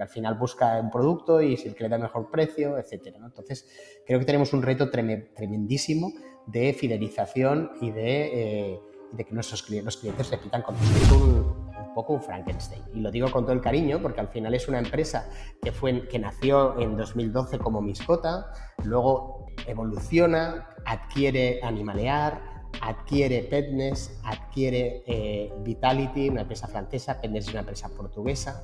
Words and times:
al 0.00 0.08
final 0.08 0.34
busca 0.34 0.80
un 0.80 0.90
producto 0.90 1.40
y 1.40 1.56
si 1.56 1.68
el 1.68 1.74
que 1.74 1.84
le 1.84 1.90
da 1.90 1.98
mejor 1.98 2.30
precio, 2.30 2.78
etcétera. 2.78 3.18
Entonces, 3.24 3.68
creo 4.06 4.18
que 4.18 4.24
tenemos 4.24 4.52
un 4.52 4.62
reto 4.62 4.90
tremendísimo 4.90 6.12
de 6.46 6.72
fidelización 6.72 7.72
y 7.80 7.90
de, 7.90 8.72
eh, 8.72 8.80
que 9.16 9.34
nuestros 9.34 9.62
clientes, 9.62 9.84
los 9.84 9.96
clientes 9.98 10.30
repitan 10.30 10.62
con 10.62 10.74
nosotros 10.76 11.56
poco 11.94 12.12
un 12.12 12.22
Frankenstein. 12.22 12.82
Y 12.94 13.00
lo 13.00 13.10
digo 13.10 13.30
con 13.30 13.44
todo 13.44 13.54
el 13.54 13.60
cariño 13.60 14.00
porque 14.00 14.20
al 14.20 14.28
final 14.28 14.54
es 14.54 14.68
una 14.68 14.78
empresa 14.78 15.28
que, 15.60 15.72
fue, 15.72 16.06
que 16.06 16.18
nació 16.18 16.78
en 16.78 16.96
2012 16.96 17.58
como 17.58 17.80
Miscota, 17.80 18.52
luego 18.84 19.46
evoluciona, 19.66 20.68
adquiere 20.86 21.60
Animalear, 21.62 22.40
adquiere 22.80 23.42
Petness, 23.42 24.20
adquiere 24.24 25.02
eh, 25.06 25.52
Vitality, 25.60 26.28
una 26.28 26.42
empresa 26.42 26.68
francesa, 26.68 27.20
Petness 27.20 27.48
es 27.48 27.50
una 27.50 27.60
empresa 27.60 27.88
portuguesa 27.88 28.62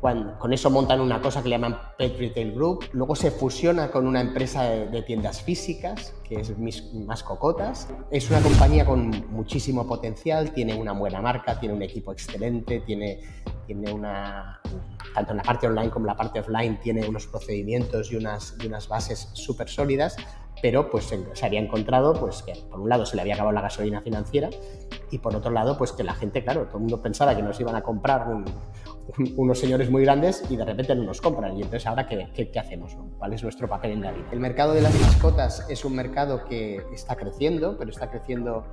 con 0.00 0.52
eso 0.52 0.70
montan 0.70 1.00
una 1.00 1.20
cosa 1.20 1.42
que 1.42 1.48
le 1.48 1.56
llaman 1.56 1.76
Pet 1.96 2.16
Retail 2.18 2.52
Group. 2.52 2.84
Luego 2.92 3.16
se 3.16 3.32
fusiona 3.32 3.90
con 3.90 4.06
una 4.06 4.20
empresa 4.20 4.62
de, 4.62 5.02
tiendas 5.02 5.42
físicas, 5.42 6.14
que 6.22 6.40
es 6.40 6.56
Más 6.58 7.24
Cocotas. 7.24 7.88
Es 8.10 8.30
una 8.30 8.40
compañía 8.40 8.84
con 8.86 9.10
muchísimo 9.30 9.86
potencial, 9.88 10.52
tiene 10.52 10.74
una 10.74 10.92
buena 10.92 11.20
marca, 11.20 11.58
tiene 11.58 11.74
un 11.74 11.82
equipo 11.82 12.12
excelente, 12.12 12.80
tiene, 12.80 13.20
tiene 13.66 13.92
una, 13.92 14.60
tanto 15.14 15.32
en 15.32 15.38
la 15.38 15.42
parte 15.42 15.66
online 15.66 15.90
como 15.90 16.04
en 16.04 16.08
la 16.08 16.16
parte 16.16 16.40
offline, 16.40 16.78
tiene 16.78 17.08
unos 17.08 17.26
procedimientos 17.26 18.12
y 18.12 18.16
unas, 18.16 18.54
y 18.62 18.68
unas 18.68 18.86
bases 18.86 19.30
súper 19.32 19.68
sólidas, 19.68 20.16
pero 20.62 20.90
pues 20.90 21.06
se, 21.06 21.44
había 21.44 21.60
encontrado 21.60 22.14
pues 22.14 22.42
que 22.42 22.54
por 22.70 22.80
un 22.80 22.88
lado 22.88 23.04
se 23.04 23.16
le 23.16 23.22
había 23.22 23.34
acabado 23.34 23.54
la 23.54 23.62
gasolina 23.62 24.00
financiera 24.00 24.50
y 25.10 25.18
por 25.18 25.34
otro 25.34 25.50
lado 25.50 25.76
pues 25.76 25.92
que 25.92 26.04
la 26.04 26.14
gente, 26.14 26.44
claro, 26.44 26.66
todo 26.66 26.76
el 26.76 26.82
mundo 26.82 27.02
pensaba 27.02 27.34
que 27.34 27.42
nos 27.42 27.58
iban 27.60 27.74
a 27.74 27.82
comprar 27.82 28.28
un, 28.28 28.44
unos 29.36 29.58
señores 29.58 29.90
muy 29.90 30.02
grandes 30.02 30.44
y 30.50 30.56
de 30.56 30.64
repente 30.64 30.94
no 30.94 31.04
nos 31.04 31.20
compran. 31.20 31.56
Y 31.56 31.62
entonces, 31.62 31.86
¿ahora 31.86 32.06
qué, 32.06 32.28
qué, 32.32 32.58
hacemos? 32.58 32.96
¿Cuál 33.18 33.32
es 33.32 33.42
nuestro 33.42 33.68
papel 33.68 33.92
en 33.92 34.02
la 34.02 34.12
vida? 34.12 34.26
El 34.32 34.40
mercado 34.40 34.74
de 34.74 34.82
las 34.82 34.98
mascotas 35.00 35.66
es 35.68 35.84
un 35.84 35.94
mercado 35.94 36.44
que 36.44 36.82
está 36.92 37.16
creciendo, 37.16 37.76
pero 37.78 37.90
está 37.90 38.10
creciendo 38.10 38.64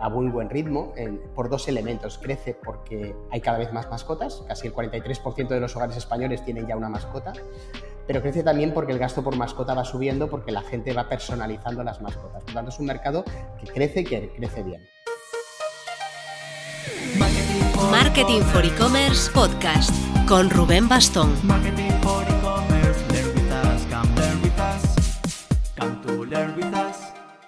a 0.00 0.08
muy 0.08 0.28
buen 0.28 0.50
ritmo 0.50 0.92
por 1.34 1.48
dos 1.48 1.68
elementos. 1.68 2.18
Crece 2.18 2.54
porque 2.54 3.14
hay 3.30 3.40
cada 3.40 3.58
vez 3.58 3.72
más 3.72 3.90
mascotas, 3.90 4.42
casi 4.46 4.66
el 4.66 4.74
43% 4.74 5.48
de 5.48 5.60
los 5.60 5.76
hogares 5.76 5.96
españoles 5.96 6.44
tienen 6.44 6.66
ya 6.66 6.76
una 6.76 6.88
mascota, 6.88 7.32
pero 8.06 8.22
crece 8.22 8.42
también 8.42 8.72
porque 8.72 8.92
el 8.92 8.98
gasto 8.98 9.22
por 9.22 9.36
mascota 9.36 9.74
va 9.74 9.84
subiendo 9.84 10.28
porque 10.28 10.52
la 10.52 10.62
gente 10.62 10.92
va 10.92 11.08
personalizando 11.08 11.84
las 11.84 12.00
mascotas. 12.00 12.42
Por 12.42 12.50
lo 12.50 12.54
tanto, 12.54 12.70
es 12.70 12.78
un 12.78 12.86
mercado 12.86 13.24
que 13.60 13.66
crece 13.66 14.00
y 14.00 14.04
que 14.04 14.32
crece 14.34 14.62
bien. 14.62 14.82
Marketing 17.88 18.42
for 18.42 18.64
E-Commerce 18.64 19.30
Podcast 19.32 19.90
con 20.28 20.50
Rubén 20.50 20.88
Bastón. 20.88 21.32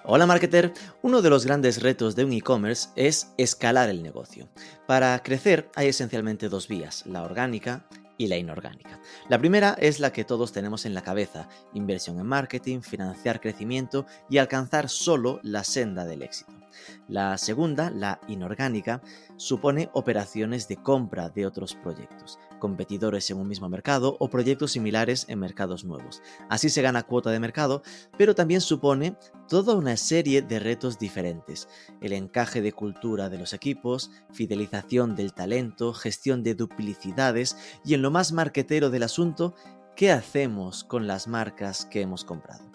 Hola 0.03 0.25
marketer, 0.25 0.73
uno 1.01 1.21
de 1.21 1.29
los 1.29 1.45
grandes 1.45 1.81
retos 1.81 2.15
de 2.15 2.25
un 2.25 2.33
e-commerce 2.33 2.89
es 2.95 3.33
escalar 3.37 3.89
el 3.89 4.01
negocio. 4.01 4.49
Para 4.87 5.17
crecer 5.21 5.69
hay 5.75 5.89
esencialmente 5.89 6.49
dos 6.49 6.67
vías, 6.67 7.05
la 7.05 7.21
orgánica 7.21 7.85
y 8.17 8.27
la 8.27 8.37
inorgánica. 8.37 8.99
La 9.29 9.39
primera 9.39 9.75
es 9.79 9.99
la 9.99 10.11
que 10.11 10.23
todos 10.23 10.51
tenemos 10.51 10.85
en 10.85 10.93
la 10.93 11.03
cabeza, 11.03 11.47
inversión 11.73 12.19
en 12.19 12.25
marketing, 12.25 12.81
financiar 12.81 13.39
crecimiento 13.39 14.05
y 14.29 14.39
alcanzar 14.39 14.89
solo 14.89 15.39
la 15.43 15.63
senda 15.63 16.05
del 16.05 16.23
éxito. 16.23 16.62
La 17.07 17.37
segunda, 17.37 17.89
la 17.89 18.21
inorgánica, 18.27 19.01
supone 19.35 19.89
operaciones 19.93 20.67
de 20.67 20.77
compra 20.77 21.29
de 21.29 21.45
otros 21.45 21.75
proyectos, 21.75 22.39
competidores 22.59 23.29
en 23.29 23.37
un 23.37 23.47
mismo 23.47 23.67
mercado 23.67 24.15
o 24.19 24.29
proyectos 24.29 24.71
similares 24.71 25.25
en 25.27 25.39
mercados 25.39 25.83
nuevos. 25.83 26.21
Así 26.49 26.69
se 26.69 26.81
gana 26.81 27.03
cuota 27.03 27.29
de 27.29 27.39
mercado, 27.39 27.83
pero 28.17 28.35
también 28.35 28.61
supone 28.61 29.17
toda 29.49 29.75
una 29.75 29.97
serie 29.97 30.41
de 30.41 30.59
retos 30.59 30.97
diferentes. 30.97 31.67
El 31.99 32.13
encaje 32.13 32.61
de 32.61 32.71
cultura 32.71 33.29
de 33.29 33.37
los 33.37 33.53
equipos, 33.53 34.11
fidelización 34.31 35.15
del 35.15 35.33
talento, 35.33 35.93
gestión 35.93 36.41
de 36.41 36.55
duplicidades 36.55 37.57
y 37.83 37.95
en 37.95 38.01
lo 38.01 38.11
más 38.11 38.31
marquetero 38.31 38.89
del 38.89 39.03
asunto, 39.03 39.55
¿qué 39.95 40.11
hacemos 40.11 40.85
con 40.85 41.05
las 41.05 41.27
marcas 41.27 41.85
que 41.85 42.01
hemos 42.01 42.23
comprado? 42.23 42.71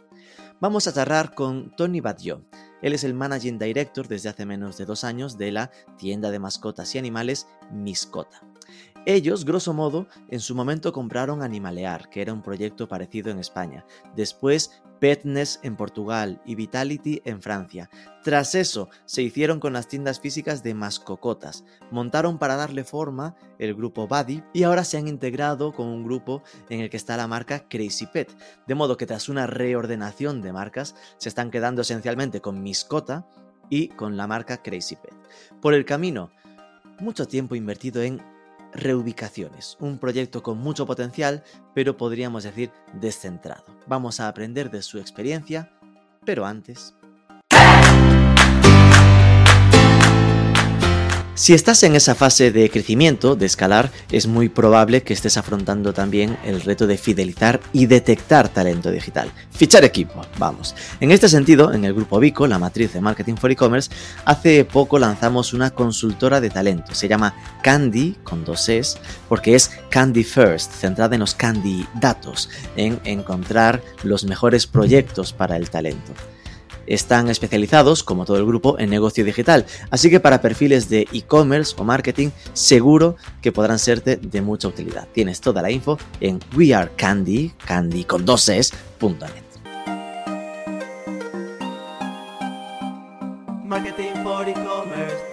Vamos 0.61 0.87
a 0.87 0.93
charlar 0.93 1.35
con 1.35 1.75
Tony 1.77 2.01
Badjo. 2.01 2.43
Él 2.83 2.93
es 2.93 3.05
el 3.05 3.15
Managing 3.15 3.59
Director 3.59 4.07
desde 4.09 4.29
hace 4.29 4.47
menos 4.47 4.79
de 4.79 4.87
dos 4.87 5.05
años 5.05 5.37
de 5.37 5.53
la 5.53 5.71
tienda 5.99 6.31
de 6.31 6.39
mascotas 6.39 6.95
y 6.95 6.99
animales 6.99 7.47
Miscota. 7.73 8.43
Ellos, 9.11 9.47
grosso 9.47 9.73
modo, 9.73 10.07
en 10.29 10.39
su 10.39 10.55
momento 10.55 10.93
compraron 10.93 11.43
Animalear, 11.43 12.11
que 12.11 12.21
era 12.21 12.35
un 12.35 12.43
proyecto 12.43 12.89
parecido 12.89 13.31
en 13.31 13.39
España. 13.39 13.87
Después 14.15 14.83
Petness 15.01 15.61
en 15.63 15.77
Portugal 15.77 16.43
y 16.45 16.57
Vitality 16.57 17.23
en 17.25 17.41
Francia. 17.41 17.89
Tras 18.23 18.55
eso, 18.55 18.91
se 19.07 19.23
hicieron 19.23 19.61
con 19.61 19.73
las 19.73 19.89
tiendas 19.89 20.21
físicas 20.21 20.63
de 20.63 20.75
Mascocotas, 20.75 21.65
montaron 21.91 22.37
para 22.37 22.57
darle 22.57 22.85
forma 22.85 23.35
el 23.59 23.75
grupo 23.75 24.07
Buddy 24.07 24.43
y 24.53 24.65
ahora 24.65 24.85
se 24.85 24.99
han 24.99 25.09
integrado 25.09 25.73
con 25.73 25.87
un 25.87 26.05
grupo 26.05 26.43
en 26.69 26.81
el 26.81 26.91
que 26.91 26.99
está 26.99 27.17
la 27.17 27.27
marca 27.27 27.67
Crazy 27.67 28.09
Pet, 28.09 28.31
de 28.67 28.75
modo 28.75 28.99
que 28.99 29.07
tras 29.07 29.31
una 29.31 29.47
reordenación 29.47 30.43
de 30.43 30.53
marcas 30.53 30.95
se 31.17 31.31
están 31.31 31.51
quedando 31.51 31.81
esencialmente 31.81 32.43
con 32.43 32.63
Miscota 32.63 33.27
y 33.71 33.89
con 33.89 34.19
la 34.19 34.27
marca 34.27 34.63
Crazy 34.63 34.97
Pet. 34.97 35.15
Por 35.63 35.73
el 35.73 35.87
camino, 35.87 36.31
mucho 37.01 37.27
tiempo 37.27 37.55
invertido 37.55 38.03
en 38.03 38.21
Reubicaciones, 38.73 39.77
un 39.81 39.99
proyecto 39.99 40.43
con 40.43 40.59
mucho 40.59 40.87
potencial, 40.87 41.43
pero 41.75 41.97
podríamos 41.97 42.45
decir 42.45 42.71
descentrado. 42.93 43.65
Vamos 43.87 44.21
a 44.21 44.29
aprender 44.29 44.71
de 44.71 44.83
su 44.83 44.99
experiencia, 44.99 45.73
pero 46.25 46.45
antes 46.45 46.95
Si 51.39 51.55
estás 51.55 51.85
en 51.85 51.95
esa 51.95 52.17
fase 52.17 52.51
de 52.51 52.69
crecimiento, 52.69 53.37
de 53.37 53.47
escalar, 53.47 53.93
es 54.11 54.27
muy 54.27 54.49
probable 54.49 55.05
que 55.05 55.13
estés 55.13 55.37
afrontando 55.37 55.93
también 55.93 56.37
el 56.45 56.61
reto 56.61 56.89
de 56.89 56.99
fidelizar 56.99 57.61
y 57.73 57.87
detectar 57.87 58.49
talento 58.49 58.91
digital. 58.91 59.31
Fichar 59.53 59.85
equipo, 59.85 60.21
vamos. 60.37 60.75
En 60.99 61.13
este 61.13 61.29
sentido, 61.29 61.73
en 61.73 61.85
el 61.85 61.95
grupo 61.95 62.19
Vico, 62.19 62.49
la 62.49 62.59
matriz 62.59 62.93
de 62.93 63.01
Marketing 63.01 63.37
for 63.37 63.53
E-Commerce, 63.53 63.89
hace 64.25 64.65
poco 64.65 64.99
lanzamos 64.99 65.55
una 65.55 65.71
consultora 65.71 66.41
de 66.41 66.51
talento. 66.51 66.93
Se 66.93 67.07
llama 67.07 67.37
Candy, 67.63 68.17
con 68.25 68.45
dos 68.45 68.69
Es, 68.69 68.99
porque 69.29 69.55
es 69.55 69.71
Candy 69.91 70.25
First, 70.25 70.73
centrada 70.73 71.15
en 71.15 71.21
los 71.21 71.37
candidatos, 71.37 72.51
en 72.75 72.99
encontrar 73.05 73.81
los 74.03 74.25
mejores 74.25 74.67
proyectos 74.67 75.33
para 75.33 75.57
el 75.57 75.71
talento 75.71 76.15
están 76.89 77.29
especializados, 77.29 78.03
como 78.03 78.25
todo 78.25 78.39
el 78.39 78.47
grupo, 78.47 78.79
en 78.79 78.91
negocio 78.91 79.25
digital. 79.25 79.67
Así 79.91 80.11
que 80.11 80.21
para 80.21 80.41
perfiles 80.41 80.89
de 80.89 81.07
e-commerce 81.13 81.75
o 81.79 81.85
marketing, 81.85 82.31
seguro 82.53 83.17
que 83.41 83.53
podrán 83.53 83.79
serte 83.79 84.17
de 84.17 84.43
mucha 84.43 84.69
utilidad. 84.69 85.07
Tienes 85.13 85.41
toda 85.41 85.63
la 85.63 85.71
info 85.71 85.99
en 86.21 86.41
wearecandy, 86.57 87.53
candy 87.67 88.05
con 88.05 88.25
dos 88.25 88.51
Marketing 93.65 94.15
for 94.25 94.49
e-commerce, 94.49 95.29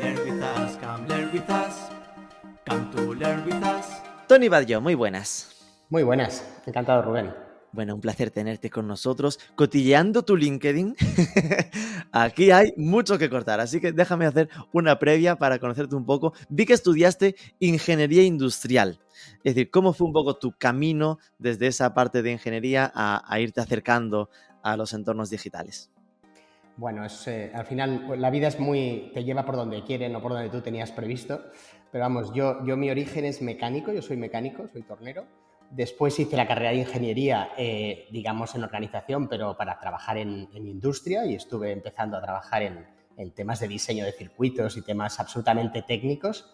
Tony 4.27 4.49
Badjo, 4.49 4.81
muy 4.81 4.95
buenas. 4.95 5.49
Muy 5.89 6.03
buenas, 6.03 6.43
encantado 6.65 7.03
Rubén. 7.03 7.44
Bueno, 7.75 7.93
un 7.93 7.99
placer 7.99 8.31
tenerte 8.31 8.69
con 8.69 8.87
nosotros, 8.87 9.37
cotilleando 9.55 10.23
tu 10.23 10.37
LinkedIn. 10.37 10.95
Aquí 12.13 12.49
hay 12.49 12.71
mucho 12.77 13.17
que 13.17 13.29
cortar, 13.29 13.59
así 13.59 13.81
que 13.81 13.91
déjame 13.91 14.25
hacer 14.25 14.47
una 14.71 14.97
previa 14.97 15.35
para 15.35 15.59
conocerte 15.59 15.93
un 15.93 16.05
poco. 16.05 16.31
Vi 16.47 16.65
que 16.65 16.71
estudiaste 16.71 17.35
ingeniería 17.59 18.23
industrial. 18.23 19.01
Es 19.43 19.55
decir, 19.55 19.69
¿cómo 19.71 19.91
fue 19.91 20.07
un 20.07 20.13
poco 20.13 20.37
tu 20.37 20.53
camino 20.53 21.19
desde 21.37 21.67
esa 21.67 21.93
parte 21.93 22.21
de 22.21 22.31
ingeniería 22.31 22.89
a, 22.95 23.39
irte 23.41 23.59
acercando 23.59 24.29
a 24.63 24.77
los 24.77 24.93
entornos 24.93 25.29
digitales? 25.29 25.91
Bueno, 26.77 27.05
eh, 27.27 27.51
al 27.53 27.65
final 27.65 28.05
la 28.17 28.29
vida 28.29 28.47
es 28.47 28.57
muy, 28.57 29.11
te 29.13 29.25
lleva 29.25 29.45
por 29.45 29.57
donde 29.57 29.83
quiere, 29.83 30.07
no 30.07 30.21
por 30.21 30.31
donde 30.31 30.49
tú 30.49 30.61
tenías 30.61 30.93
previsto. 30.93 31.41
Pero 31.91 32.05
vamos, 32.05 32.31
yo, 32.33 32.65
yo 32.65 32.77
mi 32.77 32.89
origen 32.89 33.25
es 33.25 33.41
mecánico, 33.41 33.91
yo 33.91 34.01
soy 34.01 34.15
mecánico, 34.15 34.65
soy 34.69 34.83
tornero. 34.83 35.25
Después 35.71 36.19
hice 36.19 36.37
la 36.37 36.47
carrera 36.47 36.71
de 36.71 36.77
ingeniería, 36.77 37.49
eh, 37.57 38.07
digamos, 38.11 38.55
en 38.55 38.63
organización, 38.63 39.27
pero 39.27 39.57
para 39.57 39.79
trabajar 39.79 40.17
en, 40.17 40.47
industria 40.53 41.25
y 41.25 41.35
estuve 41.35 41.71
empezando 41.71 42.17
a 42.17 42.21
trabajar 42.21 42.61
en, 42.63 43.31
temas 43.33 43.59
de 43.59 43.67
diseño 43.67 44.05
de 44.05 44.11
circuitos 44.11 44.77
y 44.77 44.81
temas 44.81 45.19
absolutamente 45.19 45.81
técnicos. 45.81 46.53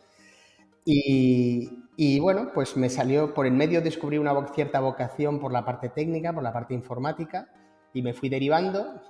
Y, 0.84 2.20
bueno, 2.20 2.52
pues 2.54 2.76
me 2.76 2.90
salió, 2.90 3.34
por 3.34 3.46
en 3.46 3.56
medio 3.56 3.82
descubrí 3.82 4.18
una 4.18 4.48
cierta 4.54 4.80
vocación 4.80 5.40
por 5.40 5.52
la 5.52 5.64
parte 5.64 5.90
técnica, 5.90 6.34
por 6.34 6.44
la 6.44 6.54
parte 6.54 6.74
informática 6.74 7.50
y 7.94 8.02
me 8.02 8.14
fui 8.14 8.30
derivando. 8.30 9.02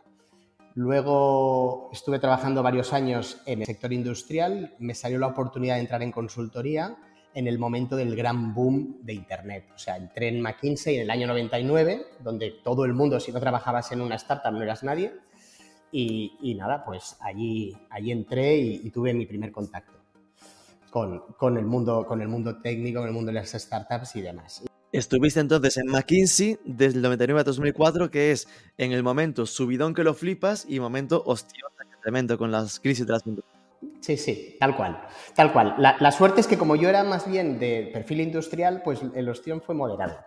Luego 0.75 1.89
estuve 1.91 2.19
trabajando 2.19 2.63
varios 2.63 2.93
años 2.93 3.41
en 3.45 3.61
el 3.61 3.65
sector 3.65 3.93
industrial, 3.93 4.75
me 4.79 4.93
salió 4.93 5.19
la 5.19 5.27
oportunidad 5.27 5.75
de 5.75 5.81
entrar 5.81 6.01
en 6.01 6.11
consultoría 6.11 6.97
en 7.33 7.47
el 7.47 7.57
momento 7.57 7.95
del 7.95 8.15
gran 8.15 8.53
boom 8.53 8.97
de 9.01 9.13
Internet. 9.13 9.65
O 9.75 9.77
sea, 9.77 9.97
entré 9.97 10.27
en 10.27 10.41
McKinsey 10.41 10.95
en 10.95 11.01
el 11.03 11.09
año 11.09 11.27
99, 11.27 12.05
donde 12.23 12.51
todo 12.63 12.85
el 12.85 12.93
mundo, 12.93 13.19
si 13.19 13.31
no 13.31 13.39
trabajabas 13.39 13.91
en 13.91 14.01
una 14.01 14.15
startup, 14.15 14.51
no 14.51 14.61
eras 14.61 14.83
nadie. 14.83 15.13
Y, 15.93 16.55
nada, 16.57 16.85
pues 16.85 17.17
allí, 17.19 17.75
allí 17.89 18.11
entré 18.11 18.55
y, 18.55 18.89
tuve 18.91 19.13
mi 19.13 19.25
primer 19.25 19.51
contacto 19.51 19.99
con, 20.89 21.19
con, 21.37 21.57
el 21.57 21.65
mundo, 21.65 22.05
con 22.05 22.21
el 22.21 22.29
mundo 22.29 22.61
técnico, 22.61 22.99
con 22.99 23.09
el 23.09 23.13
mundo 23.13 23.31
de 23.31 23.39
las 23.39 23.51
startups 23.51 24.15
y 24.15 24.21
demás. 24.21 24.63
Estuviste 24.93 25.39
entonces 25.39 25.77
en 25.77 25.87
McKinsey 25.87 26.59
desde 26.65 26.97
el 26.97 27.01
99 27.01 27.41
a 27.41 27.43
2004, 27.43 28.09
que 28.09 28.31
es 28.31 28.47
en 28.77 28.91
el 28.91 29.03
momento 29.03 29.45
subidón 29.45 29.93
que 29.93 30.03
lo 30.03 30.13
flipas 30.13 30.65
y 30.67 30.79
momento 30.79 31.23
hostia 31.25 31.65
tremendo 32.01 32.37
con 32.37 32.51
las 32.51 32.79
crisis 32.79 33.05
de 33.05 33.13
las 33.13 33.23
Sí, 33.99 34.17
sí, 34.17 34.57
tal 34.59 34.75
cual, 34.75 35.01
tal 35.35 35.53
cual. 35.53 35.75
La, 35.77 36.11
suerte 36.11 36.41
es 36.41 36.47
que 36.47 36.57
como 36.57 36.75
yo 36.75 36.89
era 36.89 37.03
más 37.03 37.29
bien 37.29 37.59
de 37.59 37.89
perfil 37.93 38.21
industrial, 38.21 38.81
pues 38.83 39.01
el 39.15 39.29
ostión 39.29 39.61
fue 39.61 39.75
moderado. 39.75 40.17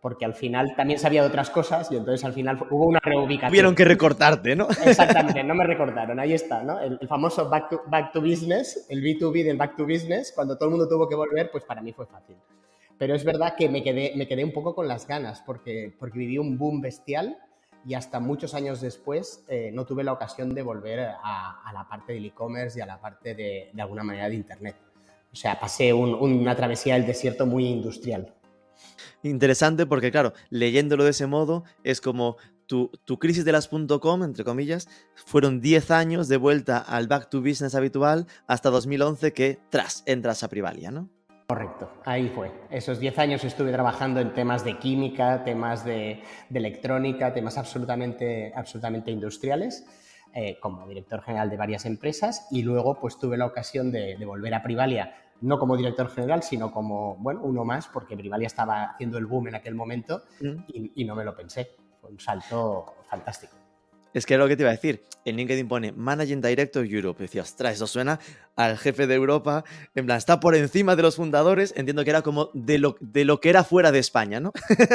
Porque 0.00 0.24
al 0.24 0.34
final 0.34 0.76
también 0.76 1.00
sabía 1.00 1.22
de 1.22 1.28
otras 1.28 1.50
cosas 1.50 1.90
y 1.90 1.96
entonces 1.96 2.24
al 2.24 2.32
final 2.32 2.58
hubo 2.70 2.86
una 2.86 3.00
reubicación. 3.02 3.50
Tuvieron 3.50 3.74
que 3.74 3.84
recortarte, 3.84 4.54
¿no? 4.54 4.68
Exactamente, 4.84 5.42
no 5.42 5.54
me 5.54 5.64
recortaron, 5.64 6.20
ahí 6.20 6.32
está, 6.32 6.62
¿no? 6.62 6.78
El, 6.80 6.98
famoso 7.08 7.48
back 7.48 7.70
to, 7.70 7.82
back 7.86 8.12
to 8.12 8.20
business, 8.20 8.86
el 8.88 9.02
B2B 9.02 9.44
del 9.44 9.56
back 9.56 9.76
to 9.76 9.84
business, 9.84 10.32
cuando 10.34 10.56
todo 10.56 10.68
el 10.68 10.76
mundo 10.76 10.88
tuvo 10.88 11.08
que 11.08 11.16
volver, 11.16 11.50
pues 11.50 11.64
para 11.64 11.82
mí 11.82 11.92
fue 11.92 12.06
fácil. 12.06 12.36
Pero 12.96 13.14
es 13.14 13.24
verdad 13.24 13.54
que 13.56 13.68
me 13.68 13.82
quedé, 13.82 14.12
me 14.16 14.26
quedé 14.26 14.44
un 14.44 14.52
poco 14.52 14.74
con 14.74 14.86
las 14.86 15.06
ganas 15.06 15.42
porque, 15.44 15.94
porque 15.98 16.18
viví 16.18 16.38
un 16.38 16.58
boom 16.58 16.80
bestial 16.80 17.36
y 17.86 17.94
hasta 17.94 18.20
muchos 18.20 18.54
años 18.54 18.80
después 18.80 19.44
eh, 19.48 19.70
no 19.72 19.86
tuve 19.86 20.04
la 20.04 20.12
ocasión 20.12 20.54
de 20.54 20.62
volver 20.62 21.00
a, 21.00 21.70
la 21.72 21.88
parte 21.88 22.12
del 22.14 22.26
e-commerce 22.26 22.78
y 22.78 22.82
a 22.82 22.86
la 22.86 23.00
parte 23.00 23.34
de, 23.34 23.70
de, 23.72 23.82
alguna 23.82 24.02
manera 24.02 24.28
de 24.28 24.34
Internet. 24.34 24.76
O 25.32 25.36
sea, 25.36 25.58
pasé 25.58 25.92
una 25.92 26.56
travesía 26.56 26.94
del 26.94 27.06
desierto 27.06 27.46
muy 27.46 27.66
industrial. 27.66 28.34
Interesante 29.22 29.86
porque, 29.86 30.10
claro, 30.10 30.32
leyéndolo 30.48 31.04
de 31.04 31.10
ese 31.10 31.26
modo, 31.26 31.64
es 31.84 32.00
como 32.00 32.36
tu, 32.66 32.90
tu 33.04 33.18
crisis 33.18 33.44
de 33.44 33.52
las 33.52 33.68
.com, 33.68 34.22
entre 34.22 34.44
comillas, 34.44 34.88
fueron 35.14 35.60
10 35.60 35.90
años 35.90 36.28
de 36.28 36.36
vuelta 36.36 36.78
al 36.78 37.08
back 37.08 37.28
to 37.30 37.40
business 37.40 37.74
habitual 37.74 38.26
hasta 38.46 38.70
2011 38.70 39.32
que, 39.32 39.58
tras, 39.70 40.02
entras 40.06 40.42
a 40.42 40.48
Privalia, 40.48 40.90
¿no? 40.90 41.10
Correcto, 41.50 41.90
ahí 42.04 42.28
fue. 42.28 42.52
Esos 42.68 43.00
10 43.00 43.18
años 43.20 43.42
estuve 43.42 43.72
trabajando 43.72 44.20
en 44.20 44.34
temas 44.34 44.66
de 44.66 44.78
química, 44.78 45.44
temas 45.44 45.82
de, 45.82 46.22
electrónica, 46.52 47.32
temas 47.32 47.56
absolutamente, 47.56 48.52
absolutamente 48.54 49.10
industriales, 49.10 49.86
eh, 50.34 50.58
como 50.60 50.86
director 50.86 51.22
general 51.22 51.48
de 51.48 51.56
varias 51.56 51.86
empresas 51.86 52.48
y 52.50 52.64
luego 52.64 53.00
pues 53.00 53.18
tuve 53.18 53.38
la 53.38 53.46
ocasión 53.46 53.90
de, 53.90 54.22
volver 54.26 54.52
a 54.52 54.62
Privalia, 54.62 55.14
no 55.40 55.58
como 55.58 55.74
director 55.78 56.10
general, 56.10 56.42
sino 56.42 56.70
como, 56.70 57.16
bueno, 57.16 57.40
uno 57.42 57.64
más, 57.64 57.88
porque 57.88 58.14
Privalia 58.14 58.46
estaba 58.46 58.84
haciendo 58.84 59.16
el 59.16 59.24
boom 59.24 59.48
en 59.48 59.54
aquel 59.54 59.74
momento 59.74 60.24
mm. 60.42 60.64
y 60.68 61.04
no 61.06 61.14
me 61.14 61.24
lo 61.24 61.34
pensé. 61.34 61.76
Fue 61.98 62.10
un 62.10 62.20
salto 62.20 62.96
fantástico. 63.08 63.57
Es 64.14 64.24
que 64.24 64.34
era 64.34 64.42
lo 64.42 64.48
que 64.48 64.56
te 64.56 64.62
iba 64.62 64.70
a 64.70 64.74
decir. 64.74 65.04
En 65.24 65.36
LinkedIn 65.36 65.68
pone 65.68 65.92
Managing 65.92 66.40
Director 66.40 66.86
Europe. 66.86 67.22
Y 67.22 67.26
decía, 67.26 67.42
ostras, 67.42 67.74
eso 67.74 67.86
suena 67.86 68.18
al 68.56 68.78
jefe 68.78 69.06
de 69.06 69.14
Europa. 69.14 69.64
En 69.94 70.06
plan, 70.06 70.18
está 70.18 70.40
por 70.40 70.54
encima 70.54 70.96
de 70.96 71.02
los 71.02 71.16
fundadores. 71.16 71.74
Entiendo 71.76 72.04
que 72.04 72.10
era 72.10 72.22
como 72.22 72.50
de 72.54 72.78
lo, 72.78 72.96
de 73.00 73.24
lo 73.24 73.40
que 73.40 73.50
era 73.50 73.64
fuera 73.64 73.92
de 73.92 73.98
España, 73.98 74.40
¿no? 74.40 74.52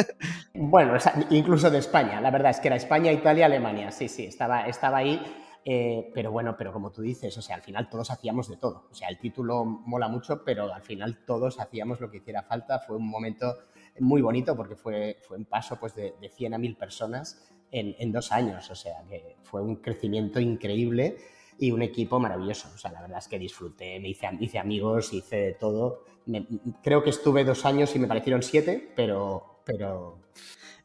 bueno, 0.54 0.94
incluso 1.30 1.70
de 1.70 1.78
España. 1.78 2.20
La 2.22 2.32
verdad 2.32 2.52
es 2.52 2.60
que 2.60 2.68
era 2.70 2.76
España, 2.76 3.12
Italia, 3.12 3.46
Alemania. 3.46 3.92
Sí, 3.92 4.08
sí, 4.08 4.26
estaba, 4.26 4.66
estaba 4.68 4.98
ahí. 4.98 5.22
Eh, 5.66 6.12
pero 6.14 6.32
bueno, 6.32 6.58
pero 6.58 6.74
como 6.74 6.92
tú 6.92 7.02
dices, 7.02 7.38
o 7.38 7.42
sea, 7.42 7.56
al 7.56 7.62
final 7.62 7.88
todos 7.90 8.10
hacíamos 8.10 8.50
de 8.50 8.58
todo. 8.58 8.88
O 8.92 8.96
sea, 8.96 9.08
el 9.10 9.20
título 9.20 9.64
mola 9.64 10.10
mucho, 10.10 10.44
pero 10.44 10.74
al 10.74 10.82
final 10.82 11.24
todos 11.26 11.60
hacíamos 11.60 12.02
lo 12.02 12.10
que 12.10 12.18
hiciera 12.18 12.42
falta. 12.42 12.80
Fue 12.80 12.98
un 12.98 13.08
momento 13.08 13.60
muy 14.00 14.22
bonito 14.22 14.58
porque 14.58 14.76
fue, 14.76 15.20
fue 15.22 15.38
un 15.38 15.46
paso 15.46 15.80
pues, 15.80 15.96
de, 15.96 16.16
de 16.20 16.30
100 16.30 16.56
a 16.56 16.58
1000 16.58 16.76
personas 16.76 17.50
en, 17.74 18.12
dos 18.12 18.32
años. 18.32 18.70
O 18.70 18.76
sea, 18.76 19.04
que 19.10 19.36
fue 19.44 19.62
un 19.62 19.78
crecimiento 19.78 20.40
increíble 20.40 21.18
y 21.60 21.72
un 21.72 21.82
equipo 21.82 22.20
maravilloso. 22.20 22.70
O 22.74 22.78
sea, 22.78 22.92
la 22.92 23.02
verdad 23.02 23.20
es 23.20 23.28
que 23.28 23.40
disfruté, 23.40 24.00
me 24.00 24.10
hice, 24.10 24.28
hice 24.40 24.60
amigos, 24.60 25.14
hice 25.14 25.36
de 25.36 25.54
todo. 25.54 26.06
creo 26.82 27.04
que 27.04 27.10
estuve 27.10 27.44
dos 27.44 27.66
años 27.66 27.96
y 27.96 28.00
me 28.00 28.08
parecieron 28.08 28.44
siete, 28.44 28.92
pero, 28.96 29.62
pero... 29.66 30.20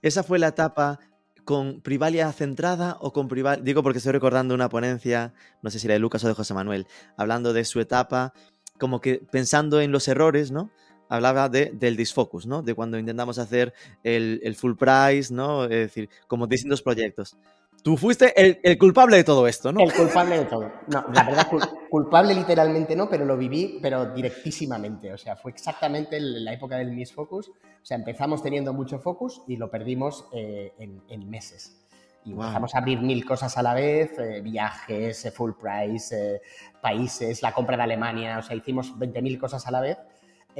Esa 0.02 0.22
fue 0.22 0.38
la 0.38 0.48
etapa 0.48 1.00
con 1.44 1.80
Privalia 1.80 2.30
centrada 2.32 2.98
o 3.00 3.12
con 3.12 3.26
Privalia, 3.26 3.64
digo 3.64 3.82
porque 3.82 3.98
estoy 3.98 4.12
recordando 4.12 4.54
una 4.54 4.68
ponencia, 4.68 5.32
no 5.62 5.70
sé 5.70 5.78
si 5.78 5.86
era 5.86 5.94
de 5.94 5.98
Lucas 5.98 6.22
o 6.24 6.28
de 6.28 6.34
José 6.34 6.52
Manuel, 6.52 6.86
hablando 7.16 7.54
de 7.54 7.64
su 7.64 7.80
etapa, 7.80 8.34
como 8.78 9.00
que 9.00 9.16
pensando 9.32 9.80
en 9.80 9.90
los 9.90 10.08
errores, 10.08 10.50
¿no? 10.50 10.70
Hablaba 11.08 11.48
de, 11.48 11.70
del 11.72 11.96
disfocus, 11.96 12.46
¿no? 12.46 12.62
De 12.62 12.74
cuando 12.74 12.98
intentamos 12.98 13.38
hacer 13.38 13.72
el, 14.02 14.54
full 14.56 14.74
price, 14.74 15.32
¿no? 15.32 15.64
Es 15.64 15.70
decir, 15.70 16.08
como 16.26 16.46
distintos 16.46 16.82
proyectos. 16.82 17.36
Tú 17.82 17.96
fuiste 17.96 18.34
el, 18.36 18.76
culpable 18.76 19.16
de 19.16 19.24
todo 19.24 19.46
esto, 19.46 19.72
¿no? 19.72 19.80
El 19.80 19.92
culpable 19.92 20.38
de 20.38 20.44
todo. 20.46 20.70
No, 20.88 21.06
la 21.12 21.22
verdad, 21.22 21.48
culpable 21.90 22.34
literalmente 22.34 22.96
no, 22.96 23.08
pero 23.08 23.24
lo 23.24 23.36
viví, 23.36 23.78
pero 23.80 24.06
directísimamente. 24.12 25.12
O 25.12 25.18
sea, 25.18 25.36
fue 25.36 25.52
exactamente 25.52 26.16
en 26.16 26.44
la 26.44 26.52
época 26.52 26.76
del 26.76 26.90
Miss 26.92 27.12
Focus. 27.12 27.48
O 27.48 27.84
sea, 27.84 27.96
empezamos 27.96 28.42
teniendo 28.42 28.72
mucho 28.72 28.98
focus 28.98 29.42
y 29.46 29.56
lo 29.56 29.70
perdimos 29.70 30.26
eh, 30.32 30.72
en, 30.78 31.30
meses. 31.30 31.84
Y 32.24 32.32
empezamos 32.32 32.74
a 32.74 32.78
abrir 32.78 33.00
mil 33.00 33.24
cosas 33.24 33.56
a 33.56 33.62
la 33.62 33.74
vez, 33.74 34.18
eh, 34.18 34.40
viajes, 34.42 35.24
eh, 35.24 35.30
full 35.30 35.52
price, 35.52 36.42
países, 36.82 37.42
la 37.42 37.52
compra 37.52 37.76
de 37.76 37.84
Alemania. 37.84 38.38
O 38.38 38.42
sea, 38.42 38.56
hicimos 38.56 38.92
20.000 38.98 39.38
cosas 39.38 39.66
a 39.66 39.70
la 39.70 39.80
vez 39.80 39.98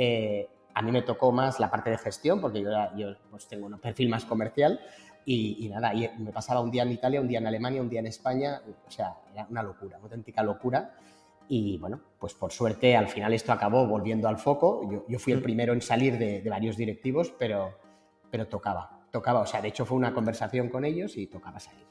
eh, 0.00 0.48
a 0.74 0.82
mí 0.82 0.92
me 0.92 1.02
tocó 1.02 1.32
más 1.32 1.58
la 1.58 1.68
parte 1.68 1.90
de 1.90 1.98
gestión, 1.98 2.40
porque 2.40 2.62
yo, 2.62 2.70
yo 2.96 3.16
pues 3.32 3.48
tengo 3.48 3.66
un 3.66 3.80
perfil 3.80 4.08
más 4.08 4.24
comercial. 4.24 4.80
Y, 5.26 5.68
nada, 5.68 5.92
y 5.92 6.08
me 6.18 6.32
pasaba 6.32 6.60
un 6.60 6.70
día 6.70 6.84
en 6.84 6.92
Italia, 6.92 7.20
un 7.20 7.28
día 7.28 7.38
en 7.38 7.46
Alemania, 7.48 7.82
un 7.82 7.88
día 7.88 8.00
en 8.00 8.06
España. 8.06 8.62
O 8.86 8.90
sea, 8.90 9.16
era 9.34 9.46
una 9.50 9.62
locura, 9.62 9.98
una 9.98 10.04
auténtica 10.04 10.42
locura. 10.42 10.94
Y 11.48 11.78
bueno, 11.78 12.00
pues 12.18 12.32
por 12.34 12.52
suerte 12.52 12.96
al 12.96 13.08
final 13.08 13.32
esto 13.34 13.52
acabó 13.52 13.86
volviendo 13.86 14.28
al 14.28 14.38
foco. 14.38 14.88
Yo, 14.90 15.04
yo 15.08 15.18
fui 15.18 15.32
el 15.32 15.40
mm. 15.40 15.42
primero 15.42 15.72
en 15.72 15.82
salir 15.82 16.16
de, 16.16 16.40
de, 16.40 16.48
varios 16.48 16.76
directivos, 16.76 17.34
pero, 17.38 17.76
pero 18.30 18.46
tocaba, 18.46 19.00
tocaba. 19.10 19.40
O 19.40 19.46
sea, 19.46 19.60
de 19.60 19.68
hecho 19.68 19.84
fue 19.84 19.96
una 19.96 20.14
conversación 20.14 20.68
con 20.68 20.84
ellos 20.84 21.16
y 21.16 21.26
tocaba 21.26 21.58
salir. 21.58 21.88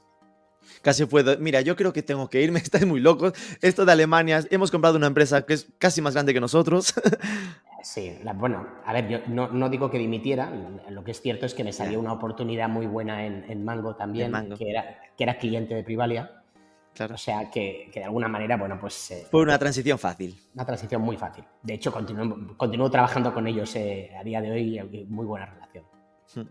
Casi 0.82 1.06
puedo. 1.06 1.38
Mira, 1.40 1.62
yo 1.62 1.76
creo 1.76 1.94
que 1.94 2.04
tengo 2.04 2.30
que 2.30 2.42
irme. 2.42 2.60
Estáis 2.64 2.86
muy 2.86 3.00
locos. 3.00 3.34
Esto 3.62 3.86
de 3.86 3.92
Alemania, 3.92 4.44
hemos 4.50 4.72
comprado 4.72 4.98
una 4.98 5.08
empresa 5.08 5.46
que 5.46 5.54
es 5.54 5.68
casi 5.78 6.02
más 6.02 6.14
grande 6.14 6.34
que 6.34 6.40
nosotros. 6.40 6.94
Sí, 7.84 8.20
bueno, 8.36 8.68
a 8.86 8.94
ver, 8.94 9.08
yo 9.08 9.20
no, 9.28 9.70
digo 9.70 9.90
que 9.90 10.00
dimitiera, 10.00 10.52
lo 10.90 11.04
que 11.04 11.12
es 11.12 11.22
cierto 11.22 11.46
es 11.46 11.54
que 11.54 11.64
me 11.64 11.72
salió 11.72 12.00
una 12.00 12.14
oportunidad 12.14 12.68
muy 12.68 12.88
buena 12.88 13.26
en, 13.26 13.64
Mango 13.64 13.96
también, 13.96 14.32
Que, 14.58 14.70
era, 14.70 15.00
que 15.16 15.24
era 15.24 15.38
cliente 15.38 15.76
de 15.76 15.84
Privalia. 15.84 16.44
Claro. 16.94 17.14
O 17.14 17.18
sea, 17.18 17.52
que, 17.52 17.92
de 17.94 18.04
alguna 18.04 18.28
manera, 18.28 18.58
bueno, 18.58 18.80
pues... 18.80 19.12
Eh, 19.12 19.28
Fue 19.30 19.44
una 19.44 19.60
transición 19.60 20.00
fácil. 20.00 20.36
Una 20.56 20.66
transición 20.66 21.04
muy 21.04 21.16
fácil. 21.16 21.44
De 21.62 21.76
hecho, 21.76 21.94
continúo, 21.94 22.90
trabajando 22.90 23.32
con 23.32 23.46
ellos 23.46 23.76
eh, 23.76 24.12
a 24.20 24.24
día 24.24 24.42
de 24.42 24.50
hoy, 24.50 24.80
y 24.80 25.06
muy 25.06 25.28
buena 25.28 25.46
relación. 25.46 25.86
Hmm. 26.34 26.50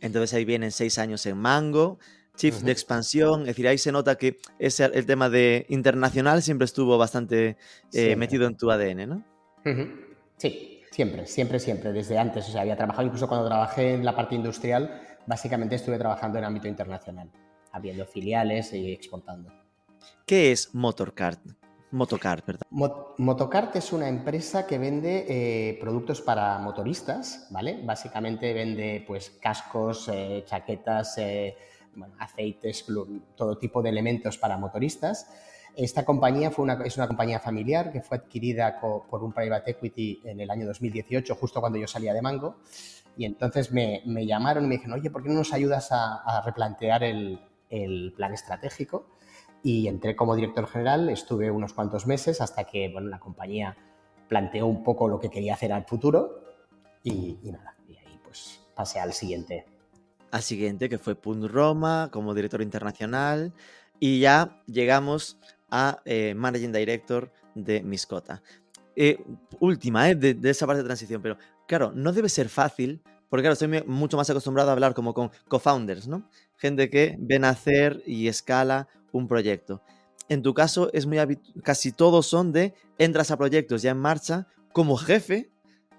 Entonces 0.00 0.32
ahí 0.34 0.44
vienen 0.44 0.70
seis 0.70 0.96
años 0.98 1.26
en 1.26 1.36
Mango, 1.36 1.98
Chief 2.36 2.56
de 2.60 2.72
expansión, 2.72 3.42
es 3.42 3.48
decir, 3.48 3.68
ahí 3.68 3.76
se 3.76 3.92
nota 3.92 4.16
que 4.16 4.38
ese, 4.58 4.84
el 4.84 5.04
tema 5.04 5.28
de 5.28 5.66
internacional 5.68 6.40
siempre 6.42 6.64
estuvo 6.64 6.96
bastante 6.96 7.58
eh, 7.92 8.16
metido 8.16 8.46
en 8.46 8.56
tu 8.56 8.70
ADN, 8.70 9.08
¿no? 9.08 9.24
Sí, 10.40 10.80
siempre, 10.90 11.26
siempre, 11.26 11.60
siempre, 11.60 11.92
desde 11.92 12.18
antes. 12.18 12.48
O 12.48 12.50
sea, 12.50 12.62
había 12.62 12.74
trabajado, 12.74 13.04
incluso 13.04 13.28
cuando 13.28 13.46
trabajé 13.46 13.92
en 13.92 14.06
la 14.06 14.16
parte 14.16 14.34
industrial, 14.34 15.02
básicamente 15.26 15.74
estuve 15.74 15.98
trabajando 15.98 16.38
en 16.38 16.44
ámbito 16.44 16.66
internacional, 16.66 17.30
abriendo 17.72 18.06
filiales 18.06 18.72
y 18.72 18.90
exportando. 18.90 19.52
¿Qué 20.24 20.50
es 20.50 20.74
Motorcart? 20.74 21.40
Motocart, 21.90 22.46
¿verdad? 22.46 22.66
Motocart 22.70 23.76
es 23.76 23.92
una 23.92 24.08
empresa 24.08 24.66
que 24.66 24.78
vende 24.78 25.26
eh, 25.28 25.78
productos 25.78 26.22
para 26.22 26.56
motoristas, 26.58 27.48
¿vale? 27.50 27.82
Básicamente 27.84 28.54
vende 28.54 29.04
pues 29.06 29.28
cascos, 29.42 30.08
eh, 30.08 30.44
chaquetas, 30.46 31.18
eh, 31.18 31.54
aceites, 32.18 32.86
todo 33.36 33.58
tipo 33.58 33.82
de 33.82 33.90
elementos 33.90 34.38
para 34.38 34.56
motoristas 34.56 35.26
esta 35.84 36.04
compañía 36.04 36.50
fue 36.50 36.64
una, 36.64 36.74
es 36.84 36.96
una 36.96 37.06
compañía 37.06 37.40
familiar 37.40 37.90
que 37.90 38.02
fue 38.02 38.18
adquirida 38.18 38.78
por 38.80 39.22
un 39.24 39.32
private 39.32 39.70
equity 39.72 40.20
en 40.24 40.40
el 40.40 40.50
año 40.50 40.66
2018, 40.66 41.34
justo 41.34 41.60
cuando 41.60 41.78
yo 41.78 41.86
salía 41.86 42.12
de 42.12 42.20
Mango. 42.20 42.56
Y 43.16 43.24
entonces 43.24 43.72
me, 43.72 44.02
llamaron 44.26 44.64
y 44.64 44.68
me 44.68 44.74
dijeron, 44.76 44.98
oye, 44.98 45.10
¿por 45.10 45.22
qué 45.22 45.28
no 45.30 45.36
nos 45.36 45.52
ayudas 45.52 45.88
a, 45.90 46.42
replantear 46.44 47.02
el, 47.02 47.40
plan 48.16 48.34
estratégico? 48.34 49.06
Y 49.62 49.88
entré 49.88 50.16
como 50.16 50.34
director 50.34 50.66
general, 50.66 51.08
estuve 51.10 51.50
unos 51.50 51.72
cuantos 51.72 52.06
meses 52.06 52.40
hasta 52.40 52.64
que 52.64 52.88
bueno, 52.90 53.08
la 53.08 53.18
compañía 53.18 53.76
planteó 54.28 54.66
un 54.66 54.82
poco 54.82 55.08
lo 55.08 55.18
que 55.18 55.28
quería 55.28 55.54
hacer 55.54 55.72
al 55.72 55.84
futuro 55.84 56.44
y, 57.02 57.38
nada, 57.42 57.76
y 57.88 57.96
ahí 57.96 58.20
pues 58.22 58.60
pasé 58.74 59.00
al 59.00 59.12
siguiente. 59.12 59.66
Al 60.30 60.42
siguiente, 60.42 60.88
que 60.88 60.98
fue 60.98 61.14
Punt 61.14 61.44
Roma 61.44 62.08
como 62.12 62.34
director 62.34 62.62
internacional. 62.62 63.52
Y 63.98 64.20
ya 64.20 64.62
llegamos 64.66 65.36
a 65.70 66.00
eh, 66.04 66.34
Managing 66.34 66.72
Director 66.72 67.30
de 67.54 67.82
Miscota. 67.82 68.42
eh, 68.96 69.18
última, 69.60 70.10
¿eh? 70.10 70.14
de, 70.14 70.34
de 70.34 70.50
esa 70.50 70.66
parte 70.66 70.82
de 70.82 70.86
transición, 70.86 71.22
pero 71.22 71.36
claro, 71.66 71.92
no 71.94 72.12
debe 72.12 72.28
ser 72.28 72.48
fácil 72.48 73.02
porque 73.30 73.44
claro, 73.44 73.52
estoy 73.52 73.82
mucho 73.86 74.16
más 74.16 74.28
acostumbrado 74.28 74.70
a 74.70 74.72
hablar 74.72 74.92
como 74.92 75.14
con 75.14 75.30
co-founders, 75.48 76.08
¿no? 76.08 76.28
Gente 76.56 76.90
que 76.90 77.16
ven 77.18 77.44
a 77.44 77.50
hacer 77.50 78.02
y 78.04 78.26
escala 78.26 78.88
un 79.12 79.28
proyecto. 79.28 79.82
En 80.28 80.42
tu 80.42 80.52
caso, 80.52 80.90
es 80.92 81.06
muy 81.06 81.18
casi 81.62 81.92
todos 81.92 82.26
son 82.26 82.52
de 82.52 82.74
entras 82.98 83.30
a 83.30 83.38
proyectos 83.38 83.82
ya 83.82 83.92
en 83.92 83.98
marcha 83.98 84.48
como 84.72 84.96
jefe, 84.96 85.48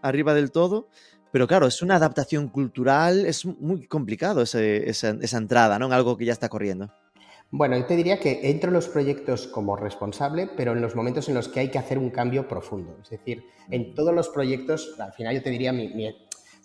arriba 0.01 0.33
del 0.33 0.51
todo, 0.51 0.89
pero 1.31 1.47
claro, 1.47 1.67
es 1.67 1.81
una 1.81 1.95
adaptación 1.95 2.49
cultural, 2.49 3.25
es 3.25 3.45
muy 3.45 3.87
complicado 3.87 4.41
esa, 4.41 4.61
esa, 4.61 5.37
entrada, 5.37 5.79
¿no? 5.79 5.85
En 5.85 5.93
algo 5.93 6.17
que 6.17 6.25
ya 6.25 6.33
está 6.33 6.49
corriendo. 6.49 6.93
Bueno, 7.53 7.77
yo 7.77 7.85
te 7.85 7.97
diría 7.97 8.17
que 8.17 8.49
entro 8.49 8.69
en 8.69 8.75
los 8.75 8.87
proyectos 8.87 9.45
como 9.45 9.75
responsable, 9.75 10.49
pero 10.55 10.71
en 10.71 10.81
los 10.81 10.95
momentos 10.95 11.27
en 11.27 11.35
los 11.35 11.49
que 11.49 11.59
hay 11.59 11.69
que 11.69 11.77
hacer 11.77 11.97
un 11.97 12.09
cambio 12.09 12.47
profundo. 12.47 12.97
Es 13.03 13.09
decir, 13.09 13.43
en 13.69 13.91
mm. 13.91 13.93
todos 13.93 14.15
los 14.15 14.29
proyectos, 14.29 14.95
al 14.97 15.11
final 15.11 15.35
yo 15.35 15.43
te 15.43 15.49
diría, 15.49 15.73
mi, 15.73 15.91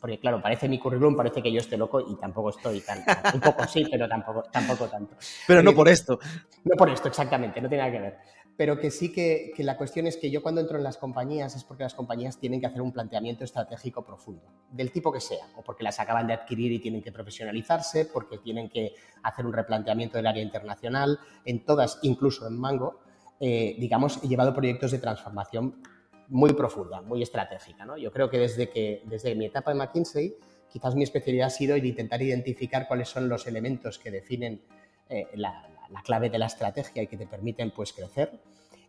porque 0.00 0.20
claro, 0.20 0.40
parece 0.40 0.68
mi 0.68 0.78
currículum, 0.78 1.16
parece 1.16 1.42
que 1.42 1.50
yo 1.50 1.58
esté 1.58 1.76
loco 1.76 2.00
y 2.00 2.14
tampoco 2.20 2.50
estoy 2.50 2.80
tan, 2.82 3.02
un 3.34 3.40
poco 3.40 3.66
sí, 3.66 3.84
pero 3.90 4.08
tampoco, 4.08 4.44
tampoco 4.52 4.86
tanto. 4.86 5.16
Pero 5.48 5.60
no 5.60 5.74
por 5.74 5.88
esto. 5.88 6.20
No 6.62 6.76
por 6.76 6.88
esto, 6.88 7.08
exactamente, 7.08 7.60
no 7.60 7.68
tiene 7.68 7.82
nada 7.82 7.92
que 7.92 8.02
ver. 8.02 8.18
Pero 8.56 8.78
que 8.78 8.90
sí 8.90 9.12
que, 9.12 9.52
que, 9.54 9.62
la 9.62 9.76
cuestión 9.76 10.06
es 10.06 10.16
que 10.16 10.30
yo 10.30 10.42
cuando 10.42 10.62
entro 10.62 10.78
en 10.78 10.84
las 10.84 10.96
compañías 10.96 11.54
es 11.56 11.64
porque 11.64 11.82
las 11.82 11.94
compañías 11.94 12.38
tienen 12.38 12.60
que 12.60 12.66
hacer 12.66 12.80
un 12.80 12.90
planteamiento 12.90 13.44
estratégico 13.44 14.04
profundo, 14.04 14.42
del 14.70 14.90
tipo 14.92 15.12
que 15.12 15.20
sea, 15.20 15.46
o 15.56 15.62
porque 15.62 15.84
las 15.84 16.00
acaban 16.00 16.26
de 16.26 16.32
adquirir 16.32 16.72
y 16.72 16.78
tienen 16.78 17.02
que 17.02 17.12
profesionalizarse, 17.12 18.06
porque 18.06 18.38
tienen 18.38 18.70
que 18.70 18.94
hacer 19.22 19.44
un 19.44 19.52
replanteamiento 19.52 20.16
del 20.16 20.26
área 20.26 20.42
internacional, 20.42 21.18
en 21.44 21.64
todas, 21.66 21.98
incluso 22.02 22.46
en 22.46 22.58
Mango, 22.58 23.00
eh, 23.40 23.76
digamos, 23.78 24.22
he 24.22 24.28
llevado 24.28 24.54
proyectos 24.54 24.90
de 24.90 24.98
transformación 24.98 25.82
muy 26.28 26.52
profunda, 26.54 27.02
muy 27.02 27.22
estratégica. 27.22 27.84
¿no? 27.84 27.96
Yo 27.96 28.10
creo 28.10 28.30
que 28.30 28.38
desde, 28.38 28.68
que 28.68 29.02
desde 29.04 29.34
mi 29.34 29.46
etapa 29.46 29.72
de 29.72 29.78
McKinsey, 29.78 30.36
quizás 30.68 30.94
mi 30.94 31.04
especialidad 31.04 31.48
ha 31.48 31.50
sido 31.50 31.76
intentar 31.76 32.22
identificar 32.22 32.88
cuáles 32.88 33.08
son 33.08 33.28
los 33.28 33.46
elementos 33.46 33.98
que 33.98 34.10
definen 34.10 34.62
eh, 35.08 35.28
la, 35.34 35.68
clave 36.04 36.30
de 36.30 36.38
la 36.38 36.46
estrategia 36.46 37.02
y 37.02 37.06
que 37.06 37.16
te 37.16 37.26
permiten 37.26 37.70
pues, 37.70 37.92
crecer. 37.92 38.40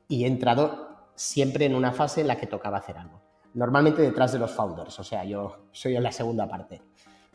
Y 0.08 0.24
he 0.24 0.27
entrado 0.27 1.10
siempre 1.16 1.66
en 1.66 1.75
una 1.75 1.92
fase 1.92 2.22
en 2.22 2.27
la 2.27 2.38
que 2.38 2.48
tocaba 2.48 2.77
hacer 2.77 2.98
algo. 2.98 3.22
Normalmente 3.54 4.01
detrás 4.01 4.32
de 4.34 4.39
los 4.39 4.51
founders, 4.51 5.00
o 5.00 5.04
sea, 5.04 5.24
yo 5.24 5.68
soy 5.72 5.96
en 5.96 6.04
la 6.04 6.12
segunda 6.12 6.48
parte. 6.48 6.82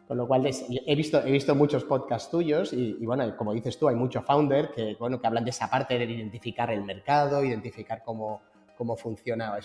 Con 0.07 0.19
lo 0.19 0.27
cual 0.27 0.47
he 0.47 0.95
visto, 0.95 1.21
he 1.25 1.31
visto 1.33 1.55
muchos 1.55 1.85
podcasts 1.85 2.31
tuyos 2.31 2.73
y, 2.73 3.05
bueno, 3.07 3.37
como 3.37 3.53
dices 3.53 3.79
tú, 3.79 3.89
hay 3.89 3.97
muchos 3.97 4.25
founder 4.25 4.71
que, 4.71 4.95
bueno, 4.99 5.21
que 5.21 5.27
hablan 5.27 5.45
de 5.45 5.51
esa 5.51 5.71
parte 5.71 5.99
de 5.99 6.05
identificar 6.05 6.71
el 6.71 6.85
mercado, 6.85 7.43
identificar 7.43 8.03
cómo, 8.05 8.43
cómo 8.77 8.97
funciona, 8.97 9.59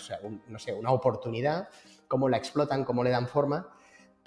no 0.47 0.59
sé, 0.59 0.73
una 0.73 0.91
oportunidad, 0.91 1.67
cómo 2.07 2.29
la 2.29 2.37
explotan, 2.37 2.85
cómo 2.85 3.03
le 3.03 3.09
dan 3.09 3.27
forma. 3.27 3.67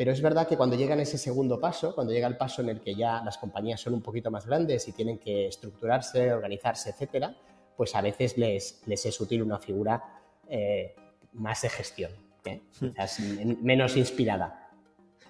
Pero 0.01 0.13
es 0.13 0.23
verdad 0.23 0.49
que 0.49 0.57
cuando 0.57 0.77
llegan 0.77 0.99
ese 0.99 1.19
segundo 1.19 1.61
paso, 1.61 1.95
cuando 1.95 2.15
llega 2.15 2.27
el 2.27 2.39
paso 2.39 2.63
en 2.63 2.71
el 2.71 2.81
que 2.81 2.95
ya 2.95 3.23
las 3.23 3.37
compañías 3.37 3.83
son 3.83 3.93
un 3.93 4.01
poquito 4.01 4.31
más 4.31 4.47
grandes 4.47 4.89
y 4.89 4.93
tienen 4.93 5.19
que 5.19 5.49
estructurarse, 5.49 6.33
organizarse, 6.33 6.89
etcétera, 6.89 7.37
pues 7.77 7.95
a 7.95 8.01
veces 8.01 8.39
les, 8.39 8.81
les 8.87 9.05
es 9.05 9.21
útil 9.21 9.43
una 9.43 9.59
figura 9.59 10.03
eh, 10.49 10.95
más 11.35 11.61
de 11.61 11.69
gestión, 11.69 12.13
¿eh? 12.47 12.63
hmm. 12.81 12.87
quizás 12.87 13.21
menos 13.61 13.95
inspirada. 13.99 14.71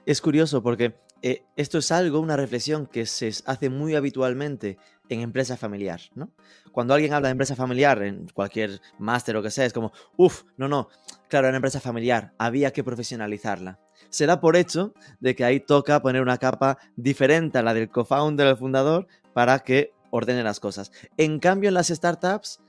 Es 0.06 0.20
curioso 0.20 0.62
porque 0.62 0.94
eh, 1.20 1.42
esto 1.56 1.78
es 1.78 1.90
algo, 1.90 2.20
una 2.20 2.36
reflexión 2.36 2.86
que 2.86 3.06
se 3.06 3.32
hace 3.46 3.70
muy 3.70 3.96
habitualmente 3.96 4.78
en 5.08 5.22
empresa 5.22 5.56
familiar, 5.56 6.00
¿no? 6.14 6.30
Cuando 6.70 6.94
alguien 6.94 7.12
habla 7.12 7.26
de 7.26 7.32
empresa 7.32 7.56
familiar 7.56 8.04
en 8.04 8.28
cualquier 8.28 8.80
máster 9.00 9.36
o 9.36 9.42
que 9.42 9.50
sea, 9.50 9.64
es 9.64 9.72
como, 9.72 9.90
uff, 10.16 10.44
no, 10.56 10.68
no, 10.68 10.88
claro, 11.26 11.48
en 11.48 11.56
empresa 11.56 11.80
familiar 11.80 12.34
había 12.38 12.72
que 12.72 12.84
profesionalizarla. 12.84 13.80
Se 14.08 14.26
da 14.26 14.40
por 14.40 14.56
hecho 14.56 14.94
de 15.20 15.34
que 15.34 15.44
ahí 15.44 15.60
toca 15.60 16.00
poner 16.02 16.22
una 16.22 16.38
capa 16.38 16.78
diferente 16.96 17.58
a 17.58 17.62
la 17.62 17.74
del 17.74 17.90
co-founder, 17.90 18.46
el 18.46 18.56
fundador, 18.56 19.06
para 19.32 19.60
que 19.60 19.92
ordene 20.10 20.42
las 20.42 20.60
cosas. 20.60 20.90
En 21.16 21.38
cambio, 21.38 21.68
en 21.68 21.74
las 21.74 21.88
startups 21.88 22.60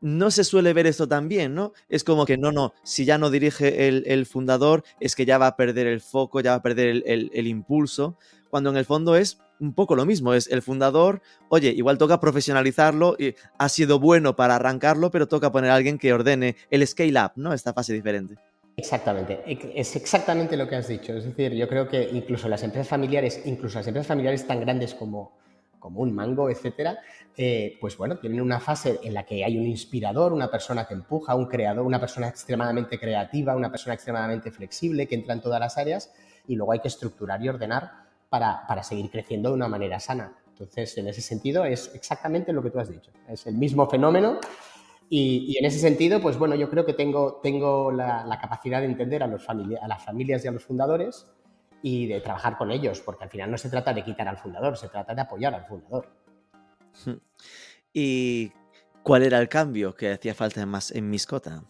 no 0.00 0.30
se 0.30 0.44
suele 0.44 0.72
ver 0.72 0.86
esto 0.86 1.08
también, 1.08 1.54
¿no? 1.54 1.72
Es 1.88 2.04
como 2.04 2.26
que 2.26 2.36
no, 2.36 2.52
no, 2.52 2.74
si 2.84 3.04
ya 3.04 3.18
no 3.18 3.30
dirige 3.30 3.88
el, 3.88 4.26
fundador, 4.26 4.84
es 5.00 5.16
que 5.16 5.24
ya 5.24 5.38
va 5.38 5.48
a 5.48 5.56
perder 5.56 5.86
el 5.86 6.00
foco, 6.00 6.40
ya 6.40 6.50
va 6.50 6.56
a 6.56 6.62
perder 6.62 7.02
el 7.06 7.46
impulso, 7.46 8.16
cuando 8.50 8.70
en 8.70 8.76
el 8.76 8.84
fondo 8.84 9.16
es 9.16 9.38
un 9.60 9.74
poco 9.74 9.94
lo 9.94 10.04
mismo, 10.04 10.34
es 10.34 10.48
el 10.48 10.62
fundador, 10.62 11.22
oye, 11.48 11.70
igual 11.70 11.98
toca 11.98 12.20
profesionalizarlo 12.20 13.16
y 13.18 13.34
ha 13.58 13.68
sido 13.68 13.98
bueno 13.98 14.36
para 14.36 14.56
arrancarlo, 14.56 15.10
pero 15.10 15.28
toca 15.28 15.52
poner 15.52 15.70
a 15.70 15.74
alguien 15.74 15.98
que 15.98 16.12
ordene 16.12 16.56
el 16.70 16.86
scale 16.86 17.20
up, 17.20 17.32
¿no? 17.36 17.52
Esta 17.52 17.72
fase 17.72 17.92
diferente. 17.92 18.36
Exactamente, 18.78 19.42
es 19.74 19.96
exactamente 19.96 20.56
lo 20.56 20.68
que 20.68 20.76
has 20.76 20.88
dicho. 20.88 21.14
Es 21.14 21.24
decir, 21.24 21.54
yo 21.54 21.66
creo 21.66 21.88
que 21.88 22.10
incluso 22.12 22.46
las 22.46 22.62
empresas 22.62 22.88
familiares, 22.88 23.40
incluso 23.46 23.78
las 23.78 23.86
empresas 23.86 24.06
familiares 24.06 24.46
tan 24.46 24.60
grandes 24.60 24.94
como, 24.94 25.38
como 25.78 26.00
un 26.00 26.14
mango, 26.14 26.50
etcétera, 26.50 26.98
eh, 27.38 27.78
pues 27.80 27.96
bueno, 27.96 28.18
tienen 28.18 28.40
una 28.40 28.60
fase 28.60 28.98
en 29.02 29.14
la 29.14 29.24
que 29.24 29.44
hay 29.44 29.56
un 29.56 29.66
inspirador, 29.66 30.32
una 30.32 30.50
persona 30.50 30.84
que 30.86 30.92
empuja, 30.92 31.34
un 31.34 31.46
creador, 31.46 31.86
una 31.86 32.00
persona 32.00 32.28
extremadamente 32.28 32.98
creativa, 32.98 33.56
una 33.56 33.70
persona 33.70 33.94
extremadamente 33.94 34.50
flexible 34.50 35.06
que 35.06 35.14
entra 35.14 35.32
en 35.32 35.40
todas 35.40 35.60
las 35.60 35.78
áreas 35.78 36.12
y 36.46 36.54
luego 36.54 36.72
hay 36.72 36.80
que 36.80 36.88
estructurar 36.88 37.42
y 37.42 37.48
ordenar 37.48 37.92
para, 38.28 38.82
seguir 38.82 39.10
creciendo 39.10 39.50
de 39.50 39.54
una 39.54 39.68
manera 39.68 40.00
sana. 40.00 40.36
Entonces, 40.48 40.98
en 40.98 41.08
ese 41.08 41.22
sentido, 41.22 41.64
es 41.64 41.94
exactamente 41.94 42.52
lo 42.52 42.62
que 42.62 42.70
tú 42.70 42.78
has 42.78 42.90
dicho. 42.90 43.10
Es 43.28 43.46
el 43.46 43.54
mismo 43.54 43.88
fenómeno 43.88 44.40
y, 45.08 45.56
en 45.58 45.64
ese 45.64 45.78
sentido, 45.78 46.20
pues 46.20 46.38
bueno, 46.38 46.54
yo 46.54 46.68
creo 46.68 46.84
que 46.84 46.92
tengo, 46.92 47.40
tengo 47.42 47.92
la, 47.92 48.38
capacidad 48.40 48.80
de 48.80 48.86
entender 48.86 49.22
a, 49.22 49.26
los 49.26 49.48
a 49.48 49.54
las 49.54 50.04
familias 50.04 50.44
y 50.44 50.48
a 50.48 50.52
los 50.52 50.64
fundadores 50.64 51.26
y 51.82 52.06
de 52.06 52.20
trabajar 52.20 52.56
con 52.56 52.70
ellos, 52.70 53.00
porque 53.00 53.24
al 53.24 53.30
final 53.30 53.50
no 53.50 53.58
se 53.58 53.70
trata 53.70 53.92
de 53.92 54.02
quitar 54.02 54.26
al 54.26 54.38
fundador, 54.38 54.76
se 54.76 54.88
trata 54.88 55.14
de 55.14 55.20
apoyar 55.20 55.54
al 55.54 55.66
fundador. 55.66 56.08
¿Y 57.92 58.52
cuál 59.02 59.22
era 59.22 59.38
el 59.38 59.48
cambio 59.48 59.94
que 59.94 60.12
hacía 60.12 60.34
falta 60.34 60.66
más 60.66 60.90
en 60.90 61.08
Miscota? 61.08 61.62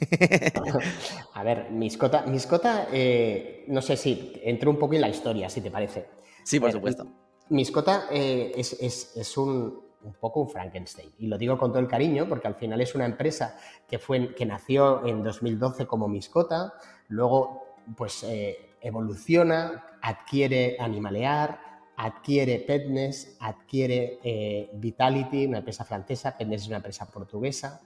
A 1.34 1.42
ver, 1.42 1.70
Miscota, 1.70 2.22
Miscota 2.26 2.88
eh, 2.92 3.64
no 3.68 3.82
sé 3.82 3.96
si 3.96 4.32
entro 4.44 4.70
un 4.70 4.78
poco 4.78 4.94
en 4.94 5.00
la 5.00 5.08
historia, 5.08 5.48
si 5.48 5.60
te 5.60 5.70
parece. 5.70 6.06
Sí, 6.44 6.60
por 6.60 6.70
supuesto. 6.70 7.06
Miscota 7.48 8.06
eh, 8.10 8.52
es, 8.56 9.36
un, 9.36 9.85
poco 10.20 10.40
un 10.40 10.48
Frankenstein. 10.48 11.10
Y 11.18 11.26
lo 11.26 11.38
digo 11.38 11.58
con 11.58 11.70
todo 11.70 11.80
el 11.80 11.88
cariño 11.88 12.28
porque 12.28 12.48
al 12.48 12.54
final 12.54 12.80
es 12.80 12.94
una 12.94 13.06
empresa 13.06 13.56
que, 13.88 13.98
fue, 13.98 14.34
que 14.34 14.46
nació 14.46 15.06
en 15.06 15.22
2012 15.22 15.86
como 15.86 16.08
Miscota, 16.08 16.74
luego 17.08 17.76
pues 17.96 18.22
eh, 18.24 18.74
evoluciona, 18.80 19.84
adquiere 20.02 20.76
Animalear, 20.78 21.60
adquiere 21.96 22.58
Petness, 22.60 23.36
adquiere 23.40 24.70
Vitality, 24.74 25.46
una 25.46 25.58
empresa 25.58 25.84
francesa, 25.84 26.36
Petness 26.36 26.62
es 26.62 26.68
una 26.68 26.76
empresa 26.76 27.10
portuguesa 27.10 27.80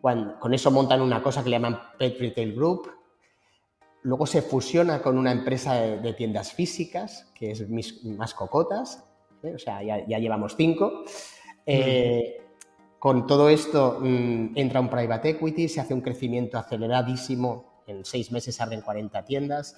con 0.00 0.54
eso 0.54 0.70
montan 0.70 1.02
una 1.02 1.22
cosa 1.22 1.42
que 1.42 1.50
le 1.50 1.56
llaman 1.56 1.80
Pet 1.98 2.18
Retail 2.18 2.54
Group. 2.54 2.90
Luego 4.02 4.26
se 4.26 4.40
fusiona 4.40 5.02
con 5.02 5.18
una 5.18 5.30
empresa 5.30 5.74
de, 5.74 6.12
tiendas 6.14 6.52
físicas, 6.52 7.30
que 7.34 7.50
es 7.50 7.68
Más 7.68 8.32
Cocotas. 8.32 9.04
¿Eh? 9.42 9.54
O 9.54 9.58
sea, 9.58 9.82
ya, 9.82 10.18
llevamos 10.18 10.54
cinco. 10.56 11.04
Eh, 11.66 12.40
con 12.98 13.26
todo 13.26 13.48
esto 13.48 13.98
mm, 14.00 14.52
entra 14.56 14.80
un 14.80 14.88
private 14.88 15.30
equity, 15.30 15.68
se 15.68 15.80
hace 15.80 15.94
un 15.94 16.00
crecimiento 16.00 16.58
aceleradísimo. 16.58 17.82
En 17.86 18.04
seis 18.04 18.30
meses 18.30 18.60
abren 18.60 18.82
40 18.82 19.24
tiendas. 19.24 19.76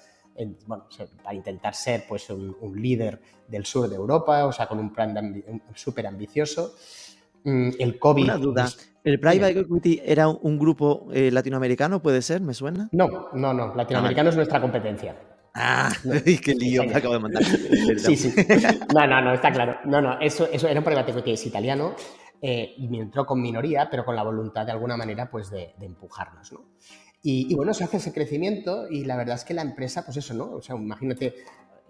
bueno, 0.67 0.85
para 1.23 1.35
intentar 1.35 1.73
ser 1.75 2.05
pues, 2.07 2.29
un, 2.29 2.55
líder 2.75 3.19
del 3.47 3.65
sur 3.65 3.89
de 3.89 3.95
Europa, 3.95 4.45
o 4.45 4.51
sea, 4.51 4.67
con 4.67 4.79
un 4.79 4.91
plan 4.91 5.43
súper 5.73 6.07
ambicioso. 6.07 6.75
Mm, 7.43 7.69
el 7.79 7.99
COVID. 7.99 8.23
Una 8.23 8.37
duda. 8.37 8.69
¿El 9.03 9.19
Private 9.19 9.59
Equity 9.59 10.01
era 10.05 10.29
un 10.29 10.57
grupo 10.57 11.07
eh, 11.11 11.29
latinoamericano, 11.29 12.01
puede 12.01 12.21
ser? 12.21 12.39
¿Me 12.39 12.53
suena? 12.53 12.87
No, 12.93 13.29
no, 13.33 13.53
no. 13.53 13.75
Latinoamericano 13.75 14.29
es 14.29 14.35
nuestra 14.37 14.61
competencia. 14.61 15.15
Ah, 15.53 15.91
qué 16.43 16.55
lío, 16.55 16.83
me 16.83 16.95
acabo 16.95 17.13
de 17.13 17.19
mandar. 17.19 17.43
sí, 17.97 18.15
sí. 18.15 18.33
No, 18.93 19.07
no, 19.07 19.21
no, 19.21 19.33
está 19.33 19.51
claro. 19.51 19.77
No, 19.85 20.01
no, 20.01 20.19
eso, 20.19 20.47
eso 20.51 20.67
era 20.67 20.79
un 20.79 20.85
private 20.85 21.11
equity 21.11 21.31
es 21.31 21.45
italiano 21.45 21.95
eh, 22.41 22.73
y 22.77 22.87
me 22.87 22.99
entró 22.99 23.25
con 23.25 23.41
minoría, 23.41 23.89
pero 23.89 24.03
con 24.03 24.15
la 24.15 24.23
voluntad 24.23 24.65
de 24.65 24.71
alguna 24.71 24.97
manera 24.97 25.29
pues 25.29 25.49
de, 25.49 25.75
empujarnos, 25.79 26.51
¿no? 26.51 26.61
Y, 27.25 27.47
y, 27.49 27.55
bueno, 27.55 27.73
se 27.73 27.85
hace 27.85 27.97
ese 27.97 28.11
crecimiento 28.11 28.89
y 28.89 29.05
la 29.05 29.15
verdad 29.15 29.35
es 29.35 29.45
que 29.45 29.53
la 29.53 29.61
empresa, 29.61 30.03
pues 30.03 30.17
eso, 30.17 30.33
¿no? 30.33 30.55
O 30.55 30.61
sea, 30.61 30.75
imagínate 30.75 31.35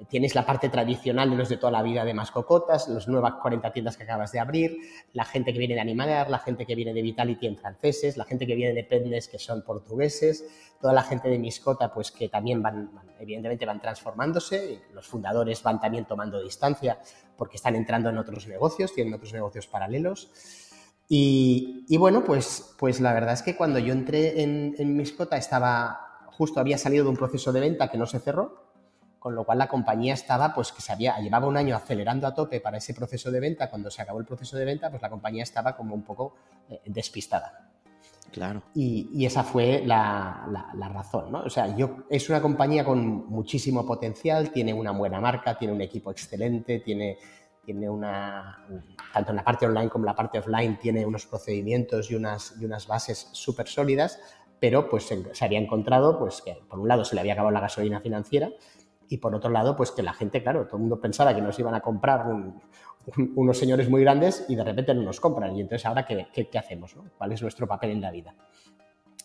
tienes 0.10 0.36
la 0.36 0.46
parte 0.46 0.70
tradicional 0.70 1.30
de 1.30 1.36
los 1.36 1.50
de 1.50 1.58
toda 1.58 1.72
la 1.72 1.82
vida 1.82 2.06
de 2.06 2.14
mascocotas, 2.14 2.88
las 2.88 3.08
nuevas 3.08 3.34
40 3.42 3.72
tiendas 3.72 3.98
que 3.98 4.04
acabas 4.04 4.32
de 4.32 4.40
abrir, 4.40 4.78
la 5.14 5.26
gente 5.26 5.54
que 5.54 5.60
viene 5.60 5.76
de 5.76 5.82
Animalear, 5.82 6.30
la 6.30 6.40
gente 6.40 6.66
que 6.66 6.76
viene 6.76 6.94
de 6.94 7.02
Vitality 7.02 7.48
en 7.48 7.58
franceses, 7.58 8.18
la 8.18 8.26
gente 8.26 8.48
que 8.48 8.56
viene 8.56 8.74
de 8.74 8.84
Petnes 8.84 9.28
que 9.28 9.40
son 9.40 9.62
portugueses, 9.64 10.46
toda 10.82 10.94
la 10.94 11.04
gente 11.04 11.30
de 11.30 11.40
Miscota 11.40 11.94
pues 11.94 12.12
que 12.12 12.30
también 12.30 12.62
van, 12.62 12.92
evidentemente 13.20 13.66
van 13.66 13.82
transformándose, 13.82 14.82
los 14.94 15.08
fundadores 15.08 15.62
van 15.64 15.80
también 15.80 16.06
tomando 16.06 16.42
distancia 16.42 17.00
porque 17.38 17.58
están 17.58 17.76
entrando 17.76 18.10
en 18.10 18.18
otros 18.18 18.48
negocios, 18.48 18.94
tienen 18.94 19.14
otros 19.14 19.34
negocios 19.34 19.68
paralelos. 19.68 20.32
Y, 21.16 21.96
bueno, 21.98 22.24
pues, 22.24 22.74
pues 22.80 23.00
la 23.00 23.14
verdad 23.14 23.34
es 23.34 23.44
que 23.44 23.56
cuando 23.56 23.78
yo 23.78 23.94
entré 23.94 24.42
en, 24.42 24.74
en 24.80 24.96
Miscota 24.96 25.38
estaba, 25.38 26.26
justo 26.32 26.60
había 26.60 26.80
salido 26.80 27.04
de 27.04 27.12
un 27.12 27.18
proceso 27.18 27.52
de 27.52 27.60
venta 27.60 27.92
que 27.92 28.00
no 28.00 28.08
se 28.08 28.20
cerró, 28.20 28.63
con 29.24 29.36
lo 29.36 29.46
cual 29.46 29.58
la 29.58 29.70
compañía 29.70 30.14
estaba, 30.14 30.54
pues 30.54 30.74
que 30.74 30.82
se 30.82 30.92
había, 30.92 31.18
llevaba 31.20 31.48
un 31.48 31.56
año 31.56 31.78
acelerando 31.78 32.28
a 32.28 32.34
tope 32.34 32.60
para 32.60 32.80
ese 32.80 32.94
proceso 32.94 33.32
de 33.32 33.40
venta, 33.40 33.70
cuando 33.70 33.90
se 33.90 34.02
acabó 34.02 34.20
el 34.20 34.26
proceso 34.26 34.58
de 34.58 34.66
venta, 34.66 34.90
pues 34.90 35.02
la 35.02 35.10
compañía 35.10 35.44
estaba 35.44 35.78
como 35.78 35.96
un 35.96 36.04
poco 36.04 36.36
eh, 36.70 36.82
despistada. 36.88 37.70
Claro. 38.34 38.64
Y, 38.76 39.26
esa 39.26 39.46
fue 39.46 39.82
la, 39.86 40.46
razón, 40.94 41.32
¿no? 41.32 41.44
O 41.44 41.50
sea, 41.50 41.74
yo, 41.74 42.00
es 42.10 42.30
una 42.30 42.42
compañía 42.42 42.84
con 42.84 43.30
muchísimo 43.30 43.86
potencial, 43.86 44.52
tiene 44.52 44.74
una 44.74 44.92
buena 44.92 45.22
marca, 45.22 45.58
tiene 45.58 45.74
un 45.74 45.80
equipo 45.80 46.12
excelente, 46.12 46.80
tiene, 46.80 47.18
tiene 47.64 47.90
una, 47.90 48.68
tanto 49.14 49.30
en 49.30 49.38
la 49.38 49.46
parte 49.46 49.66
online 49.66 49.88
como 49.88 50.04
en 50.04 50.08
la 50.08 50.16
parte 50.18 50.40
offline, 50.40 50.78
tiene 50.78 51.06
unos 51.06 51.26
procedimientos 51.28 52.12
y 52.12 52.16
unas, 52.16 52.56
y 52.60 52.66
unas 52.66 52.88
bases 52.88 53.30
súper 53.32 53.70
sólidas, 53.70 54.20
pero 54.60 54.90
pues 54.90 55.06
se, 55.06 55.46
había 55.46 55.60
encontrado, 55.60 56.20
pues 56.20 56.42
que 56.42 56.58
por 56.68 56.80
un 56.80 56.90
lado 56.90 57.06
se 57.06 57.16
le 57.16 57.22
había 57.22 57.34
acabado 57.34 57.54
la 57.54 57.62
gasolina 57.62 58.02
financiera 58.02 58.50
y 59.14 59.18
por 59.18 59.36
otro 59.36 59.52
lado, 59.52 59.76
pues 59.76 59.92
que 59.92 60.02
la 60.02 60.12
gente, 60.12 60.42
claro, 60.42 60.66
todo 60.66 60.78
el 60.78 60.82
mundo 60.82 61.00
pensaba 61.00 61.36
que 61.36 61.42
nos 61.42 61.60
iban 61.60 61.76
a 61.76 61.82
comprar 61.82 62.26
unos 63.36 63.58
señores 63.60 63.88
muy 63.88 64.02
grandes 64.02 64.44
y 64.50 64.56
de 64.56 64.64
repente 64.64 64.92
no 64.96 65.04
nos 65.04 65.20
compran. 65.20 65.56
Y 65.56 65.62
entonces, 65.62 65.86
¿ahora 65.86 66.04
qué, 66.04 66.26
qué, 66.34 66.58
hacemos? 66.58 66.96
¿Cuál 67.16 67.32
es 67.32 67.44
nuestro 67.44 67.68
papel 67.68 67.92
en 67.92 68.02
la 68.02 68.10
vida? 68.10 68.34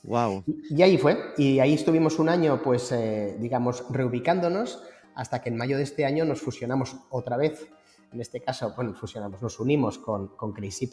Wow. 0.03 0.45
Y, 0.69 0.83
ahí 0.83 0.99
fue. 0.99 1.17
Y 1.39 1.59
ahí 1.61 1.73
estuvimos 1.73 2.19
un 2.19 2.29
año, 2.29 2.61
pues, 2.63 2.93
eh, 2.93 3.39
digamos, 3.41 3.83
reubicándonos 3.89 4.83
hasta 5.15 5.41
que 5.41 5.49
en 5.49 5.57
mayo 5.57 5.79
de 5.79 5.85
este 5.85 6.05
año 6.05 6.27
nos 6.27 6.43
fusionamos 6.43 6.95
otra 7.09 7.39
vez. 7.39 7.67
En 8.13 8.21
este 8.21 8.43
caso, 8.43 8.75
bueno, 8.77 8.93
fusionamos, 8.93 9.41
nos 9.41 9.59
unimos 9.59 9.97
con, 9.97 10.37
con 10.37 10.53
Crazy 10.53 10.91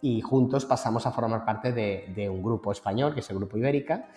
y 0.00 0.22
juntos 0.22 0.64
pasamos 0.64 1.04
a 1.04 1.12
formar 1.12 1.44
parte 1.44 1.72
de, 1.72 2.10
de, 2.16 2.30
un 2.30 2.42
grupo 2.42 2.72
español, 2.72 3.12
que 3.12 3.20
es 3.20 3.28
el 3.28 3.36
Grupo 3.36 3.58
Ibérica, 3.58 4.08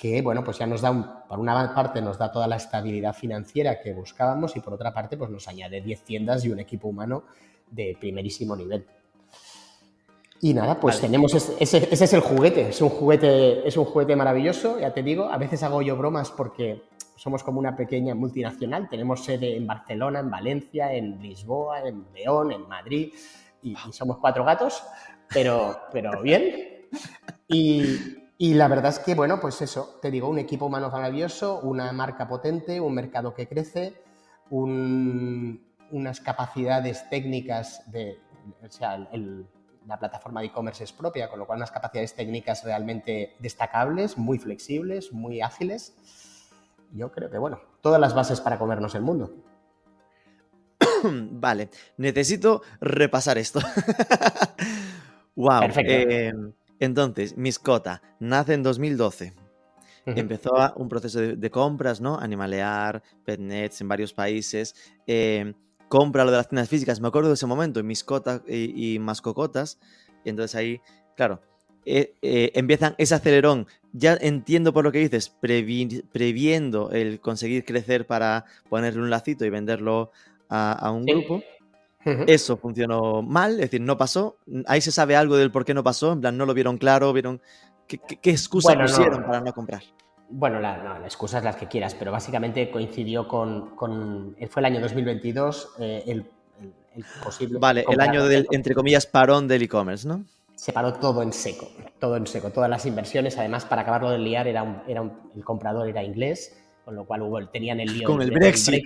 que, 0.00 0.22
bueno, 0.22 0.42
pues 0.42 0.56
ya 0.56 0.66
nos 0.66 0.80
da, 0.80 1.26
por 1.28 1.38
una 1.38 1.74
parte 1.74 2.00
nos 2.00 2.16
da 2.16 2.32
toda 2.32 2.48
la 2.48 2.56
estabilidad 2.56 3.12
financiera 3.12 3.82
que 3.82 3.92
buscábamos 3.92 4.56
y 4.56 4.60
por 4.60 4.72
otra 4.72 4.94
parte, 4.94 5.18
pues 5.18 5.28
nos 5.28 5.46
añade 5.46 5.82
10 5.82 6.04
tiendas 6.04 6.42
y 6.42 6.48
un 6.48 6.58
equipo 6.58 6.88
humano 6.88 7.24
de 7.70 7.94
primerísimo 8.00 8.56
nivel. 8.56 8.86
Y 10.40 10.54
nada, 10.54 10.80
pues 10.80 11.02
tenemos 11.02 11.34
ese, 11.34 11.54
ese, 11.60 11.86
es 11.92 12.12
el 12.14 12.20
juguete, 12.20 12.70
es 12.70 12.80
un 12.80 12.88
juguete, 12.88 13.68
es 13.68 13.76
un 13.76 13.84
juguete 13.84 14.16
maravilloso, 14.16 14.80
ya 14.80 14.94
te 14.94 15.02
digo, 15.02 15.24
a 15.24 15.36
veces 15.36 15.62
hago 15.64 15.82
yo 15.82 15.98
bromas 15.98 16.30
porque 16.30 16.80
somos 17.16 17.42
como 17.42 17.58
una 17.58 17.76
pequeña 17.76 18.14
multinacional, 18.14 18.88
tenemos 18.88 19.22
sede 19.22 19.54
en 19.54 19.66
Barcelona, 19.66 20.20
en 20.20 20.30
Valencia, 20.30 20.94
en 20.94 21.20
Lisboa, 21.20 21.86
en 21.86 22.06
León, 22.14 22.52
en 22.52 22.66
Madrid, 22.66 23.12
y, 23.62 23.72
y 23.72 23.92
somos 23.92 24.16
cuatro 24.16 24.46
gatos, 24.46 24.82
pero, 25.28 25.76
pero 25.92 26.22
bien. 26.22 26.88
Y, 27.46 28.19
y 28.42 28.54
la 28.54 28.68
verdad 28.68 28.90
es 28.90 28.98
que, 29.00 29.14
bueno, 29.14 29.38
pues 29.38 29.60
eso, 29.60 29.98
te 30.00 30.10
digo, 30.10 30.26
un 30.26 30.38
equipo 30.38 30.64
humano 30.64 30.88
maravilloso, 30.88 31.60
una 31.60 31.92
marca 31.92 32.26
potente, 32.26 32.80
un 32.80 32.94
mercado 32.94 33.34
que 33.34 33.46
crece, 33.46 34.02
unas 34.48 36.20
capacidades 36.22 37.06
técnicas 37.10 37.82
de, 37.92 38.18
o 38.66 38.70
sea, 38.70 38.96
la 39.86 39.98
plataforma 39.98 40.40
de 40.40 40.46
e-commerce 40.46 40.84
es 40.84 40.92
propia, 40.94 41.28
con 41.28 41.38
lo 41.38 41.46
cual 41.46 41.58
unas 41.58 41.70
capacidades 41.70 42.14
técnicas 42.14 42.64
realmente 42.64 43.36
destacables, 43.40 44.16
muy 44.16 44.38
flexibles, 44.38 45.12
muy 45.12 45.42
ágiles. 45.42 45.94
Yo 46.92 47.12
creo 47.12 47.28
que, 47.28 47.36
bueno, 47.36 47.60
todas 47.82 48.00
las 48.00 48.14
bases 48.14 48.40
para 48.40 48.58
comernos 48.58 48.94
el 48.94 49.02
mundo. 49.02 49.34
Vale, 51.04 51.68
necesito 51.98 52.62
repasar 52.80 53.36
esto. 53.36 53.60
wow. 55.36 55.60
Perfecto. 55.60 55.92
Eh, 55.92 56.32
entonces, 56.80 57.36
Miscota 57.36 58.02
nace 58.18 58.54
en 58.54 58.62
2012. 58.62 59.34
Empezó 60.06 60.50
un 60.76 60.88
proceso 60.88 61.20
de, 61.20 61.50
compras, 61.50 62.00
¿no? 62.00 62.18
Animalear, 62.18 63.02
Petnets 63.24 63.80
en 63.80 63.88
varios 63.88 64.12
países. 64.12 64.74
Eh, 65.06 65.52
compra 65.88 66.24
lo 66.24 66.30
de 66.32 66.38
las 66.38 66.48
tiendas 66.48 66.68
físicas. 66.68 67.00
Me 67.00 67.08
acuerdo 67.08 67.28
de 67.28 67.34
ese 67.34 67.46
momento, 67.46 67.82
Miscota 67.84 68.42
y, 68.48 68.94
y 68.94 68.98
Mascocotas. 68.98 69.78
Y 70.24 70.30
entonces 70.30 70.56
ahí, 70.56 70.80
claro, 71.16 71.40
eh, 71.86 72.14
eh, 72.22 72.52
empiezan 72.54 72.94
ese 72.98 73.14
acelerón. 73.14 73.66
Ya 73.92 74.16
entiendo 74.20 74.72
por 74.72 74.84
lo 74.84 74.92
que 74.92 74.98
dices, 74.98 75.30
previendo 75.40 76.90
el 76.90 77.20
conseguir 77.20 77.64
crecer 77.64 78.06
para 78.06 78.44
ponerle 78.68 79.00
un 79.00 79.10
lacito 79.10 79.44
y 79.44 79.50
venderlo 79.50 80.12
a, 80.48 80.90
un 80.90 81.04
grupo. 81.04 81.42
Eso 82.04 82.56
funcionó 82.56 83.22
mal, 83.22 83.52
es 83.52 83.58
decir, 83.58 83.80
no 83.80 83.98
pasó. 83.98 84.38
Ahí 84.66 84.80
se 84.80 84.90
sabe 84.90 85.16
algo 85.16 85.36
del 85.36 85.50
por 85.50 85.64
qué 85.64 85.74
no 85.74 85.84
pasó, 85.84 86.12
en 86.12 86.20
plan, 86.20 86.36
no 86.36 86.46
lo 86.46 86.54
vieron 86.54 86.78
claro, 86.78 87.12
vieron. 87.12 87.40
¿Qué, 87.86 87.98
qué, 87.98 88.30
excusa 88.30 88.74
pusieron 88.74 89.24
para 89.24 89.40
no 89.40 89.52
comprar? 89.52 89.82
Bueno, 90.30 90.60
la, 90.60 90.78
no, 90.78 91.04
excusas 91.04 91.44
las 91.44 91.56
que 91.56 91.66
quieras, 91.66 91.94
pero 91.94 92.10
básicamente 92.12 92.70
coincidió 92.70 93.28
con. 93.28 93.76
con 93.76 94.36
fue 94.48 94.60
el 94.60 94.66
año 94.66 94.80
2022, 94.80 95.74
eh, 95.80 96.04
el, 96.06 96.24
posible. 97.22 97.58
Vale, 97.58 97.84
el 97.86 98.00
año 98.00 98.24
del, 98.24 98.46
entre 98.50 98.74
comillas, 98.74 99.06
parón 99.06 99.46
del 99.46 99.62
e-commerce, 99.62 100.08
¿no? 100.08 100.24
Se 100.54 100.72
paró 100.72 100.94
todo 100.94 101.22
en 101.22 101.32
seco, 101.32 101.68
todo 101.98 102.16
en 102.16 102.26
seco, 102.26 102.50
todas 102.50 102.70
las 102.70 102.86
inversiones. 102.86 103.36
Además, 103.38 103.64
para 103.64 103.82
acabarlo 103.82 104.10
de 104.10 104.18
liar, 104.18 104.46
era, 104.46 104.84
era 104.86 105.02
el 105.34 105.44
comprador 105.44 105.88
era 105.88 106.02
inglés 106.02 106.56
con 106.90 106.96
lo 106.96 107.04
cual 107.04 107.22
hubo, 107.22 107.46
tenían 107.48 107.78
el 107.78 107.92
lío 107.92 108.08
con 108.08 108.20
el 108.20 108.32
Brexit. 108.32 108.84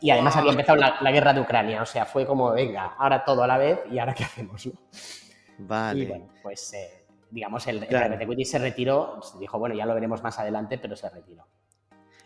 Y 0.00 0.10
además 0.10 0.36
había 0.36 0.52
empezado 0.52 0.78
la, 0.78 1.12
guerra 1.12 1.34
de 1.34 1.40
Ucrania, 1.40 1.82
o 1.82 1.86
sea, 1.86 2.06
fue 2.06 2.26
como, 2.26 2.52
venga, 2.52 2.94
ahora 2.98 3.24
todo 3.24 3.42
a 3.42 3.46
la 3.46 3.58
vez 3.58 3.80
y 3.90 3.98
ahora 3.98 4.14
qué 4.14 4.24
hacemos, 4.24 4.68
Vale. 5.58 6.00
Y 6.00 6.06
bueno, 6.06 6.26
pues 6.42 6.72
eh, 6.72 7.04
digamos, 7.30 7.66
el, 7.66 7.86
claro. 7.86 8.16
se 8.44 8.58
retiró, 8.58 9.20
dijo, 9.38 9.58
bueno, 9.58 9.74
ya 9.74 9.84
lo 9.84 9.94
veremos 9.94 10.22
más 10.22 10.38
adelante, 10.38 10.78
pero 10.78 10.96
se 10.96 11.08
retiró. 11.10 11.46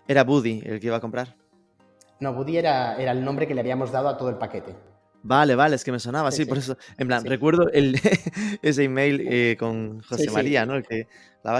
¿Era 0.06 0.22
Buddy 0.22 0.62
el 0.64 0.80
que 0.80 0.86
iba 0.86 0.96
a 0.96 1.00
comprar? 1.00 1.34
No, 2.20 2.32
Buddy 2.32 2.58
era, 2.58 2.96
era 2.96 3.12
el 3.12 3.24
nombre 3.24 3.48
que 3.48 3.54
le 3.54 3.60
habíamos 3.60 3.90
dado 3.90 4.08
a 4.08 4.16
todo 4.16 4.28
el 4.28 4.36
paquete. 4.36 4.74
Vale, 5.22 5.54
vale, 5.54 5.76
es 5.76 5.84
que 5.84 5.90
me 5.90 5.98
sonaba, 5.98 6.30
sí, 6.30 6.44
por 6.44 6.58
eso. 6.58 6.76
En 6.98 7.08
plan, 7.08 7.24
recuerdo 7.24 7.70
el, 7.70 7.98
ese 8.62 8.84
email 8.84 9.26
eh, 9.26 9.56
con 9.58 10.02
José 10.02 10.30
María, 10.30 10.66
¿no? 10.66 10.82
que, 10.82 11.08
la 11.42 11.52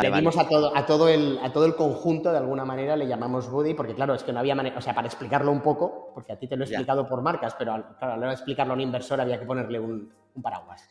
que 0.00 0.08
le 0.08 0.16
dimos 0.16 0.38
a 0.38 0.48
todo, 0.48 0.76
a, 0.76 0.86
todo 0.86 1.08
el, 1.08 1.38
a 1.42 1.52
todo 1.52 1.66
el 1.66 1.76
conjunto, 1.76 2.32
de 2.32 2.38
alguna 2.38 2.64
manera, 2.64 2.96
le 2.96 3.06
llamamos 3.06 3.50
Buddy, 3.50 3.74
porque 3.74 3.94
claro, 3.94 4.14
es 4.14 4.22
que 4.22 4.32
no 4.32 4.40
había 4.40 4.54
manera, 4.54 4.78
o 4.78 4.80
sea, 4.80 4.94
para 4.94 5.06
explicarlo 5.06 5.52
un 5.52 5.60
poco, 5.60 6.12
porque 6.14 6.32
a 6.32 6.38
ti 6.38 6.46
te 6.46 6.56
lo 6.56 6.64
he 6.64 6.66
explicado 6.66 7.06
por 7.06 7.22
marcas, 7.22 7.54
pero 7.58 7.74
claro, 7.98 8.14
a 8.14 8.16
la 8.16 8.16
hora 8.16 8.28
de 8.28 8.34
explicarlo 8.34 8.72
a 8.72 8.76
un 8.76 8.80
inversor 8.80 9.20
había 9.20 9.38
que 9.38 9.44
ponerle 9.44 9.78
un, 9.80 10.10
paraguas. 10.42 10.88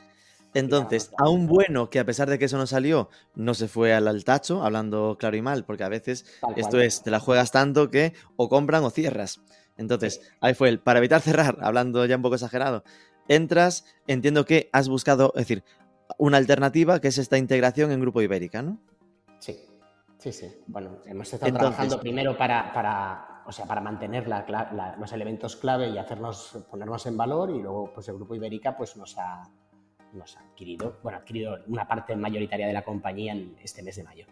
Entonces, 0.54 1.12
a 1.18 1.30
un 1.30 1.48
bueno 1.48 1.90
que 1.90 2.00
a 2.00 2.06
pesar 2.06 2.30
de 2.30 2.38
que 2.38 2.46
eso 2.46 2.58
no 2.58 2.68
salió, 2.68 3.10
no 3.36 3.54
se 3.54 3.68
fue 3.68 3.94
al, 3.94 4.24
tacho, 4.26 4.64
hablando 4.64 5.16
claro 5.18 5.38
y 5.38 5.42
mal, 5.42 5.64
porque 5.64 5.86
a 5.86 5.90
veces 5.90 6.26
esto 6.58 6.80
es, 6.80 7.04
te 7.04 7.10
la 7.10 7.22
juegas 7.22 7.52
tanto 7.52 7.90
que 7.90 8.14
o 8.36 8.50
compran 8.50 8.84
o 8.84 8.90
cierras. 8.90 9.42
Entonces, 9.78 10.22
ahí 10.42 10.54
fue 10.54 10.70
el, 10.70 10.80
para 10.80 11.00
evitar 11.00 11.22
cerrar, 11.22 11.58
hablando 11.62 12.06
ya 12.06 12.18
un 12.18 12.22
poco 12.22 12.36
exagerado, 12.36 12.84
entras, 13.30 13.86
entiendo 14.08 14.46
que 14.46 14.70
has 14.74 14.90
buscado, 14.90 15.32
es 15.36 15.48
decir, 15.48 15.64
una 16.18 16.38
alternativa 16.38 17.00
que 17.00 17.08
es 17.08 17.18
esta 17.18 17.38
integración 17.38 17.92
en 17.92 18.02
Grupo 18.02 18.22
Ibérica, 18.22 18.62
¿no? 18.62 18.80
Sí, 19.42 19.60
sí, 20.20 20.32
sí. 20.32 20.64
Bueno, 20.68 21.00
hemos 21.06 21.34
estado 21.34 21.52
trabajando 21.52 22.00
primero 22.00 22.38
para, 22.38 22.72
para, 22.72 23.42
o 23.48 23.52
sea, 23.52 23.66
para 23.66 23.82
mantener 23.82 24.28
los 24.28 25.12
elementos 25.12 25.56
clave 25.56 25.90
y 25.90 25.98
hacernos, 25.98 26.64
ponernos 26.70 27.08
en 27.08 27.18
valor 27.18 27.50
y 27.50 27.60
luego 27.60 27.92
pues 27.92 28.08
el 28.08 28.16
Grupo 28.16 28.36
Ibérica 28.36 28.78
pues 28.78 28.96
nos 28.96 29.18
ha, 29.18 29.50
nos 30.14 30.38
ha 30.38 30.42
adquirido, 30.42 31.00
bueno, 31.02 31.18
ha 31.18 31.22
adquirido 31.22 31.58
una 31.68 31.88
parte 31.88 32.16
mayoritaria 32.16 32.68
de 32.68 32.74
la 32.74 32.84
compañía 32.84 33.34
en 33.34 33.58
este 33.64 33.82
mes 33.82 33.96
de 33.96 34.04
mayo. 34.04 34.28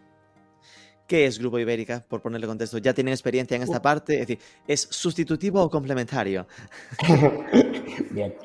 ¿Qué 1.10 1.26
es 1.26 1.40
Grupo 1.40 1.58
Ibérica? 1.58 2.06
Por 2.08 2.22
ponerle 2.22 2.46
contexto, 2.46 2.78
¿ya 2.78 2.94
tienen 2.94 3.14
experiencia 3.14 3.58
en 3.58 3.64
esta 3.64 3.82
parte? 3.82 4.14
Es 4.14 4.28
decir, 4.28 4.38
¿es 4.68 4.82
sustitutivo 4.92 5.60
o 5.60 5.68
complementario? 5.68 6.46
Bien. 8.12 8.36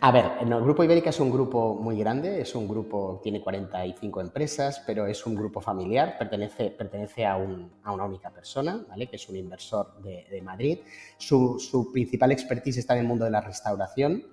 A 0.00 0.10
ver, 0.10 0.32
el 0.40 0.48
Grupo 0.62 0.82
Ibérica 0.82 1.10
es 1.10 1.20
un 1.20 1.30
grupo 1.30 1.74
muy 1.74 1.98
grande, 1.98 2.40
es 2.40 2.54
un 2.54 2.66
grupo, 2.66 3.20
tiene 3.22 3.42
45 3.42 4.22
empresas, 4.22 4.82
pero 4.86 5.06
es 5.06 5.26
un 5.26 5.34
grupo 5.34 5.60
familiar, 5.60 6.16
pertenece, 6.16 6.70
pertenece 6.70 7.26
a, 7.26 7.36
una 7.36 8.04
única 8.06 8.30
persona, 8.30 8.82
¿vale? 8.88 9.06
que 9.06 9.16
es 9.16 9.28
un 9.28 9.36
inversor 9.36 10.00
de, 10.00 10.40
Madrid. 10.40 10.78
Su, 11.18 11.90
principal 11.92 12.32
expertise 12.32 12.78
está 12.78 12.94
en 12.94 13.00
el 13.00 13.06
mundo 13.06 13.26
de 13.26 13.32
la 13.32 13.42
restauración 13.42 14.24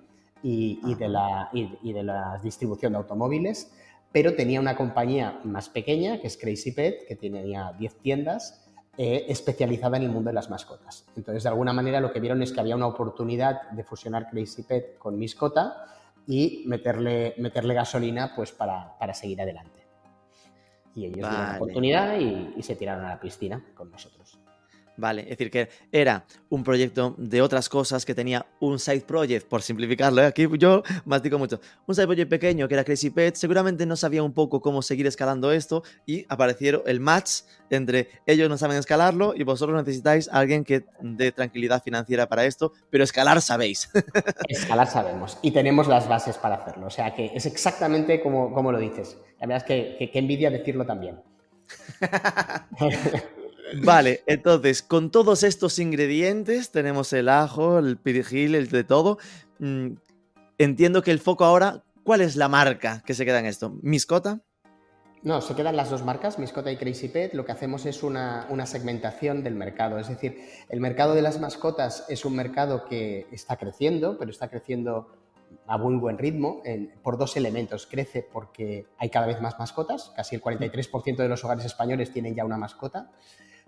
y, 0.42 0.94
de, 0.94 1.08
la, 1.10 1.50
y 1.52 1.92
de 1.92 2.02
la 2.02 2.40
distribución 2.42 2.92
de 2.92 2.98
automóviles 3.00 3.70
pero 4.12 4.34
tenía 4.34 4.60
una 4.60 4.76
compañía 4.76 5.40
más 5.44 5.68
pequeña, 5.68 6.20
que 6.20 6.26
es 6.26 6.36
Crazy 6.36 6.72
Pet, 6.72 7.06
que 7.06 7.16
tenía 7.16 7.72
10 7.78 7.98
tiendas, 8.00 8.62
eh, 8.98 9.24
especializada 9.28 9.96
en 9.96 10.02
el 10.02 10.10
mundo 10.10 10.28
de 10.28 10.34
las 10.34 10.50
mascotas. 10.50 11.06
Entonces, 11.16 11.44
de 11.44 11.48
alguna 11.48 11.72
manera, 11.72 11.98
lo 11.98 12.12
que 12.12 12.20
vieron 12.20 12.42
es 12.42 12.52
que 12.52 12.60
había 12.60 12.76
una 12.76 12.86
oportunidad 12.86 13.70
de 13.70 13.84
fusionar 13.84 14.28
Crazy 14.28 14.64
Pet 14.64 14.98
con 14.98 15.18
Miscota 15.18 15.86
y 16.26 16.64
meterle, 16.66 17.34
meterle 17.38 17.72
gasolina 17.72 18.34
pues, 18.36 18.52
para, 18.52 19.14
seguir 19.14 19.40
adelante. 19.40 19.80
Y 20.94 21.06
ellos 21.06 21.16
vieron 21.16 21.32
la 21.32 21.56
oportunidad 21.56 22.18
y, 22.18 22.62
se 22.62 22.76
tiraron 22.76 23.06
a 23.06 23.08
la 23.08 23.20
piscina 23.20 23.64
con 23.74 23.90
nosotros. 23.90 24.21
Vale, 24.96 25.22
es 25.22 25.30
decir, 25.30 25.50
que 25.50 25.68
era 25.90 26.24
un 26.50 26.62
proyecto 26.62 27.14
de 27.16 27.40
otras 27.40 27.68
cosas 27.68 28.04
que 28.04 28.14
tenía 28.14 28.44
un 28.60 28.78
side 28.78 29.00
project, 29.00 29.48
por 29.48 29.62
simplificarlo, 29.62 30.22
¿eh? 30.22 30.26
aquí 30.26 30.46
yo 30.58 30.82
mastico 31.06 31.38
mucho, 31.38 31.60
un 31.86 31.94
side 31.94 32.06
project 32.06 32.28
pequeño 32.28 32.68
que 32.68 32.74
era 32.74 32.84
Crazy 32.84 33.10
Pet, 33.10 33.34
seguramente 33.36 33.86
no 33.86 33.96
sabía 33.96 34.22
un 34.22 34.32
poco 34.32 34.60
cómo 34.60 34.82
seguir 34.82 35.06
escalando 35.06 35.50
esto 35.50 35.82
y 36.04 36.26
aparecieron 36.28 36.82
el 36.86 37.00
match 37.00 37.42
entre 37.70 38.08
ellos 38.26 38.50
no 38.50 38.58
saben 38.58 38.76
escalarlo 38.76 39.32
y 39.34 39.44
vosotros 39.44 39.76
necesitáis 39.76 40.28
a 40.28 40.38
alguien 40.38 40.62
que 40.62 40.84
dé 41.00 41.32
tranquilidad 41.32 41.82
financiera 41.82 42.28
para 42.28 42.44
esto, 42.44 42.72
pero 42.90 43.02
escalar 43.02 43.40
sabéis. 43.40 43.90
Escalar 44.48 44.88
sabemos 44.88 45.38
y 45.40 45.52
tenemos 45.52 45.88
las 45.88 46.06
bases 46.06 46.36
para 46.36 46.56
hacerlo, 46.56 46.86
o 46.86 46.90
sea 46.90 47.14
que 47.14 47.30
es 47.34 47.46
exactamente 47.46 48.20
como, 48.20 48.52
como 48.52 48.72
lo 48.72 48.78
dices. 48.78 49.16
La 49.40 49.46
verdad 49.46 49.62
es 49.62 49.64
que, 49.64 49.96
que, 49.98 50.10
que 50.10 50.18
envidia 50.18 50.50
decirlo 50.50 50.84
también. 50.84 51.20
Vale, 53.84 54.22
entonces, 54.26 54.82
con 54.82 55.10
todos 55.10 55.42
estos 55.42 55.78
ingredientes, 55.78 56.70
tenemos 56.70 57.12
el 57.12 57.28
ajo, 57.28 57.78
el 57.78 57.96
perejil, 57.96 58.54
el 58.54 58.68
de 58.68 58.84
todo. 58.84 59.18
Mm, 59.58 59.94
entiendo 60.58 61.02
que 61.02 61.10
el 61.10 61.20
foco 61.20 61.44
ahora, 61.44 61.84
¿cuál 62.04 62.20
es 62.20 62.36
la 62.36 62.48
marca 62.48 63.02
que 63.06 63.14
se 63.14 63.24
queda 63.24 63.40
en 63.40 63.46
esto? 63.46 63.78
¿Miscota? 63.82 64.40
No, 65.22 65.40
se 65.40 65.54
quedan 65.54 65.76
las 65.76 65.88
dos 65.88 66.04
marcas, 66.04 66.40
Miscota 66.40 66.72
y 66.72 66.76
Crazy 66.76 67.08
Pet. 67.08 67.32
Lo 67.34 67.44
que 67.44 67.52
hacemos 67.52 67.86
es 67.86 68.02
una, 68.02 68.66
segmentación 68.66 69.44
del 69.44 69.54
mercado. 69.54 69.98
Es 69.98 70.08
decir, 70.08 70.40
el 70.68 70.80
mercado 70.80 71.14
de 71.14 71.22
las 71.22 71.40
mascotas 71.40 72.04
es 72.08 72.24
un 72.24 72.34
mercado 72.34 72.84
que 72.86 73.28
está 73.30 73.56
creciendo, 73.56 74.18
pero 74.18 74.32
está 74.32 74.48
creciendo 74.48 75.14
a 75.68 75.78
muy 75.78 75.94
buen 75.94 76.18
ritmo 76.18 76.60
por 77.04 77.18
dos 77.18 77.36
elementos. 77.36 77.86
Crece 77.86 78.26
porque 78.32 78.86
hay 78.98 79.10
cada 79.10 79.26
vez 79.26 79.40
más 79.40 79.60
mascotas, 79.60 80.12
casi 80.16 80.34
el 80.34 80.42
43% 80.42 81.16
de 81.16 81.28
los 81.28 81.44
hogares 81.44 81.66
españoles 81.66 82.10
tienen 82.12 82.34
ya 82.34 82.44
una 82.44 82.56
mascota 82.56 83.12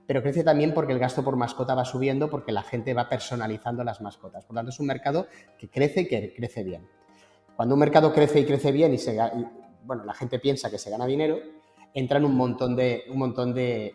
pero 0.06 0.22
crece 0.22 0.44
también 0.44 0.74
porque 0.74 0.92
el 0.92 0.98
gasto 0.98 1.24
por 1.24 1.36
mascota 1.36 1.74
va 1.74 1.84
subiendo 1.84 2.28
porque 2.28 2.52
la 2.52 2.62
gente 2.62 2.94
va 2.94 3.08
personalizando 3.08 3.84
las 3.84 4.00
mascotas. 4.00 4.44
Por 4.44 4.54
lo 4.54 4.58
tanto, 4.58 4.70
es 4.70 4.80
un 4.80 4.86
mercado 4.86 5.26
que 5.58 5.68
crece 5.68 6.02
y 6.02 6.08
que 6.08 6.34
crece 6.34 6.62
bien. 6.62 6.86
Cuando 7.56 7.74
un 7.74 7.80
mercado 7.80 8.12
crece 8.12 8.40
y 8.40 8.44
crece 8.44 8.72
bien 8.72 8.92
y, 8.92 8.98
se, 8.98 9.18
bueno, 9.84 10.04
la 10.04 10.14
gente 10.14 10.38
piensa 10.38 10.70
que 10.70 10.78
se 10.78 10.90
gana 10.90 11.06
dinero, 11.06 11.38
entran 11.94 12.24
un 12.24 12.34
montón 12.34 12.74
de, 12.74 13.04
un 13.08 13.18
montón 13.18 13.54
de, 13.54 13.94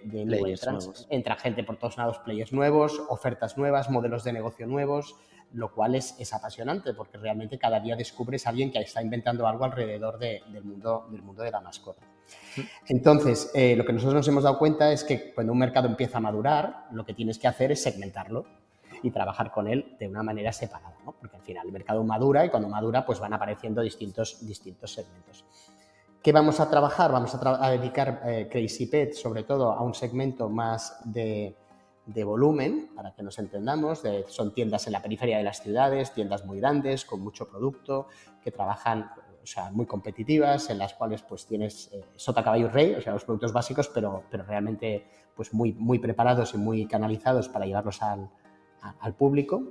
Entra 1.09 1.35
gente 1.35 1.63
por 1.63 1.77
todos 1.77 1.97
lados, 1.97 2.19
players 2.19 2.53
nuevos, 2.53 3.01
ofertas 3.09 3.57
nuevas, 3.57 3.89
modelos 3.89 4.23
de 4.23 4.33
negocio 4.33 4.65
nuevos, 4.65 5.15
lo 5.51 5.73
cual 5.73 5.95
es, 5.95 6.15
es, 6.19 6.33
apasionante 6.33 6.93
porque 6.93 7.17
realmente 7.17 7.57
cada 7.57 7.79
día 7.79 7.95
descubres 7.95 8.45
a 8.45 8.51
alguien 8.51 8.71
que 8.71 8.79
está 8.79 9.01
inventando 9.01 9.47
algo 9.47 9.65
alrededor 9.65 10.17
del, 10.17 10.63
mundo, 10.63 11.07
del 11.11 11.21
mundo 11.21 11.43
de 11.43 11.51
la 11.51 11.59
mascota. 11.59 12.01
Entonces, 12.87 13.51
eh, 13.53 13.75
lo 13.75 13.85
que 13.85 13.93
nosotros 13.93 14.15
nos 14.15 14.27
hemos 14.27 14.43
dado 14.43 14.57
cuenta 14.57 14.91
es 14.91 15.03
que 15.03 15.33
cuando 15.33 15.53
un 15.53 15.59
mercado 15.59 15.87
empieza 15.87 16.17
a 16.17 16.21
madurar, 16.21 16.87
lo 16.91 17.05
que 17.05 17.13
tienes 17.13 17.37
que 17.37 17.47
hacer 17.47 17.71
es 17.71 17.81
segmentarlo 17.81 18.45
y 19.01 19.11
trabajar 19.11 19.51
con 19.51 19.67
él 19.67 19.95
de 19.99 20.07
una 20.07 20.23
manera 20.23 20.51
separada, 20.51 20.95
¿no? 21.05 21.13
porque 21.13 21.37
al 21.37 21.43
final 21.43 21.67
el 21.67 21.71
mercado 21.71 22.03
madura 22.03 22.45
y 22.45 22.49
cuando 22.49 22.67
madura 22.67 23.05
pues 23.05 23.19
van 23.19 23.33
apareciendo 23.33 23.81
distintos, 23.81 24.45
distintos 24.45 24.93
segmentos. 24.93 25.45
¿Qué 26.21 26.33
vamos 26.33 26.59
a 26.59 26.69
trabajar? 26.69 27.11
Vamos 27.13 27.33
a, 27.33 27.69
dedicar 27.69 28.21
eh, 28.25 28.49
Crazy 28.51 28.87
Pet 28.87 29.13
sobre 29.13 29.43
todo 29.43 29.71
a 29.71 29.81
un 29.81 29.93
segmento 29.93 30.49
más 30.49 30.99
de, 31.05 31.55
de 32.13 32.23
volumen, 32.23 32.89
para 32.95 33.13
que 33.13 33.21
nos 33.21 33.37
entendamos. 33.39 34.01
son 34.27 34.53
tiendas 34.53 34.87
en 34.87 34.93
la 34.93 35.01
periferia 35.01 35.37
de 35.37 35.43
las 35.43 35.61
ciudades, 35.61 36.13
tiendas 36.13 36.43
muy 36.45 36.59
grandes, 36.59 37.05
con 37.05 37.21
mucho 37.21 37.47
producto, 37.47 38.07
que 38.43 38.51
trabajan 38.51 39.11
sea, 39.51 39.71
muy 39.71 39.85
competitivas, 39.85 40.69
en 40.69 40.77
las 40.77 40.93
cuales 40.93 41.21
pues 41.23 41.45
tienes 41.45 41.89
eh, 41.91 42.03
sota, 42.15 42.43
caballo 42.43 42.67
y 42.67 42.69
rey, 42.69 42.93
o 42.95 43.01
sea, 43.01 43.13
los 43.13 43.25
productos 43.25 43.51
básicos, 43.51 43.87
pero, 43.87 44.23
pero 44.29 44.43
realmente 44.43 45.05
pues 45.35 45.53
muy, 45.53 45.73
muy 45.73 45.99
preparados 45.99 46.53
y 46.53 46.57
muy 46.57 46.85
canalizados 46.85 47.49
para 47.49 47.65
llevarlos 47.65 48.01
al, 48.01 48.29
al 48.99 49.13
público. 49.15 49.63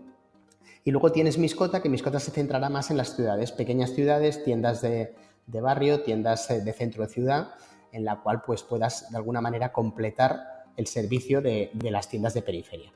Y 0.85 0.91
luego 0.91 1.13
tienes 1.13 1.39
Miscota, 1.39 1.83
que 1.83 1.89
Miscota 1.89 2.19
se 2.19 2.31
centrará 2.31 2.71
más 2.71 2.91
en 2.91 2.97
las 2.97 3.15
ciudades, 3.15 3.53
pequeñas 3.53 3.91
ciudades, 3.95 4.43
tiendas 4.43 4.81
de, 4.81 5.15
de 5.47 5.61
barrio, 5.61 6.03
tiendas 6.03 6.49
de 6.49 6.73
centro 6.73 7.05
de 7.05 7.13
ciudad, 7.13 7.55
en 7.93 8.05
la 8.05 8.21
cual 8.21 8.43
pues 8.47 8.63
puedas 8.63 9.11
de 9.11 9.17
alguna 9.17 9.41
manera 9.41 9.73
completar 9.73 10.65
el 10.77 10.87
servicio 10.87 11.41
de, 11.41 11.71
de 11.75 11.91
las 11.91 12.09
tiendas 12.09 12.35
de 12.35 12.43
periferia, 12.43 12.93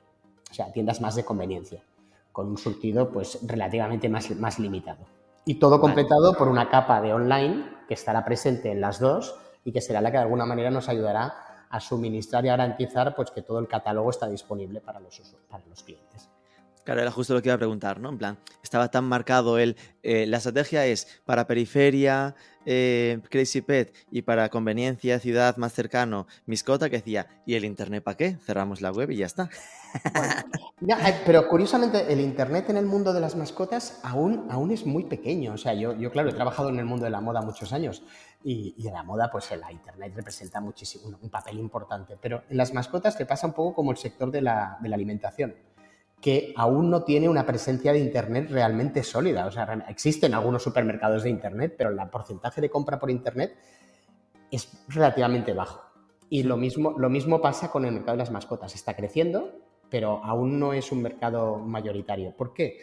o 0.51 0.55
sea, 0.55 0.73
tiendas 0.73 1.01
más 1.01 1.15
de 1.15 1.25
conveniencia, 1.25 1.83
con 2.31 2.49
un 2.49 2.59
surtido 2.59 3.11
pues 3.11 3.39
relativamente 3.43 4.09
más, 4.09 4.31
más 4.37 4.59
limitado. 4.59 5.05
Y 5.45 5.57
todo 5.57 5.81
completado 5.81 6.35
por 6.35 6.49
una 6.49 6.69
capa 6.69 7.01
de 7.01 7.13
online 7.13 7.65
que 7.89 7.95
estará 7.95 8.25
presente 8.25 8.71
en 8.71 8.81
las 8.81 9.01
dos 9.01 9.35
y 9.65 9.73
que 9.73 9.81
será 9.81 10.01
la 10.01 10.11
que 10.11 10.19
de 10.19 10.23
alguna 10.23 10.47
manera 10.47 10.71
nos 10.71 10.89
ayudará 10.89 11.35
a 11.69 11.81
suministrar 11.81 12.45
y 12.45 12.49
a 12.49 12.53
garantizar 12.57 13.15
pues, 13.15 13.31
que 13.31 13.43
todo 13.43 13.59
el 13.59 13.67
catálogo 13.67 14.11
está 14.11 14.29
disponible 14.29 14.81
para 14.81 15.01
los, 15.01 15.21
para 15.49 15.65
los 15.67 15.83
clientes. 15.83 16.29
Claro, 16.85 17.01
era 17.01 17.11
justo 17.11 17.35
lo 17.35 17.41
que 17.41 17.49
iba 17.49 17.55
a 17.55 17.59
preguntar, 17.59 18.01
¿no? 18.01 18.09
En 18.09 18.19
plan, 18.19 18.39
estaba 18.63 18.91
tan 18.91 19.05
marcado 19.05 19.59
el... 19.59 19.77
Eh, 20.03 20.27
la 20.27 20.39
estrategia 20.39 20.85
es 20.85 21.21
para 21.25 21.47
periferia, 21.47 22.35
eh, 22.67 23.21
Crazy 23.31 23.61
Pet 23.61 23.95
y 24.11 24.23
para 24.23 24.49
conveniencia, 24.49 25.19
ciudad 25.19 25.57
más 25.57 25.73
cercano, 25.73 26.27
Miscota, 26.47 26.91
que 26.91 26.97
decía, 26.97 27.27
¿y 27.47 27.55
el 27.55 27.65
Internet 27.65 28.03
para 28.05 28.17
qué? 28.17 28.37
Cerramos 28.45 28.81
la 28.81 28.93
web 28.93 29.11
y 29.11 29.17
ya 29.17 29.27
está. 29.27 29.51
pero 31.27 31.49
curiosamente, 31.49 32.13
el 32.13 32.21
Internet 32.21 32.71
en 32.71 32.77
el 32.77 32.87
mundo 32.87 33.13
de 33.13 33.21
las 33.21 33.37
mascotas 33.37 34.01
aún, 34.03 34.47
aún 34.51 34.71
es 34.71 34.87
muy 34.87 35.05
pequeño. 35.05 35.55
O 35.55 35.59
sea, 35.59 35.75
yo, 35.75 35.95
yo, 35.95 36.11
claro, 36.11 36.31
he 36.31 36.35
trabajado 36.35 36.69
en 36.69 36.79
el 36.79 36.85
mundo 36.85 37.05
de 37.05 37.11
la 37.11 37.21
moda 37.21 37.43
muchos 37.43 37.73
años 37.73 38.03
y, 38.43 38.75
y 38.79 38.89
en 38.89 38.95
la 38.95 39.03
moda, 39.03 39.31
pues 39.31 39.51
la 39.59 39.71
Internet 39.71 40.13
representa 40.15 40.61
muchísimo, 40.61 41.17
un, 41.21 41.31
papel 41.31 41.59
importante. 41.59 42.17
Pero 42.21 42.43
en 42.49 42.57
las 42.57 42.73
mascotas 42.73 43.17
te 43.17 43.27
pasa 43.27 43.47
un 43.47 43.53
poco 43.53 43.75
como 43.75 43.91
el 43.91 43.97
sector 43.97 44.31
de 44.31 44.43
la, 44.43 44.79
de 44.81 44.89
la 44.89 44.97
alimentación 44.97 45.55
que 46.23 46.55
aún 46.57 46.89
no 46.89 47.03
tiene 47.03 47.29
una 47.29 47.45
presencia 47.45 47.93
de 47.93 47.99
Internet 47.99 48.49
realmente 48.49 49.03
sólida. 49.03 49.45
O 49.45 49.51
sea, 49.51 49.85
existen 49.89 50.35
algunos 50.35 50.63
supermercados 50.63 51.25
de 51.25 51.31
Internet, 51.31 51.75
pero 51.77 51.91
el 51.91 51.99
porcentaje 52.09 52.61
de 52.61 52.71
compra 52.71 53.01
por 53.01 53.11
Internet 53.11 53.57
es 54.49 54.85
relativamente 54.87 55.53
bajo. 55.53 55.83
Y 56.31 56.45
lo 56.45 56.57
mismo, 56.57 56.95
lo 56.97 57.11
mismo 57.11 57.43
pasa 57.43 57.73
con 57.73 57.85
el 57.85 57.93
mercado 57.93 58.13
de 58.13 58.19
las 58.19 58.31
mascotas. 58.31 58.73
Está 58.77 58.95
creciendo, 58.95 59.51
pero 59.91 60.25
aún 60.25 60.61
no 60.61 60.73
es 60.73 60.93
un 60.93 61.03
mercado 61.03 61.59
mayoritario. 61.59 62.37
¿Por 62.37 62.55
qué? 62.55 62.79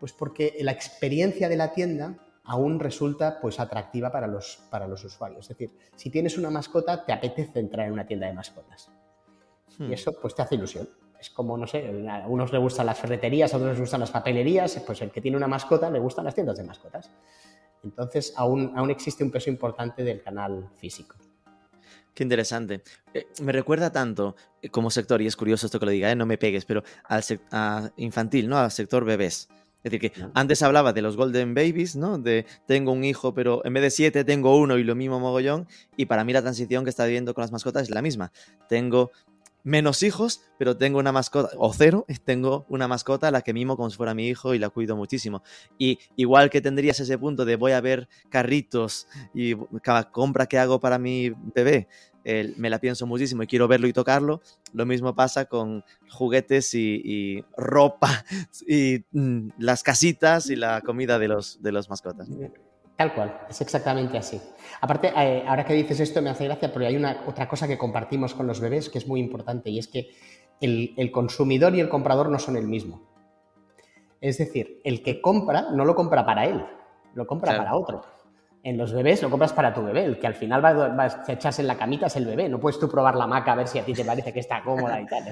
Pues 0.00 0.14
porque 0.14 0.56
la 0.60 0.72
experiencia 0.72 1.50
de 1.50 1.56
la 1.56 1.74
tienda 1.74 2.16
aún 2.44 2.80
resulta 2.80 3.40
pues, 3.42 3.60
atractiva 3.60 4.10
para 4.10 4.26
los, 4.26 4.58
para 4.70 4.88
los 4.88 5.04
usuarios. 5.04 5.44
Es 5.44 5.48
decir, 5.50 5.76
si 5.96 6.08
tienes 6.08 6.38
una 6.38 6.48
mascota, 6.48 7.04
te 7.04 7.12
apetece 7.12 7.60
entrar 7.60 7.88
en 7.88 7.92
una 7.92 8.06
tienda 8.06 8.26
de 8.26 8.32
mascotas. 8.32 8.90
Y 9.78 9.82
hmm. 9.82 9.92
eso 9.92 10.12
pues, 10.18 10.34
te 10.34 10.40
hace 10.40 10.54
ilusión 10.54 10.88
es 11.20 11.30
como, 11.30 11.56
no 11.56 11.66
sé, 11.66 11.86
a 12.08 12.26
unos 12.26 12.52
le 12.52 12.58
gustan 12.58 12.86
las 12.86 12.98
ferreterías, 12.98 13.52
a 13.52 13.58
otros 13.58 13.72
les 13.72 13.80
gustan 13.80 14.00
las 14.00 14.10
papelerías, 14.10 14.82
pues 14.86 15.02
el 15.02 15.10
que 15.10 15.20
tiene 15.20 15.36
una 15.36 15.48
mascota 15.48 15.90
le 15.90 15.98
gustan 15.98 16.24
las 16.24 16.34
tiendas 16.34 16.56
de 16.56 16.64
mascotas. 16.64 17.10
Entonces, 17.84 18.32
aún, 18.36 18.72
aún 18.76 18.90
existe 18.90 19.24
un 19.24 19.30
peso 19.30 19.50
importante 19.50 20.02
del 20.02 20.22
canal 20.22 20.70
físico. 20.76 21.16
Qué 22.14 22.22
interesante. 22.22 22.82
Eh, 23.14 23.28
me 23.42 23.52
recuerda 23.52 23.90
tanto 23.90 24.36
eh, 24.60 24.68
como 24.68 24.90
sector, 24.90 25.22
y 25.22 25.26
es 25.26 25.36
curioso 25.36 25.66
esto 25.66 25.78
que 25.78 25.86
lo 25.86 25.92
diga, 25.92 26.10
eh, 26.10 26.16
no 26.16 26.26
me 26.26 26.38
pegues, 26.38 26.64
pero 26.64 26.82
al 27.04 27.22
a 27.52 27.90
infantil, 27.96 28.48
¿no? 28.48 28.58
Al 28.58 28.70
sector 28.70 29.04
bebés. 29.04 29.48
Es 29.82 29.90
decir, 29.90 30.00
que 30.00 30.12
antes 30.34 30.60
hablaba 30.62 30.92
de 30.92 31.00
los 31.00 31.16
Golden 31.16 31.54
Babies, 31.54 31.96
¿no? 31.96 32.18
De 32.18 32.44
tengo 32.66 32.92
un 32.92 33.02
hijo, 33.02 33.32
pero 33.32 33.64
en 33.64 33.72
vez 33.72 33.82
de 33.82 33.90
siete 33.90 34.24
tengo 34.24 34.58
uno 34.58 34.76
y 34.76 34.84
lo 34.84 34.94
mismo 34.94 35.18
mogollón. 35.18 35.66
Y 35.96 36.04
para 36.04 36.22
mí 36.22 36.34
la 36.34 36.42
transición 36.42 36.84
que 36.84 36.90
está 36.90 37.06
viviendo 37.06 37.32
con 37.32 37.40
las 37.42 37.52
mascotas 37.52 37.84
es 37.84 37.90
la 37.90 38.02
misma. 38.02 38.30
Tengo 38.68 39.10
menos 39.62 40.02
hijos, 40.02 40.42
pero 40.58 40.76
tengo 40.76 40.98
una 40.98 41.12
mascota, 41.12 41.50
o 41.56 41.72
cero, 41.72 42.06
tengo 42.24 42.66
una 42.68 42.88
mascota 42.88 43.28
a 43.28 43.30
la 43.30 43.42
que 43.42 43.52
mimo 43.52 43.76
como 43.76 43.90
si 43.90 43.96
fuera 43.96 44.14
mi 44.14 44.28
hijo 44.28 44.54
y 44.54 44.58
la 44.58 44.70
cuido 44.70 44.96
muchísimo. 44.96 45.42
Y 45.78 45.98
igual 46.16 46.50
que 46.50 46.60
tendrías 46.60 47.00
ese 47.00 47.18
punto 47.18 47.44
de 47.44 47.56
voy 47.56 47.72
a 47.72 47.80
ver 47.80 48.08
carritos 48.28 49.06
y 49.34 49.54
cada 49.82 50.10
compra 50.10 50.46
que 50.46 50.58
hago 50.58 50.80
para 50.80 50.98
mi 50.98 51.30
bebé, 51.54 51.88
me 52.56 52.70
la 52.70 52.78
pienso 52.78 53.06
muchísimo 53.06 53.42
y 53.42 53.46
quiero 53.46 53.66
verlo 53.66 53.86
y 53.86 53.92
tocarlo, 53.92 54.42
lo 54.72 54.86
mismo 54.86 55.14
pasa 55.14 55.46
con 55.46 55.84
juguetes 56.10 56.74
y, 56.74 57.44
ropa 57.56 58.24
y 58.68 59.04
mm, 59.12 59.50
las 59.58 59.82
casitas 59.82 60.50
y 60.50 60.56
la 60.56 60.80
comida 60.82 61.18
de 61.18 61.28
los, 61.28 61.62
de 61.62 61.72
los 61.72 61.88
mascotas. 61.88 62.28
Tal 63.00 63.14
cual, 63.14 63.34
es 63.48 63.58
exactamente 63.62 64.18
así. 64.18 64.38
Aparte, 64.82 65.10
eh, 65.16 65.42
ahora 65.48 65.64
que 65.64 65.72
dices 65.72 66.00
esto 66.00 66.20
me 66.20 66.28
hace 66.28 66.44
gracia 66.44 66.70
porque 66.70 66.86
hay 66.86 66.98
una 66.98 67.24
otra 67.26 67.48
cosa 67.48 67.66
que 67.66 67.78
compartimos 67.78 68.34
con 68.34 68.46
los 68.46 68.60
bebés 68.60 68.90
que 68.90 68.98
es 68.98 69.08
muy 69.08 69.20
importante 69.20 69.70
y 69.70 69.78
es 69.78 69.88
que 69.88 70.10
el, 70.60 71.10
consumidor 71.10 71.74
y 71.74 71.80
el 71.80 71.88
comprador 71.88 72.28
no 72.28 72.38
son 72.38 72.56
el 72.58 72.66
mismo. 72.66 73.00
Es 74.20 74.36
decir, 74.36 74.82
el 74.84 75.02
que 75.02 75.22
compra 75.22 75.70
no 75.72 75.86
lo 75.86 75.94
compra 75.94 76.26
para 76.26 76.44
él, 76.44 76.62
lo 77.14 77.26
compra 77.26 77.56
para 77.56 77.74
otro. 77.74 78.02
En 78.62 78.76
los 78.76 78.92
bebés 78.92 79.22
lo 79.22 79.30
compras 79.30 79.54
para 79.54 79.72
tu 79.72 79.82
bebé, 79.82 80.04
el 80.04 80.18
que 80.18 80.26
al 80.26 80.34
final 80.34 80.62
va, 80.62 81.02
a 81.02 81.32
echarse 81.32 81.62
en 81.62 81.68
la 81.68 81.78
camita 81.78 82.08
es 82.08 82.16
el 82.16 82.26
bebé. 82.26 82.50
No 82.50 82.60
puedes 82.60 82.78
tú 82.78 82.86
probar 82.90 83.14
la 83.14 83.26
maca 83.26 83.52
a 83.52 83.56
ver 83.56 83.66
si 83.66 83.78
a 83.78 83.82
ti 83.82 83.94
te 83.94 84.04
parece 84.04 84.30
que 84.30 84.40
está 84.40 84.62
cómoda 84.62 85.00
y 85.00 85.06
tal. 85.06 85.24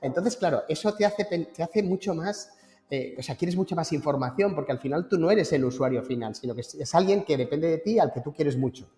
Entonces, 0.00 0.36
claro, 0.36 0.64
eso 0.68 0.92
te 0.94 1.06
hace, 1.06 1.26
te 1.26 1.62
hace 1.62 1.84
mucho 1.84 2.12
más 2.12 2.56
eh, 2.90 3.16
o 3.18 3.22
sea, 3.22 3.36
quieres 3.36 3.56
mucha 3.56 3.74
más 3.74 3.92
información 3.92 4.54
porque 4.54 4.72
al 4.72 4.78
final 4.78 5.08
tú 5.08 5.18
no 5.18 5.30
eres 5.30 5.52
el 5.52 5.64
usuario 5.64 6.02
final, 6.02 6.34
sino 6.34 6.54
que 6.54 6.60
es 6.60 6.94
alguien 6.94 7.24
que 7.24 7.36
depende 7.36 7.68
de 7.68 7.78
ti 7.78 7.98
al 7.98 8.12
que 8.12 8.20
tú 8.20 8.32
quieres 8.32 8.56
mucho. 8.56 8.88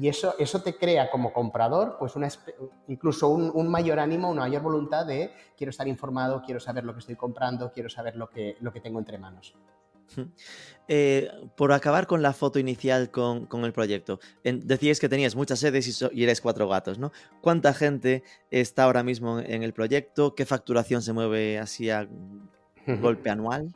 Y 0.00 0.08
eso, 0.08 0.34
eso 0.38 0.62
te 0.62 0.76
crea 0.76 1.10
como 1.10 1.32
comprador, 1.32 1.96
pues 1.98 2.16
una, 2.16 2.28
incluso 2.88 3.28
un, 3.28 3.68
mayor 3.68 3.98
ánimo, 3.98 4.30
una 4.30 4.42
mayor 4.42 4.62
voluntad 4.62 5.04
de 5.04 5.32
quiero 5.58 5.70
estar 5.70 5.86
informado, 5.86 6.42
quiero 6.42 6.58
saber 6.58 6.84
lo 6.84 6.94
que 6.94 7.00
estoy 7.00 7.16
comprando, 7.16 7.70
quiero 7.70 7.90
saber 7.90 8.16
lo 8.16 8.30
que, 8.30 8.56
lo 8.60 8.72
que 8.72 8.80
tengo 8.80 8.98
entre 8.98 9.18
manos. 9.18 9.54
Eh, 10.86 11.30
por 11.56 11.72
acabar 11.72 12.06
con 12.06 12.22
la 12.22 12.32
foto 12.32 12.58
inicial 12.58 13.10
con, 13.10 13.48
el 13.64 13.72
proyecto, 13.72 14.20
decías 14.42 15.00
que 15.00 15.08
tenías 15.08 15.34
muchas 15.34 15.58
sedes 15.58 16.02
y, 16.12 16.22
eres 16.22 16.40
cuatro 16.40 16.68
gatos, 16.68 16.98
¿no? 16.98 17.10
¿Cuánta 17.40 17.74
gente 17.74 18.22
está 18.50 18.84
ahora 18.84 19.02
mismo 19.02 19.40
en 19.40 19.62
el 19.62 19.74
proyecto? 19.74 20.34
¿Qué 20.34 20.46
facturación 20.46 21.02
se 21.02 21.12
mueve 21.12 21.58
así 21.58 21.90
a 21.90 22.08
golpe 22.86 23.30
anual? 23.30 23.74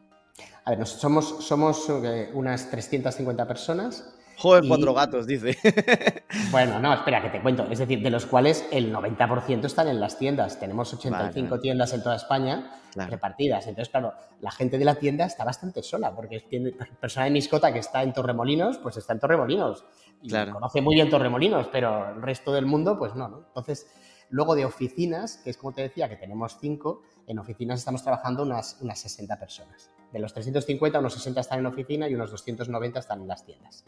A 0.65 0.71
ver, 0.71 0.87
somos, 0.87 1.45
somos 1.45 1.89
eh, 1.89 2.31
unas 2.35 2.71
350 2.71 3.47
personas 3.47 4.15
Joder, 4.39 4.69
cuatro 4.69 4.95
gatos, 4.95 5.27
dice. 5.27 5.59
bueno, 6.53 6.79
no, 6.79 6.95
espera, 6.95 7.21
que 7.21 7.29
te 7.29 7.43
cuento. 7.43 7.67
Es 7.69 7.81
decir, 7.81 8.01
de 8.01 8.11
los 8.11 8.25
cuales 8.25 8.65
el 8.71 8.95
90% 8.95 9.65
están 9.65 9.89
en 9.89 9.99
las 9.99 10.17
tiendas. 10.17 10.61
Tenemos 10.61 10.95
85 10.95 11.59
tiendas 11.59 11.93
en 11.93 12.05
toda 12.05 12.15
España 12.15 12.71
repartidas. 12.95 13.67
Entonces, 13.67 13.91
claro, 13.91 14.15
la 14.41 14.53
gente 14.53 14.79
de 14.79 14.85
la 14.85 14.95
tienda 14.95 15.25
está 15.25 15.45
bastante 15.45 15.83
sola, 15.83 16.15
porque 16.15 16.39
tiene 16.49 16.71
persona 17.01 17.25
de 17.25 17.33
miscota 17.33 17.73
que 17.73 17.81
está 17.81 18.05
en 18.05 18.13
Torremolinos, 18.13 18.79
pues 18.79 18.97
está 18.97 19.13
en 19.13 19.19
Torremolinos. 19.19 19.85
Y 20.23 20.31
conoce 20.31 20.81
muy 20.81 20.95
bien 20.95 21.11
Torremolinos, 21.11 21.67
pero 21.73 22.11
el 22.15 22.23
resto 22.23 22.53
del 22.53 22.67
mundo, 22.67 22.97
pues 22.97 23.17
no, 23.17 23.29
¿no? 23.29 23.39
Entonces, 23.49 23.89
luego 24.31 24.55
de 24.55 24.65
oficinas, 24.65 25.39
que 25.39 25.51
es 25.51 25.57
como 25.57 25.73
te 25.73 25.83
decía, 25.83 26.09
que 26.09 26.17
tenemos 26.17 26.59
cinco, 26.61 27.03
en 27.29 27.39
oficinas 27.39 27.79
estamos 27.79 28.03
trabajando 28.03 28.43
unas, 28.43 28.79
unas 28.81 28.99
60 28.99 29.39
personas. 29.39 29.91
De 30.13 30.19
los 30.19 30.33
350, 30.33 30.99
unos 30.99 31.13
60 31.13 31.41
están 31.43 31.59
en 31.61 31.67
oficina 31.67 32.09
y 32.09 32.15
unos 32.15 32.31
290 32.31 32.99
están 32.99 33.21
en 33.21 33.29
las 33.29 33.45
tiendas. 33.45 33.85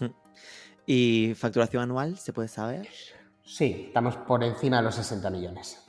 ¿Y 0.86 1.34
facturación 1.34 1.82
anual, 1.82 2.16
se 2.16 2.32
puede 2.32 2.48
saber? 2.48 2.88
Sí, 3.44 3.86
estamos 3.88 4.16
por 4.16 4.44
encima 4.44 4.76
de 4.78 4.84
los 4.84 4.94
60 4.94 5.28
millones. 5.30 5.84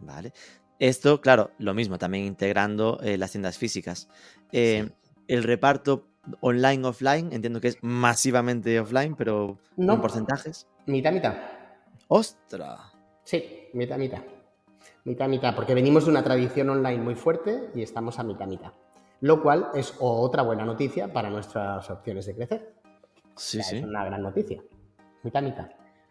Vale. 0.00 0.32
Esto, 0.80 1.20
claro, 1.20 1.52
lo 1.58 1.74
mismo, 1.74 1.96
también 1.96 2.24
integrando 2.24 2.98
eh, 3.02 3.16
las 3.16 3.30
tiendas 3.30 3.56
físicas. 3.56 4.08
Eh, 4.50 4.90
el 5.28 5.44
reparto 5.44 6.08
online, 6.40 6.86
offline, 6.86 7.32
entiendo 7.32 7.60
que 7.60 7.68
es 7.68 7.78
masivamente 7.82 8.78
offline, 8.80 9.14
pero 9.14 9.58
no. 9.76 9.94
en 9.94 10.00
porcentajes. 10.00 10.66
Mitad, 10.86 11.12
mitad. 11.12 11.34
¡Ostras! 12.08 12.80
Sí, 13.22 13.68
mitad, 13.72 13.96
mitad. 13.96 14.22
Mitad, 15.06 15.28
mitad, 15.28 15.54
porque 15.54 15.72
venimos 15.72 16.04
de 16.04 16.10
una 16.10 16.24
tradición 16.24 16.68
online 16.68 17.00
muy 17.00 17.14
fuerte 17.14 17.70
y 17.76 17.82
estamos 17.82 18.18
a 18.18 18.24
mitad, 18.24 18.44
mitad. 18.48 18.72
Lo 19.20 19.40
cual 19.40 19.68
es 19.72 19.94
otra 20.00 20.42
buena 20.42 20.64
noticia 20.64 21.12
para 21.12 21.30
nuestras 21.30 21.88
opciones 21.88 22.26
de 22.26 22.34
crecer. 22.34 22.74
Sí, 23.36 23.62
sí. 23.62 23.76
Es 23.76 23.84
una 23.84 24.04
gran 24.04 24.20
noticia. 24.20 24.60
Mitad, 25.22 25.42
mitad. 25.42 25.68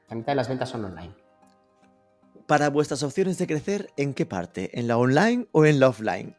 La 0.07 0.15
mitad 0.15 0.31
de 0.31 0.35
las 0.35 0.47
ventas 0.47 0.69
son 0.69 0.85
online. 0.85 1.13
Para 2.47 2.69
vuestras 2.69 3.03
opciones 3.03 3.37
de 3.37 3.47
crecer, 3.47 3.89
¿en 3.97 4.13
qué 4.13 4.25
parte? 4.25 4.79
¿En 4.79 4.87
la 4.87 4.97
online 4.97 5.47
o 5.51 5.65
en 5.65 5.81
la 5.81 5.89
offline? 5.89 6.37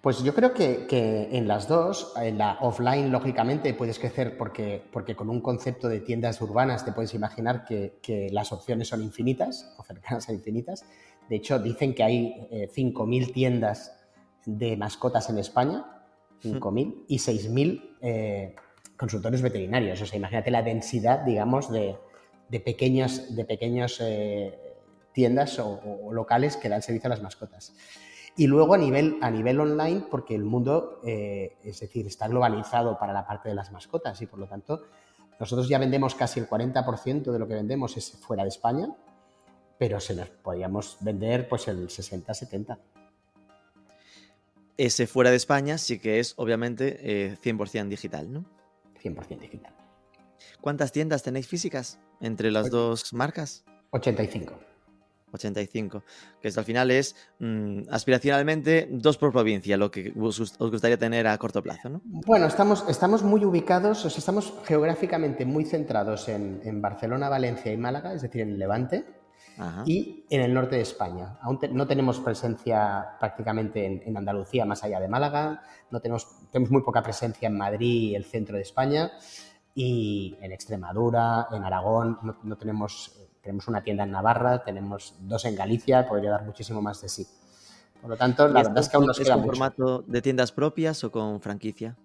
Pues 0.00 0.22
yo 0.22 0.34
creo 0.34 0.54
que, 0.54 1.28
en 1.32 1.46
las 1.46 1.68
dos, 1.68 2.14
en 2.16 2.38
la 2.38 2.56
offline, 2.60 3.12
lógicamente, 3.12 3.74
puedes 3.74 3.98
crecer 3.98 4.38
porque, 4.38 4.82
porque 4.92 5.14
con 5.14 5.28
un 5.28 5.42
concepto 5.42 5.88
de 5.88 6.00
tiendas 6.00 6.40
urbanas 6.40 6.86
te 6.86 6.92
puedes 6.92 7.12
imaginar 7.12 7.64
que, 7.66 8.28
las 8.32 8.52
opciones 8.52 8.88
son 8.88 9.02
infinitas 9.02 9.74
o 9.76 9.82
cercanas 9.82 10.28
a 10.28 10.32
infinitas. 10.32 10.86
De 11.28 11.36
hecho, 11.36 11.58
dicen 11.58 11.94
que 11.94 12.02
hay 12.02 12.48
5.000 12.50 13.28
eh, 13.28 13.32
tiendas 13.32 13.94
de 14.46 14.76
mascotas 14.76 15.28
en 15.28 15.38
España, 15.38 15.84
5.000, 16.42 17.04
y 17.06 17.18
6.000 17.18 17.96
eh, 18.00 18.56
consultorios 18.96 19.42
veterinarios. 19.42 20.00
O 20.00 20.06
sea, 20.06 20.16
imagínate 20.16 20.50
la 20.50 20.62
densidad, 20.62 21.20
digamos, 21.20 21.70
de, 21.70 21.96
de 22.50 22.60
pequeños, 22.60 23.34
de 23.36 23.44
pequeños 23.44 24.00
eh, 24.00 24.58
tiendas 25.12 25.58
o, 25.58 26.12
locales 26.12 26.56
que 26.56 26.68
dan 26.68 26.82
servicio 26.82 27.08
a 27.08 27.10
las 27.10 27.22
mascotas. 27.22 27.74
Y 28.36 28.46
luego 28.46 28.74
a 28.74 28.78
nivel, 28.78 29.18
a 29.20 29.30
nivel 29.30 29.60
online, 29.60 30.04
porque 30.10 30.34
el 30.34 30.44
mundo, 30.44 31.00
eh, 31.04 31.56
es 31.64 31.80
decir, 31.80 32.06
está 32.06 32.28
globalizado 32.28 32.98
para 32.98 33.12
la 33.12 33.26
parte 33.26 33.48
de 33.48 33.54
las 33.54 33.70
mascotas 33.72 34.20
y 34.22 34.26
por 34.26 34.38
lo 34.38 34.46
tanto 34.46 34.84
nosotros 35.38 35.68
ya 35.68 35.78
vendemos 35.78 36.14
casi 36.14 36.38
el 36.38 36.48
40% 36.48 37.32
de 37.32 37.38
lo 37.38 37.48
que 37.48 37.54
vendemos 37.54 37.96
es 37.96 38.12
fuera 38.12 38.42
de 38.42 38.50
España, 38.50 38.94
pero 39.78 39.98
se 39.98 40.14
nos 40.14 40.28
podríamos 40.28 40.98
vender 41.00 41.48
pues 41.48 41.66
el 41.68 41.88
60-70. 41.88 42.78
Ese 44.76 45.06
fuera 45.06 45.30
de 45.30 45.36
España 45.36 45.78
sí 45.78 45.98
que 45.98 46.20
es 46.20 46.34
obviamente 46.36 47.38
100% 47.42 47.86
eh, 47.86 47.88
digital, 47.88 48.30
¿no? 48.32 48.44
100% 49.02 49.38
digital. 49.40 49.74
¿Cuántas 50.60 50.92
tiendas 50.92 51.22
tenéis 51.22 51.48
físicas 51.48 51.98
entre 52.20 52.50
las 52.50 52.70
dos 52.70 53.12
marcas? 53.14 53.64
85. 53.90 54.69
85, 55.34 56.02
que 56.40 56.48
esto 56.48 56.60
al 56.60 56.66
final 56.66 56.90
es 56.90 57.16
mm, 57.38 57.82
aspiracionalmente 57.90 58.88
dos 58.90 59.18
por 59.18 59.32
provincia, 59.32 59.76
lo 59.76 59.90
que 59.90 60.12
os, 60.18 60.58
gustaría 60.58 60.98
tener 60.98 61.26
a 61.26 61.36
corto 61.38 61.62
plazo, 61.62 61.88
¿no? 61.88 62.00
Bueno, 62.04 62.46
estamos, 62.46 62.84
estamos 62.88 63.22
muy 63.22 63.44
ubicados, 63.44 64.04
o 64.04 64.10
sea, 64.10 64.18
estamos 64.18 64.54
geográficamente 64.64 65.44
muy 65.44 65.64
centrados 65.64 66.28
en, 66.28 66.80
Barcelona, 66.80 67.28
Valencia 67.28 67.72
y 67.72 67.76
Málaga, 67.76 68.14
es 68.14 68.22
decir, 68.22 68.42
en 68.42 68.50
el 68.50 68.58
Levante, 68.58 69.04
y 69.84 70.24
en 70.30 70.40
el 70.40 70.54
norte 70.54 70.76
de 70.76 70.82
España. 70.82 71.38
Aún 71.42 71.58
no 71.72 71.86
tenemos 71.86 72.18
presencia 72.20 73.16
prácticamente 73.18 74.02
en, 74.06 74.16
Andalucía, 74.16 74.64
más 74.64 74.82
allá 74.84 75.00
de 75.00 75.08
Málaga, 75.08 75.62
no 75.90 76.00
tenemos, 76.00 76.28
tenemos 76.50 76.70
muy 76.70 76.82
poca 76.82 77.02
presencia 77.02 77.48
en 77.48 77.58
Madrid 77.58 78.10
y 78.10 78.14
el 78.14 78.24
centro 78.24 78.56
de 78.56 78.62
España, 78.62 79.12
y 79.74 80.36
en 80.40 80.52
Extremadura, 80.52 81.48
en 81.52 81.62
Aragón, 81.64 82.18
no, 82.42 82.56
tenemos, 82.56 83.16
tenemos 83.42 83.68
una 83.68 83.82
tienda 83.82 84.04
en 84.04 84.10
Navarra, 84.10 84.62
tenemos 84.62 85.14
dos 85.20 85.44
en 85.44 85.56
Galicia, 85.56 86.08
podría 86.08 86.30
dar 86.30 86.44
muchísimo 86.44 86.82
más 86.82 87.00
de 87.00 87.08
sí. 87.08 87.26
Por 88.00 88.10
lo 88.10 88.16
tanto, 88.16 88.48
la 88.48 88.62
verdad 88.62 88.78
es 88.78 88.88
que 88.88 88.96
aún 88.96 89.06
nos 89.06 89.18
queda 89.18 89.34
con 89.34 89.44
formato 89.44 90.02
de 90.06 90.22
tiendas 90.22 90.52
propias 90.52 91.04
o 91.04 91.10
con 91.10 91.40
franquicia? 91.40 91.96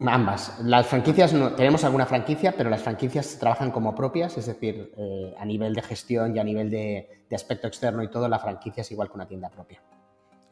Ambas. 0.00 0.58
Las 0.64 0.86
franquicias, 0.86 1.32
no, 1.32 1.52
tenemos 1.52 1.84
alguna 1.84 2.06
franquicia, 2.06 2.54
pero 2.56 2.70
las 2.70 2.82
franquicias 2.82 3.38
trabajan 3.38 3.70
como 3.70 3.94
propias, 3.94 4.36
es 4.36 4.46
decir, 4.46 4.92
eh, 4.96 5.34
a 5.38 5.44
nivel 5.44 5.74
de 5.74 5.82
gestión 5.82 6.34
y 6.34 6.38
a 6.38 6.44
nivel 6.44 6.70
de, 6.70 7.24
aspecto 7.32 7.66
externo 7.66 8.02
y 8.02 8.08
todo, 8.08 8.28
la 8.28 8.38
franquicia 8.38 8.80
es 8.80 8.90
igual 8.90 9.08
que 9.08 9.14
una 9.14 9.28
tienda 9.28 9.50
propia. 9.50 9.82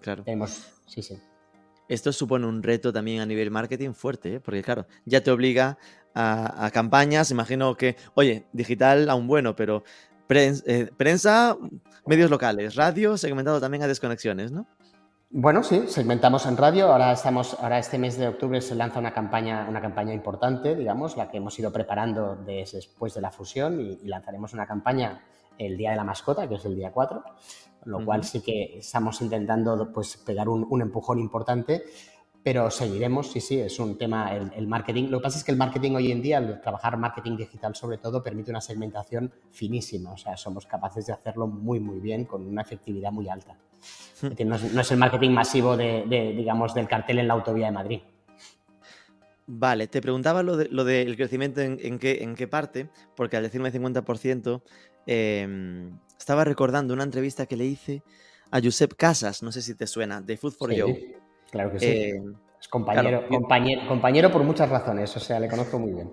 Claro. 0.01 0.23
Tenemos, 0.23 0.73
sí, 0.87 1.03
sí. 1.03 1.19
Esto 1.89 2.13
supone 2.13 2.47
un 2.47 2.63
reto 2.63 2.93
también 2.93 3.21
a 3.21 3.27
nivel 3.27 3.51
marketing 3.51 3.93
fuerte, 3.93 4.35
¿eh? 4.35 4.41
porque 4.41 4.63
claro, 4.63 4.87
ya 5.05 5.23
te 5.23 5.31
obliga 5.31 5.79
a, 6.15 6.71
campañas, 6.73 7.31
imagino 7.31 7.77
que, 7.77 7.97
oye, 8.15 8.47
digital 8.53 9.11
aún 9.11 9.27
bueno, 9.27 9.57
pero 9.57 9.83
eh, 10.29 10.91
prensa, 10.97 11.57
medios 12.07 12.31
locales, 12.31 12.77
radio 12.77 13.17
segmentado 13.17 13.61
también 13.61 13.83
a 13.83 13.87
desconexiones, 13.87 14.53
¿no? 14.53 14.67
Bueno, 15.37 15.65
sí, 15.65 15.87
segmentamos 15.89 16.47
en 16.47 16.57
radio. 16.57 16.93
Ahora 16.93 17.11
estamos, 17.11 17.57
ahora 17.61 17.81
este 17.81 17.99
mes 17.99 18.17
de 18.17 18.29
octubre 18.29 18.61
se 18.61 18.77
lanza 18.77 19.01
una 19.01 19.13
campaña, 19.13 19.67
una 19.69 19.81
campaña 19.81 20.15
importante, 20.15 20.77
digamos, 20.77 21.17
la 21.17 21.29
que 21.29 21.39
hemos 21.39 21.59
ido 21.59 21.73
preparando 21.73 22.37
después 22.37 23.15
de 23.15 23.21
la 23.21 23.33
fusión 23.33 23.81
y, 23.81 23.97
lanzaremos 24.07 24.55
una 24.55 24.65
campaña 24.65 25.25
el 25.59 25.77
día 25.77 25.91
de 25.91 25.97
la 25.97 26.05
mascota, 26.05 26.49
que 26.49 26.55
es 26.55 26.65
el 26.67 26.77
día 26.77 26.93
4, 26.93 27.25
lo 27.87 28.05
cual 28.05 28.23
sí 28.23 28.43
que 28.43 28.79
estamos 28.79 29.21
intentando 29.23 29.91
pues, 29.93 30.19
pegar 30.19 30.49
un, 30.49 30.69
un 30.71 30.83
empujón 30.83 31.19
importante 31.19 31.83
pero 32.45 32.71
seguiremos, 32.71 33.33
sí, 33.33 33.41
sí, 33.41 33.59
es 33.59 33.79
un 33.79 33.97
tema, 33.97 34.37
el, 34.37 34.67
marketing. 34.67 35.09
Lo 35.09 35.19
que 35.19 35.23
pasa 35.23 35.39
es 35.39 35.45
que 35.45 35.51
el 35.51 35.57
marketing 35.57 35.93
hoy 35.93 36.13
en 36.13 36.21
día, 36.21 36.37
el 36.37 36.61
trabajar 36.61 36.99
marketing 36.99 37.39
digital 37.39 37.75
sobre 37.75 37.97
todo, 37.97 38.23
permite 38.23 38.51
una 38.51 38.61
segmentación 38.61 39.33
finísima, 39.51 40.13
o 40.13 40.19
sea, 40.19 40.37
somos 40.37 40.67
capaces 40.67 41.07
de 41.07 41.15
hacerlo 41.15 41.47
muy, 41.47 41.81
muy 41.81 42.01
bien, 42.01 42.27
con 42.27 42.47
una 42.47 42.61
efectividad 42.61 43.11
muy 43.13 43.31
alta. 43.31 43.57
Hmm. 44.21 44.47
No 44.47 44.81
es, 44.81 44.91
el 44.91 44.99
marketing 44.99 45.31
masivo 45.31 45.75
de, 45.75 46.05
digamos, 46.37 46.75
del 46.75 46.87
cartel 46.87 47.19
en 47.19 47.29
la 47.29 47.35
autovía 47.35 47.67
de 47.67 47.73
Madrid. 47.73 48.01
Vale, 49.47 49.87
te 49.87 50.03
preguntaba 50.03 50.43
lo, 50.43 50.57
del 50.57 51.17
crecimiento 51.17 51.63
en, 51.63 51.99
qué, 51.99 52.23
en 52.23 52.35
qué 52.35 52.47
parte, 52.47 52.91
porque 53.17 53.39
al 53.39 53.43
decirme 53.43 53.73
50%, 53.73 54.61
em, 55.07 55.99
estaba 56.19 56.45
recordando 56.45 56.93
una 56.93 57.05
entrevista 57.05 57.47
que 57.47 57.57
le 57.57 57.65
hice 57.65 58.03
a 58.51 58.61
Josep 58.63 58.93
Casas, 58.95 59.43
no 59.43 59.51
sé 59.51 59.63
si 59.63 59.75
te 59.75 59.87
suena, 59.87 60.21
de 60.21 60.37
Food 60.37 60.53
for 60.53 60.71
You 60.71 60.95
Claro 61.55 61.71
que 61.71 61.79
sí. 61.79 61.87
Eh, 61.87 62.23
es 62.61 62.67
compañero, 62.67 63.29
compañero, 63.29 63.87
compañero 63.87 64.33
por 64.33 64.43
muchas 64.43 64.69
razones, 64.69 65.17
o 65.17 65.21
sea, 65.21 65.39
le 65.39 65.47
conozco 65.49 65.79
muy 65.79 65.93
bien. 65.93 66.13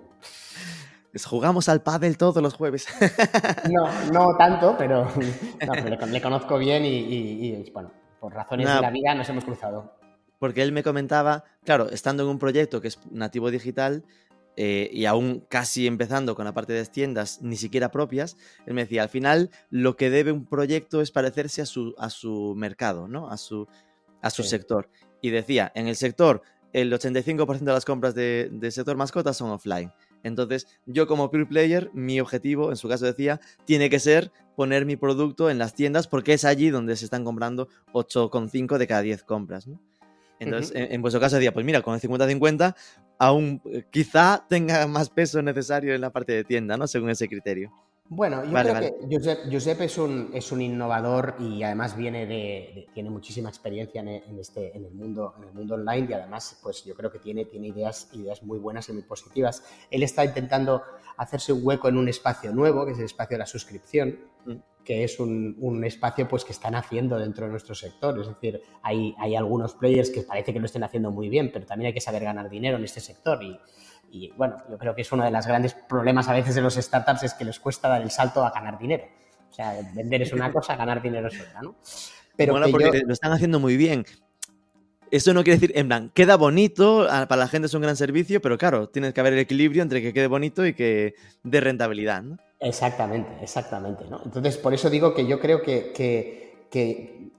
jugamos 1.24 1.68
al 1.68 1.82
pádel 1.82 2.16
todos 2.16 2.40
los 2.40 2.54
jueves. 2.54 2.86
No, 3.68 3.88
no 4.12 4.36
tanto, 4.36 4.76
pero, 4.78 5.08
le, 6.10 6.22
conozco 6.22 6.58
bien 6.58 6.84
y, 6.84 7.68
bueno, 7.72 7.90
por 8.20 8.32
razones 8.32 8.72
de 8.72 8.80
la 8.80 8.90
vida 8.90 9.16
nos 9.16 9.28
hemos 9.30 9.44
cruzado. 9.44 9.96
Porque 10.38 10.62
él 10.62 10.70
me 10.70 10.84
comentaba, 10.84 11.42
claro, 11.64 11.88
estando 11.90 12.22
en 12.22 12.28
un 12.28 12.38
proyecto 12.38 12.80
que 12.80 12.88
es 12.88 13.00
nativo 13.10 13.50
digital 13.50 14.04
eh, 14.56 14.90
y 14.92 15.06
aún 15.06 15.44
casi 15.48 15.88
empezando 15.88 16.36
con 16.36 16.44
la 16.44 16.54
parte 16.54 16.72
de 16.72 16.84
tiendas 16.86 17.42
ni 17.42 17.56
siquiera 17.56 17.90
propias, 17.90 18.36
él 18.64 18.74
me 18.74 18.82
decía, 18.82 19.02
al 19.02 19.08
final 19.08 19.50
lo 19.70 19.96
que 19.96 20.08
debe 20.08 20.30
un 20.30 20.46
proyecto 20.46 21.00
es 21.00 21.10
parecerse 21.10 21.62
a 21.62 21.66
su, 21.66 21.96
a 21.98 22.10
su 22.10 22.54
mercado, 22.56 23.08
¿no? 23.08 23.28
A 23.28 23.36
su, 23.36 23.66
a 24.20 24.30
su 24.30 24.44
sector 24.44 24.88
y 25.22 25.30
decía, 25.30 25.72
en 25.74 25.88
el 25.88 25.96
sector 25.96 26.42
el 26.74 26.92
85% 26.92 27.58
de 27.58 27.72
las 27.72 27.84
compras 27.84 28.14
del 28.14 28.72
sector 28.72 28.96
mascotas 28.96 29.36
son 29.36 29.50
offline. 29.50 29.92
Entonces, 30.22 30.66
yo 30.86 31.06
como 31.06 31.30
pure 31.30 31.46
player, 31.46 31.90
mi 31.94 32.20
objetivo, 32.20 32.70
en 32.70 32.76
su 32.76 32.88
caso 32.88 33.06
decía, 33.06 33.40
tiene 33.64 33.90
que 33.90 33.98
ser 33.98 34.30
poner 34.56 34.84
mi 34.86 34.96
producto 34.96 35.50
en 35.50 35.58
las 35.58 35.74
tiendas 35.74 36.06
porque 36.06 36.34
es 36.34 36.44
allí 36.44 36.70
donde 36.70 36.96
se 36.96 37.04
están 37.04 37.24
comprando 37.24 37.68
8,5 37.92 38.78
de 38.78 38.86
cada 38.86 39.02
10 39.02 39.22
compras. 39.24 39.66
¿no? 39.66 39.80
Entonces, 40.38 40.72
en, 40.74 41.02
vuestro 41.02 41.20
caso 41.20 41.36
decía, 41.36 41.52
pues 41.52 41.64
mira, 41.64 41.82
con 41.82 41.94
el 41.94 42.00
50-50 42.00 42.74
aún 43.18 43.60
eh, 43.66 43.84
quizá 43.90 44.44
tenga 44.48 44.86
más 44.86 45.08
peso 45.08 45.40
necesario 45.42 45.94
en 45.94 46.00
la 46.00 46.10
parte 46.10 46.32
de 46.32 46.44
tienda, 46.44 46.76
¿no? 46.76 46.88
Según 46.88 47.10
ese 47.10 47.28
criterio. 47.28 47.72
Bueno, 48.14 48.44
yo 48.44 48.50
creo 48.50 48.78
que 48.78 49.50
Josep, 49.50 49.80
es, 49.80 49.96
un, 49.96 50.30
es, 50.34 50.52
un, 50.52 50.60
innovador 50.60 51.34
y 51.38 51.62
además 51.62 51.96
viene 51.96 52.26
de, 52.26 52.86
tiene 52.92 53.08
muchísima 53.08 53.48
experiencia 53.48 54.02
en, 54.02 54.38
este, 54.38 54.76
en, 54.76 54.84
el 54.84 54.92
mundo, 54.92 55.32
en 55.38 55.44
el 55.44 55.54
mundo 55.54 55.76
online 55.76 56.08
y 56.10 56.12
además 56.12 56.60
pues 56.62 56.84
yo 56.84 56.94
creo 56.94 57.10
que 57.10 57.20
tiene, 57.20 57.46
tiene 57.46 57.68
ideas, 57.68 58.10
ideas 58.12 58.42
muy 58.42 58.58
buenas 58.58 58.86
y 58.90 58.92
muy 58.92 59.02
positivas. 59.04 59.64
Él 59.90 60.02
está 60.02 60.26
intentando 60.26 60.82
hacerse 61.16 61.54
un 61.54 61.60
hueco 61.64 61.88
en 61.88 61.96
un 61.96 62.06
espacio 62.06 62.52
nuevo, 62.52 62.84
que 62.84 62.92
es 62.92 62.98
el 62.98 63.06
espacio 63.06 63.36
de 63.36 63.38
la 63.38 63.46
suscripción, 63.46 64.18
mm. 64.44 64.56
que 64.84 65.04
es 65.04 65.18
un, 65.18 65.56
un, 65.58 65.82
espacio 65.82 66.28
pues 66.28 66.44
que 66.44 66.52
están 66.52 66.74
haciendo 66.74 67.18
dentro 67.18 67.46
de 67.46 67.52
nuestro 67.52 67.74
sector. 67.74 68.20
Es 68.20 68.28
decir, 68.28 68.60
hay, 68.82 69.14
hay 69.18 69.36
algunos 69.36 69.72
players 69.72 70.10
que 70.10 70.20
parece 70.20 70.52
que 70.52 70.60
lo 70.60 70.66
estén 70.66 70.84
haciendo 70.84 71.10
muy 71.10 71.30
bien, 71.30 71.50
pero 71.50 71.64
también 71.64 71.86
hay 71.86 71.94
que 71.94 72.02
saber 72.02 72.24
ganar 72.24 72.50
dinero 72.50 72.76
en 72.76 72.84
este 72.84 73.00
sector 73.00 73.42
y 73.42 73.58
y 74.12 74.30
bueno, 74.36 74.56
yo 74.70 74.76
creo 74.76 74.94
que 74.94 75.00
es 75.02 75.10
uno 75.10 75.24
de 75.24 75.30
los 75.30 75.46
grandes 75.46 75.74
problemas 75.74 76.28
a 76.28 76.34
veces 76.34 76.54
de 76.54 76.60
los 76.60 76.74
startups 76.74 77.22
es 77.22 77.34
que 77.34 77.46
les 77.46 77.58
cuesta 77.58 77.88
dar 77.88 78.02
el 78.02 78.10
salto 78.10 78.44
a 78.44 78.50
ganar 78.50 78.78
dinero. 78.78 79.04
O 79.50 79.54
sea, 79.54 79.74
vender 79.94 80.22
es 80.22 80.32
una 80.34 80.52
cosa, 80.52 80.76
ganar 80.76 81.00
dinero 81.00 81.28
es 81.28 81.40
otra, 81.40 81.62
¿no? 81.62 81.74
Pero 82.36 82.52
bueno, 82.52 82.68
porque 82.70 83.02
lo 83.06 83.12
están 83.12 83.32
haciendo 83.32 83.58
muy 83.58 83.76
bien. 83.78 84.04
Eso 85.10 85.32
no 85.32 85.42
quiere 85.42 85.58
decir, 85.58 85.72
en 85.76 85.88
plan, 85.88 86.10
queda 86.14 86.36
bonito, 86.36 87.06
para 87.06 87.36
la 87.36 87.48
gente 87.48 87.66
es 87.66 87.74
un 87.74 87.82
gran 87.82 87.96
servicio, 87.96 88.40
pero 88.40 88.56
claro, 88.56 88.88
tienes 88.88 89.14
que 89.14 89.20
haber 89.20 89.32
el 89.32 89.38
equilibrio 89.38 89.82
entre 89.82 90.02
que 90.02 90.12
quede 90.12 90.26
bonito 90.26 90.66
y 90.66 90.74
que 90.74 91.14
dé 91.42 91.60
rentabilidad, 91.60 92.22
¿no? 92.22 92.38
Exactamente, 92.60 93.30
exactamente, 93.42 94.04
¿no? 94.08 94.20
Entonces, 94.24 94.56
por 94.56 94.72
eso 94.72 94.88
digo 94.88 95.14
que 95.14 95.26
yo 95.26 95.40
creo 95.40 95.62
que, 95.62 95.92
que, 96.70 97.30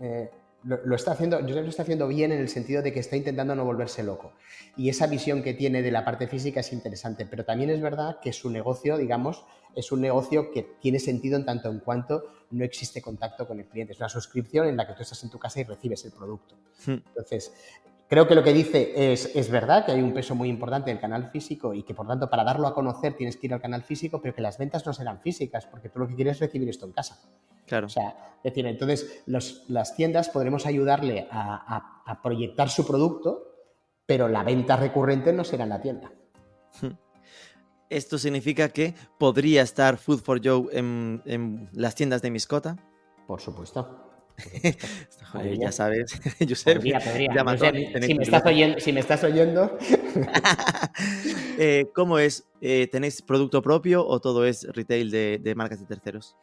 eh, 0.00 0.30
lo, 0.66 0.96
está 0.96 1.12
haciendo, 1.12 1.46
yo 1.46 1.60
lo 1.60 1.68
está 1.68 1.82
haciendo 1.82 2.08
bien 2.08 2.32
en 2.32 2.40
el 2.40 2.48
sentido 2.48 2.82
de 2.82 2.92
que 2.92 2.98
está 2.98 3.16
intentando 3.16 3.54
no 3.54 3.64
volverse 3.64 4.02
loco. 4.02 4.32
Y 4.76 4.88
esa 4.88 5.06
visión 5.06 5.42
que 5.42 5.54
tiene 5.54 5.80
de 5.80 5.92
la 5.92 6.04
parte 6.04 6.26
física 6.26 6.60
es 6.60 6.72
interesante, 6.72 7.24
pero 7.24 7.44
también 7.44 7.70
es 7.70 7.80
verdad 7.80 8.18
que 8.20 8.32
su 8.32 8.50
negocio, 8.50 8.98
digamos, 8.98 9.44
es 9.76 9.92
un 9.92 10.00
negocio 10.00 10.50
que 10.50 10.62
tiene 10.80 10.98
sentido 10.98 11.36
en 11.36 11.44
tanto 11.44 11.70
en 11.70 11.80
cuanto 11.80 12.24
no 12.50 12.64
existe 12.64 13.00
contacto 13.00 13.46
con 13.46 13.60
el 13.60 13.66
cliente. 13.66 13.92
Es 13.92 14.00
una 14.00 14.08
suscripción 14.08 14.66
en 14.66 14.76
la 14.76 14.86
que 14.86 14.94
tú 14.94 15.02
estás 15.02 15.22
en 15.22 15.30
tu 15.30 15.38
casa 15.38 15.60
y 15.60 15.64
recibes 15.64 16.04
el 16.04 16.12
producto. 16.12 16.56
Hmm. 16.84 16.98
Entonces, 17.08 17.52
creo 18.08 18.28
que 18.28 18.34
lo 18.34 18.42
que 18.42 18.52
dice 18.52 19.12
es, 19.12 19.34
es, 19.34 19.50
verdad, 19.50 19.84
que 19.84 19.92
hay 19.92 20.02
un 20.02 20.12
peso 20.12 20.34
muy 20.34 20.48
importante 20.48 20.90
del 20.90 21.00
canal 21.00 21.30
físico 21.30 21.74
y 21.74 21.82
que 21.82 21.94
por 21.94 22.06
tanto 22.06 22.28
para 22.30 22.44
darlo 22.44 22.66
a 22.66 22.74
conocer 22.74 23.14
tienes 23.14 23.36
que 23.36 23.46
ir 23.46 23.54
al 23.54 23.60
canal 23.60 23.82
físico, 23.82 24.20
pero 24.20 24.34
que 24.34 24.42
las 24.42 24.58
ventas 24.58 24.86
no 24.86 24.92
serán 24.92 25.20
físicas, 25.20 25.66
porque 25.66 25.88
tú 25.88 25.98
lo 25.98 26.08
que 26.08 26.14
quieres 26.14 26.36
es 26.36 26.40
recibir 26.40 26.68
esto 26.68 26.86
en 26.86 26.92
casa. 26.92 27.18
Claro. 27.66 27.86
O 27.86 27.90
sea, 27.90 28.36
es 28.38 28.52
decir, 28.52 28.66
entonces 28.66 29.24
las 29.26 29.96
tiendas 29.96 30.28
podremos 30.28 30.66
ayudarle 30.66 31.26
a, 31.30 32.20
proyectar 32.22 32.68
su 32.70 32.86
producto, 32.86 33.56
pero 34.06 34.28
la 34.28 34.44
venta 34.44 34.76
recurrente 34.76 35.32
no 35.32 35.42
será 35.42 35.64
en 35.64 35.70
la 35.70 35.80
tienda. 35.80 36.12
¿Esto 37.88 38.18
significa 38.18 38.68
que 38.68 38.94
podría 39.18 39.62
estar 39.62 39.96
Food 39.96 40.20
for 40.20 40.40
Joe 40.42 40.68
en, 40.72 41.68
las 41.72 41.94
tiendas 41.94 42.22
de 42.22 42.30
mascota? 42.30 42.76
Por 43.26 43.40
supuesto. 43.40 44.05
ya 45.58 45.72
sabes, 45.72 46.20
Josep, 46.48 46.76
podría, 46.76 47.00
si, 48.00 48.14
me 48.14 48.22
estás 48.22 48.44
oyendo, 48.46 48.80
si, 48.80 48.92
me 48.92 49.00
estás 49.00 49.24
oyendo, 49.24 49.78
¿Cómo 51.94 52.18
es? 52.18 52.48
Eh, 52.60 52.88
¿Tenéis 52.90 53.22
producto 53.22 53.62
propio 53.62 54.06
o 54.06 54.20
todo 54.20 54.44
es 54.46 54.66
retail 54.72 55.10
de 55.10 55.54
marcas 55.56 55.80
de 55.80 55.86
terceros? 55.86 56.36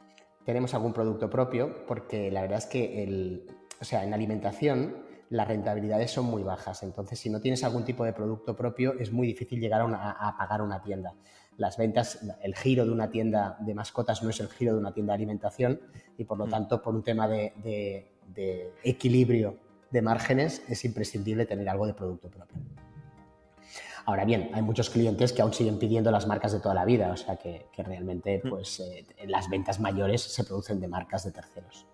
tenemos 0.45 0.73
algún 0.73 0.93
producto 0.93 1.29
propio, 1.29 1.85
porque 1.87 2.31
la 2.31 2.41
verdad 2.41 2.57
es 2.59 2.65
que 2.65 3.03
el, 3.03 3.45
o 3.79 3.85
sea, 3.85 4.03
en 4.03 4.13
alimentación 4.13 4.95
las 5.29 5.47
rentabilidades 5.47 6.11
son 6.11 6.25
muy 6.25 6.43
bajas. 6.43 6.83
Entonces, 6.83 7.19
si 7.19 7.29
no 7.29 7.41
tienes 7.41 7.63
algún 7.63 7.85
tipo 7.85 8.03
de 8.05 8.13
producto 8.13 8.55
propio, 8.55 8.93
es 8.99 9.11
muy 9.11 9.25
difícil 9.25 9.59
llegar 9.59 9.81
a, 9.81 10.35
pagar 10.37 10.61
una 10.61 10.81
tienda. 10.83 11.15
Las 11.57 11.77
ventas, 11.77 12.19
el 12.41 12.55
giro 12.55 12.85
de 12.85 12.91
una 12.91 13.09
tienda 13.09 13.57
de 13.59 13.73
mascotas 13.73 14.23
no 14.23 14.29
es 14.29 14.39
el 14.39 14.49
giro 14.49 14.73
de 14.73 14.79
una 14.79 14.93
tienda 14.93 15.13
de 15.13 15.15
alimentación 15.15 15.79
y 16.17 16.23
por 16.23 16.37
lo 16.37 16.47
mm. 16.47 16.49
tanto, 16.49 16.81
por 16.81 16.95
un 16.95 17.03
tema 17.03 17.27
de 17.27 18.07
equilibrio 18.83 19.57
de 19.91 20.01
márgenes, 20.01 20.63
es 20.67 20.83
imprescindible 20.85 21.45
tener 21.45 21.69
algo 21.69 21.85
de 21.85 21.93
producto 21.93 22.29
propio. 22.29 22.57
Ahora 24.05 24.25
bien, 24.25 24.49
hay 24.53 24.61
muchos 24.61 24.89
clientes 24.89 25.31
que 25.31 25.41
aún 25.41 25.53
siguen 25.53 25.79
pidiendo 25.79 26.11
las 26.11 26.27
marcas 26.27 26.51
de 26.51 26.59
toda 26.59 26.75
la 26.75 26.83
vida, 26.83 27.11
o 27.11 27.17
sea 27.17 27.37
que, 27.37 27.67
realmente 27.77 28.41
mm. 28.43 28.49
pues, 28.49 28.79
eh, 28.81 29.05
las 29.27 29.49
ventas 29.49 29.79
mayores 29.79 30.21
se 30.21 30.43
producen 30.43 30.81
de 30.81 30.87
marcas 30.87 31.23
de 31.23 31.31
terceros. 31.31 31.85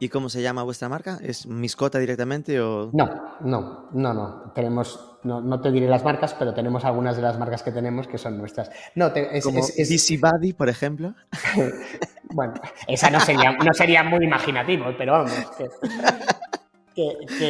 ¿Y 0.00 0.08
cómo 0.08 0.28
se 0.28 0.42
llama 0.42 0.62
vuestra 0.62 0.88
marca? 0.88 1.18
¿Es 1.20 1.46
Miscota 1.46 1.98
directamente 1.98 2.60
o...? 2.60 2.90
No, 2.92 3.36
no, 3.40 3.88
no, 3.92 4.14
no. 4.14 4.52
Tenemos, 4.54 5.18
no, 5.24 5.60
te 5.60 5.72
diré 5.72 5.88
las 5.88 6.04
marcas, 6.04 6.34
pero 6.38 6.54
tenemos 6.54 6.84
algunas 6.84 7.16
de 7.16 7.22
las 7.22 7.36
marcas 7.36 7.64
que 7.64 7.72
tenemos 7.72 8.06
que 8.06 8.16
son 8.16 8.38
nuestras. 8.38 8.70
No, 8.94 9.08
es, 9.08 9.44
¿Como 9.44 9.58
es, 9.58 10.20
Buddy, 10.20 10.52
por 10.52 10.68
ejemplo? 10.68 11.14
bueno, 12.32 12.54
esa 12.86 13.10
no 13.10 13.18
sería, 13.18 13.52
no 13.52 13.74
sería 13.74 14.04
muy 14.04 14.24
imaginativo, 14.24 14.84
pero 14.96 15.12
vamos. 15.12 15.32
que, 15.56 15.68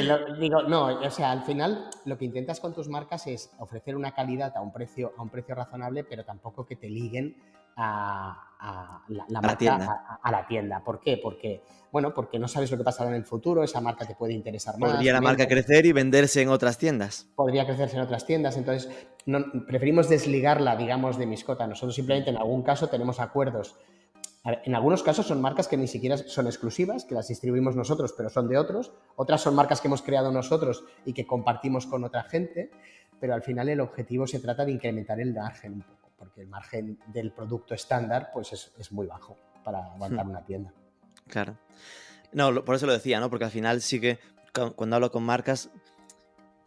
lo, 0.03 0.35
digo, 0.37 0.63
no, 0.63 0.87
o 1.01 1.11
sea, 1.11 1.31
al 1.31 1.43
final 1.43 1.89
lo 2.05 2.19
que 2.19 2.25
intentas 2.25 2.61
con 2.61 2.75
tus 2.75 2.89
marcas 2.89 3.27
es 3.27 3.51
ofrecer 3.59 3.97
una 3.97 4.13
calidad 4.13 4.57
a 4.57 4.61
un 4.61 4.73
precio, 4.73 5.13
a 5.17 5.23
un 5.23 5.31
precio 5.31 5.55
razonable, 5.55 6.05
pero 6.05 6.25
tampoco 6.25 6.67
que 6.67 6.77
te 6.77 6.89
liguen 6.89 7.37
a, 7.77 9.03
la, 9.09 9.41
marca, 9.41 9.57
tienda. 9.57 10.19
A, 10.21 10.31
la 10.31 10.47
tienda. 10.47 10.83
¿Por 10.85 11.01
qué? 11.01 11.19
Porque, 11.23 11.63
bueno, 11.93 12.13
porque 12.13 12.39
no 12.39 12.49
sabes 12.49 12.71
lo 12.71 12.77
que 12.77 12.85
pasará 12.85 13.11
en 13.11 13.17
el 13.17 13.25
futuro, 13.25 13.63
esa 13.63 13.81
marca 13.81 14.05
te 14.05 14.15
puede 14.15 14.33
interesar 14.33 14.77
más. 14.79 14.93
Podría 14.93 15.13
la 15.13 15.21
marca 15.21 15.47
crecer 15.47 15.87
y 15.87 15.93
venderse 15.93 16.43
en 16.43 16.49
otras 16.49 16.77
tiendas. 16.77 17.29
Podría 17.37 17.65
crecerse 17.67 17.97
en 17.97 18.03
otras 18.03 18.27
tiendas, 18.27 18.57
entonces 18.57 18.91
no, 19.27 19.45
preferimos 19.67 20.09
desligarla, 20.09 20.77
digamos, 20.77 21.19
de 21.19 21.27
Miscota. 21.27 21.67
Nosotros 21.67 21.95
simplemente 21.95 22.31
en 22.31 22.37
algún 22.37 22.63
caso 22.63 22.89
tenemos 22.89 23.21
acuerdos 23.21 23.77
en 24.65 24.75
algunos 24.75 25.03
casos 25.03 25.27
son 25.27 25.41
marcas 25.41 25.69
que 25.69 25.77
ni 25.77 25.87
siquiera 25.87 26.17
son 26.17 26.47
exclusivas, 26.47 27.05
que 27.05 27.15
las 27.15 27.29
distribuimos 27.29 27.77
nosotros, 27.77 28.15
pero 28.17 28.31
son 28.31 28.49
de 28.49 28.57
otros. 28.57 28.93
Otras 29.17 29.41
son 29.41 29.55
marcas 29.55 29.81
que 29.81 29.89
hemos 29.89 30.03
creado 30.03 30.31
nosotros 30.31 30.85
y 31.05 31.13
que 31.13 31.27
compartimos 31.27 31.87
con 31.87 32.05
otra 32.05 32.25
gente. 32.25 32.71
Pero 33.21 33.35
al 33.35 33.43
final 33.43 33.69
el 33.69 33.81
objetivo 33.81 34.27
se 34.27 34.39
trata 34.39 34.65
de 34.65 34.73
incrementar 34.73 35.21
el 35.21 35.35
margen 35.35 35.75
un 35.75 35.83
poco, 35.83 36.11
porque 36.17 36.43
el 36.43 36.47
margen 36.47 36.99
del 37.09 37.33
producto 37.33 37.75
estándar 37.75 38.31
pues 38.33 38.53
es, 38.53 38.93
muy 38.93 39.07
bajo 39.07 39.37
para 39.65 39.85
aguantar 39.85 40.25
hmm. 40.25 40.31
una 40.31 40.45
tienda. 40.45 40.73
Claro. 41.27 41.57
No, 42.33 42.65
por 42.65 42.77
eso 42.77 42.87
lo 42.87 42.93
decía, 42.93 43.21
¿no? 43.21 43.31
Porque 43.31 43.47
al 43.47 43.51
final 43.51 43.81
sí 43.81 44.01
que 44.01 44.19
cuando 44.77 44.97
hablo 44.97 45.11
con 45.11 45.25
marcas, 45.25 45.71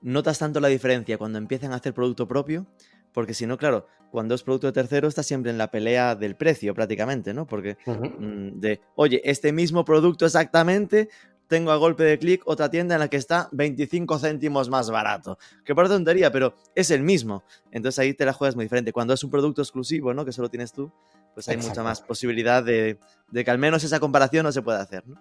notas 0.01 0.39
tanto 0.39 0.59
la 0.59 0.67
diferencia 0.67 1.17
cuando 1.17 1.37
empiezan 1.37 1.71
a 1.71 1.77
hacer 1.77 1.93
producto 1.93 2.27
propio 2.27 2.65
porque 3.13 3.33
si 3.33 3.45
no, 3.45 3.57
claro, 3.57 3.85
cuando 4.11 4.35
es 4.35 4.43
producto 4.43 4.67
de 4.67 4.73
tercero 4.73 5.07
está 5.07 5.23
siempre 5.23 5.51
en 5.51 5.57
la 5.57 5.71
pelea 5.71 6.15
del 6.15 6.35
precio 6.35 6.73
prácticamente, 6.73 7.33
¿no? 7.33 7.47
Porque 7.47 7.77
mm, 7.85 8.59
de, 8.59 8.81
oye, 8.95 9.21
este 9.23 9.51
mismo 9.51 9.85
producto 9.85 10.25
exactamente, 10.25 11.09
tengo 11.47 11.71
a 11.71 11.75
golpe 11.75 12.03
de 12.03 12.17
clic 12.17 12.43
otra 12.45 12.69
tienda 12.69 12.95
en 12.95 12.99
la 12.99 13.09
que 13.09 13.17
está 13.17 13.49
25 13.51 14.19
céntimos 14.19 14.69
más 14.69 14.89
barato. 14.89 15.37
Que 15.65 15.75
por 15.75 15.89
tontería, 15.89 16.31
pero 16.31 16.55
es 16.75 16.91
el 16.91 17.03
mismo. 17.03 17.43
Entonces 17.71 17.99
ahí 17.99 18.13
te 18.13 18.23
la 18.23 18.31
juegas 18.31 18.55
muy 18.55 18.63
diferente. 18.63 18.93
Cuando 18.93 19.13
es 19.13 19.21
un 19.21 19.29
producto 19.29 19.61
exclusivo, 19.61 20.13
¿no? 20.13 20.23
Que 20.23 20.31
solo 20.31 20.49
tienes 20.49 20.71
tú, 20.71 20.91
pues 21.33 21.49
hay 21.49 21.57
mucha 21.57 21.83
más 21.83 21.99
posibilidad 22.01 22.63
de, 22.63 22.99
de, 23.31 23.43
que 23.43 23.51
al 23.51 23.57
menos 23.57 23.83
esa 23.83 23.99
comparación 23.99 24.45
no 24.45 24.51
se 24.53 24.61
pueda 24.61 24.79
hacer, 24.79 25.05
¿no? 25.05 25.15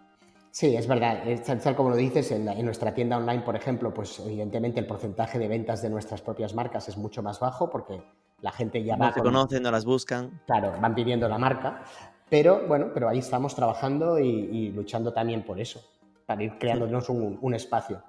Sí, 0.50 0.74
es 0.74 0.86
verdad. 0.86 1.22
Tal, 1.62 1.76
como 1.76 1.90
lo 1.90 1.96
dices, 1.96 2.32
en, 2.32 2.44
nuestra 2.64 2.92
tienda 2.92 3.16
online, 3.16 3.42
por 3.42 3.54
ejemplo, 3.54 3.94
pues 3.94 4.18
evidentemente 4.20 4.80
el 4.80 4.86
porcentaje 4.86 5.38
de 5.38 5.46
ventas 5.46 5.80
de 5.80 5.90
nuestras 5.90 6.22
propias 6.22 6.54
marcas 6.54 6.88
es 6.88 6.96
mucho 6.96 7.22
más 7.22 7.38
bajo 7.38 7.70
porque 7.70 8.02
la 8.40 8.50
gente 8.50 8.82
ya 8.82 8.96
no 8.96 9.04
va. 9.04 9.12
Se 9.12 9.20
conocen, 9.20 9.62
no 9.62 9.70
las 9.70 9.84
buscan. 9.84 10.40
Claro, 10.46 10.74
van 10.80 10.94
pidiendo 10.94 11.28
la 11.28 11.38
marca. 11.38 11.84
Pero 12.28 12.66
bueno, 12.66 12.90
pero 12.92 13.08
ahí 13.08 13.18
estamos 13.18 13.54
trabajando 13.54 14.18
y, 14.18 14.70
luchando 14.70 15.12
también 15.12 15.44
por 15.44 15.60
eso, 15.60 15.82
para 16.26 16.42
ir 16.42 16.58
creándonos 16.58 17.08
un, 17.08 17.54
espacio. 17.54 18.02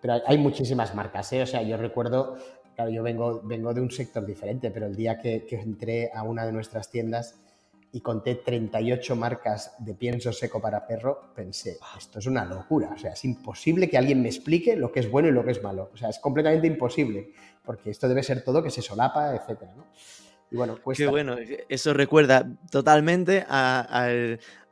Pero 0.00 0.14
hay, 0.26 0.38
muchísimas 0.38 0.94
marcas, 0.94 1.32
¿eh? 1.32 1.42
O 1.42 1.46
sea, 1.46 1.62
yo 1.62 1.76
recuerdo, 1.76 2.36
claro, 2.74 2.90
yo 2.90 3.02
vengo, 3.02 3.40
vengo 3.44 3.74
de 3.74 3.80
un 3.80 3.90
sector 3.90 4.24
diferente, 4.24 4.70
pero 4.70 4.86
el 4.86 4.96
día 4.96 5.18
que 5.18 5.46
entré 5.50 6.10
a 6.12 6.22
una 6.22 6.44
de 6.44 6.52
nuestras 6.52 6.90
tiendas 6.90 7.40
y 7.92 8.00
conté 8.00 8.36
38 8.36 9.16
marcas 9.16 9.74
de 9.78 9.94
pienso 9.94 10.32
seco 10.32 10.60
para 10.60 10.86
perro, 10.86 11.32
pensé, 11.34 11.78
esto 11.98 12.18
es 12.18 12.26
una 12.26 12.44
locura. 12.44 12.90
O 12.94 12.98
sea, 12.98 13.12
es 13.12 13.24
imposible 13.24 13.90
que 13.90 13.98
alguien 13.98 14.22
me 14.22 14.28
explique 14.28 14.76
lo 14.76 14.92
que 14.92 15.00
es 15.00 15.10
bueno 15.10 15.28
y 15.28 15.32
lo 15.32 15.44
que 15.44 15.50
es 15.50 15.62
malo. 15.62 15.90
O 15.92 15.96
sea, 15.96 16.08
es 16.08 16.18
completamente 16.18 16.66
imposible, 16.66 17.32
porque 17.64 17.90
esto 17.90 18.08
debe 18.08 18.22
ser 18.22 18.44
todo 18.44 18.62
que 18.62 18.70
se 18.70 18.82
solapa, 18.82 19.34
etc. 19.34 19.62
Y 20.52 20.56
bueno, 20.56 20.78
Qué 20.96 21.06
bueno, 21.06 21.36
eso 21.68 21.94
recuerda 21.94 22.44
totalmente 22.72 23.44
a, 23.48 24.08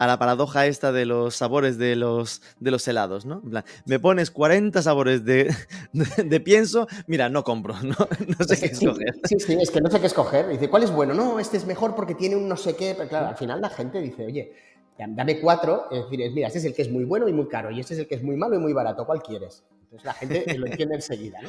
la 0.01 0.19
paradoja 0.19 0.67
esta 0.67 0.91
de 0.91 1.07
los 1.07 1.37
sabores 1.37 1.79
de 1.79 1.95
los, 1.95 2.43
de 2.59 2.73
los 2.73 2.87
helados, 2.89 3.27
¿no? 3.27 3.43
me 3.87 4.01
pones 4.01 4.33
40 4.33 4.83
sabores 4.83 5.25
de, 5.25 5.55
de, 5.93 6.41
pienso, 6.41 6.89
mira, 7.07 7.29
no 7.29 7.45
compro, 7.45 7.75
no, 7.83 7.95
no 7.95 8.45
sé 8.45 8.59
qué 8.59 8.67
escoger. 8.67 9.15
Sí, 9.25 9.39
sí, 9.39 9.57
es 9.61 9.71
que 9.71 9.81
no 9.81 9.89
sé 9.89 10.01
qué 10.01 10.07
escoger. 10.07 10.49
Dice, 10.49 10.69
¿cuál 10.69 10.83
es 10.83 10.91
bueno? 10.91 11.15
No, 11.15 11.39
este 11.39 11.57
es 11.57 11.65
mejor 11.65 11.95
porque 11.95 12.17
tiene 12.17 12.35
un 12.35 12.49
no 12.49 12.57
sé 12.57 12.75
qué. 12.75 12.95
Pero 12.97 13.09
claro, 13.09 13.29
al 13.29 13.37
final 13.37 13.61
la 13.61 13.71
gente 13.71 14.01
dice, 14.01 14.27
oye, 14.27 14.53
dame 14.99 15.41
cuatro, 15.41 15.87
es 15.93 16.03
decir, 16.05 16.33
mira, 16.33 16.49
este 16.49 16.59
es 16.59 16.65
el 16.65 16.75
que 16.75 16.83
es 16.83 16.91
muy 16.91 17.05
bueno 17.05 17.29
y 17.29 17.33
muy 17.33 17.47
caro, 17.47 17.71
y 17.71 17.79
este 17.79 17.95
es 17.95 18.01
el 18.01 18.09
que 18.09 18.17
es 18.17 18.23
muy 18.23 18.37
malo 18.37 18.57
y 18.57 18.59
muy 18.59 18.73
barato, 18.73 19.07
¿cuál 19.07 19.23
quieres? 19.23 19.63
Entonces 19.91 20.05
la 20.05 20.13
gente 20.13 20.59
lo 20.59 20.67
entiende 20.67 20.97
enseguida, 20.97 21.41
¿no? 21.41 21.49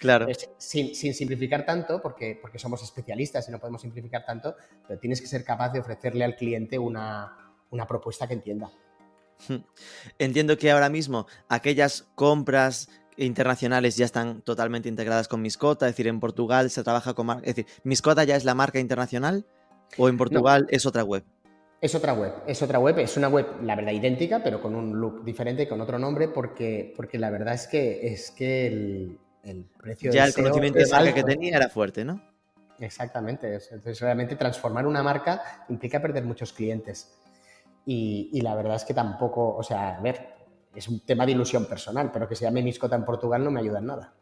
Claro. 0.00 0.26
sin, 0.56 0.94
simplificar 0.94 1.64
tanto, 1.64 2.02
porque, 2.02 2.36
porque 2.40 2.58
somos 2.58 2.82
especialistas 2.82 3.48
y 3.48 3.52
no 3.52 3.60
podemos 3.60 3.82
simplificar 3.82 4.24
tanto, 4.24 4.56
pero 4.86 4.98
tienes 4.98 5.20
que 5.20 5.28
ser 5.28 5.44
capaz 5.44 5.70
de 5.70 5.78
ofrecerle 5.78 6.24
al 6.24 6.34
cliente 6.34 6.76
una, 6.76 7.36
propuesta 7.86 8.26
que 8.26 8.34
entienda. 8.34 8.70
Hmm. 9.46 9.58
Entiendo 10.18 10.58
que 10.58 10.72
ahora 10.72 10.88
mismo 10.88 11.28
aquellas 11.48 12.08
compras 12.16 12.88
internacionales 13.16 13.96
ya 13.96 14.06
están 14.06 14.42
totalmente 14.42 14.88
integradas 14.88 15.28
con 15.28 15.40
Miscota, 15.40 15.86
es 15.86 15.92
decir, 15.92 16.08
en 16.08 16.18
Portugal 16.18 16.70
se 16.70 16.82
trabaja 16.82 17.14
con... 17.14 17.30
Es 17.44 17.54
decir, 17.54 17.66
¿Miscota 17.84 18.24
ya 18.24 18.34
es 18.34 18.44
la 18.44 18.56
marca 18.56 18.80
internacional 18.80 19.46
o 19.96 20.08
en 20.08 20.16
Portugal 20.16 20.66
es 20.70 20.84
otra 20.84 21.04
web? 21.04 21.24
Es 21.80 21.94
otra 21.94 22.12
web, 22.12 22.32
es 22.46 22.60
otra 22.60 22.80
web, 22.80 22.98
es 22.98 23.16
una 23.16 23.28
web, 23.28 23.62
la 23.62 23.76
verdad, 23.76 23.92
idéntica, 23.92 24.42
pero 24.42 24.60
con 24.60 24.74
un 24.74 24.98
look 24.98 25.24
diferente, 25.24 25.68
con 25.68 25.80
otro 25.80 25.98
nombre, 25.98 26.28
porque, 26.28 26.92
porque 26.96 27.18
la 27.18 27.30
verdad 27.30 27.54
es 27.54 27.68
que, 27.68 28.06
es 28.08 28.32
que 28.32 28.66
el, 28.66 29.18
el 29.44 29.64
precio 29.80 30.10
Ya 30.10 30.24
el 30.24 30.34
conocimiento 30.34 30.80
de 30.80 30.86
marca 30.88 31.14
que 31.14 31.22
tenía 31.22 31.56
era 31.56 31.68
fuerte, 31.68 32.04
¿no? 32.04 32.20
Exactamente. 32.80 33.58
Entonces, 33.70 34.00
realmente 34.00 34.34
transformar 34.34 34.86
una 34.86 35.02
marca 35.02 35.64
implica 35.68 36.00
perder 36.00 36.24
muchos 36.24 36.52
clientes. 36.52 37.16
Y, 37.86 38.30
y, 38.32 38.40
la 38.40 38.54
verdad 38.54 38.76
es 38.76 38.84
que 38.84 38.94
tampoco, 38.94 39.56
o 39.56 39.62
sea, 39.62 39.96
a 39.96 40.00
ver, 40.00 40.34
es 40.74 40.88
un 40.88 41.00
tema 41.00 41.24
de 41.26 41.32
ilusión 41.32 41.66
personal, 41.66 42.10
pero 42.12 42.28
que 42.28 42.36
se 42.36 42.44
llame 42.44 42.62
Miscota 42.62 42.96
en 42.96 43.04
Portugal 43.04 43.42
no 43.42 43.50
me 43.50 43.60
ayuda 43.60 43.78
en 43.78 43.86
nada. 43.86 44.14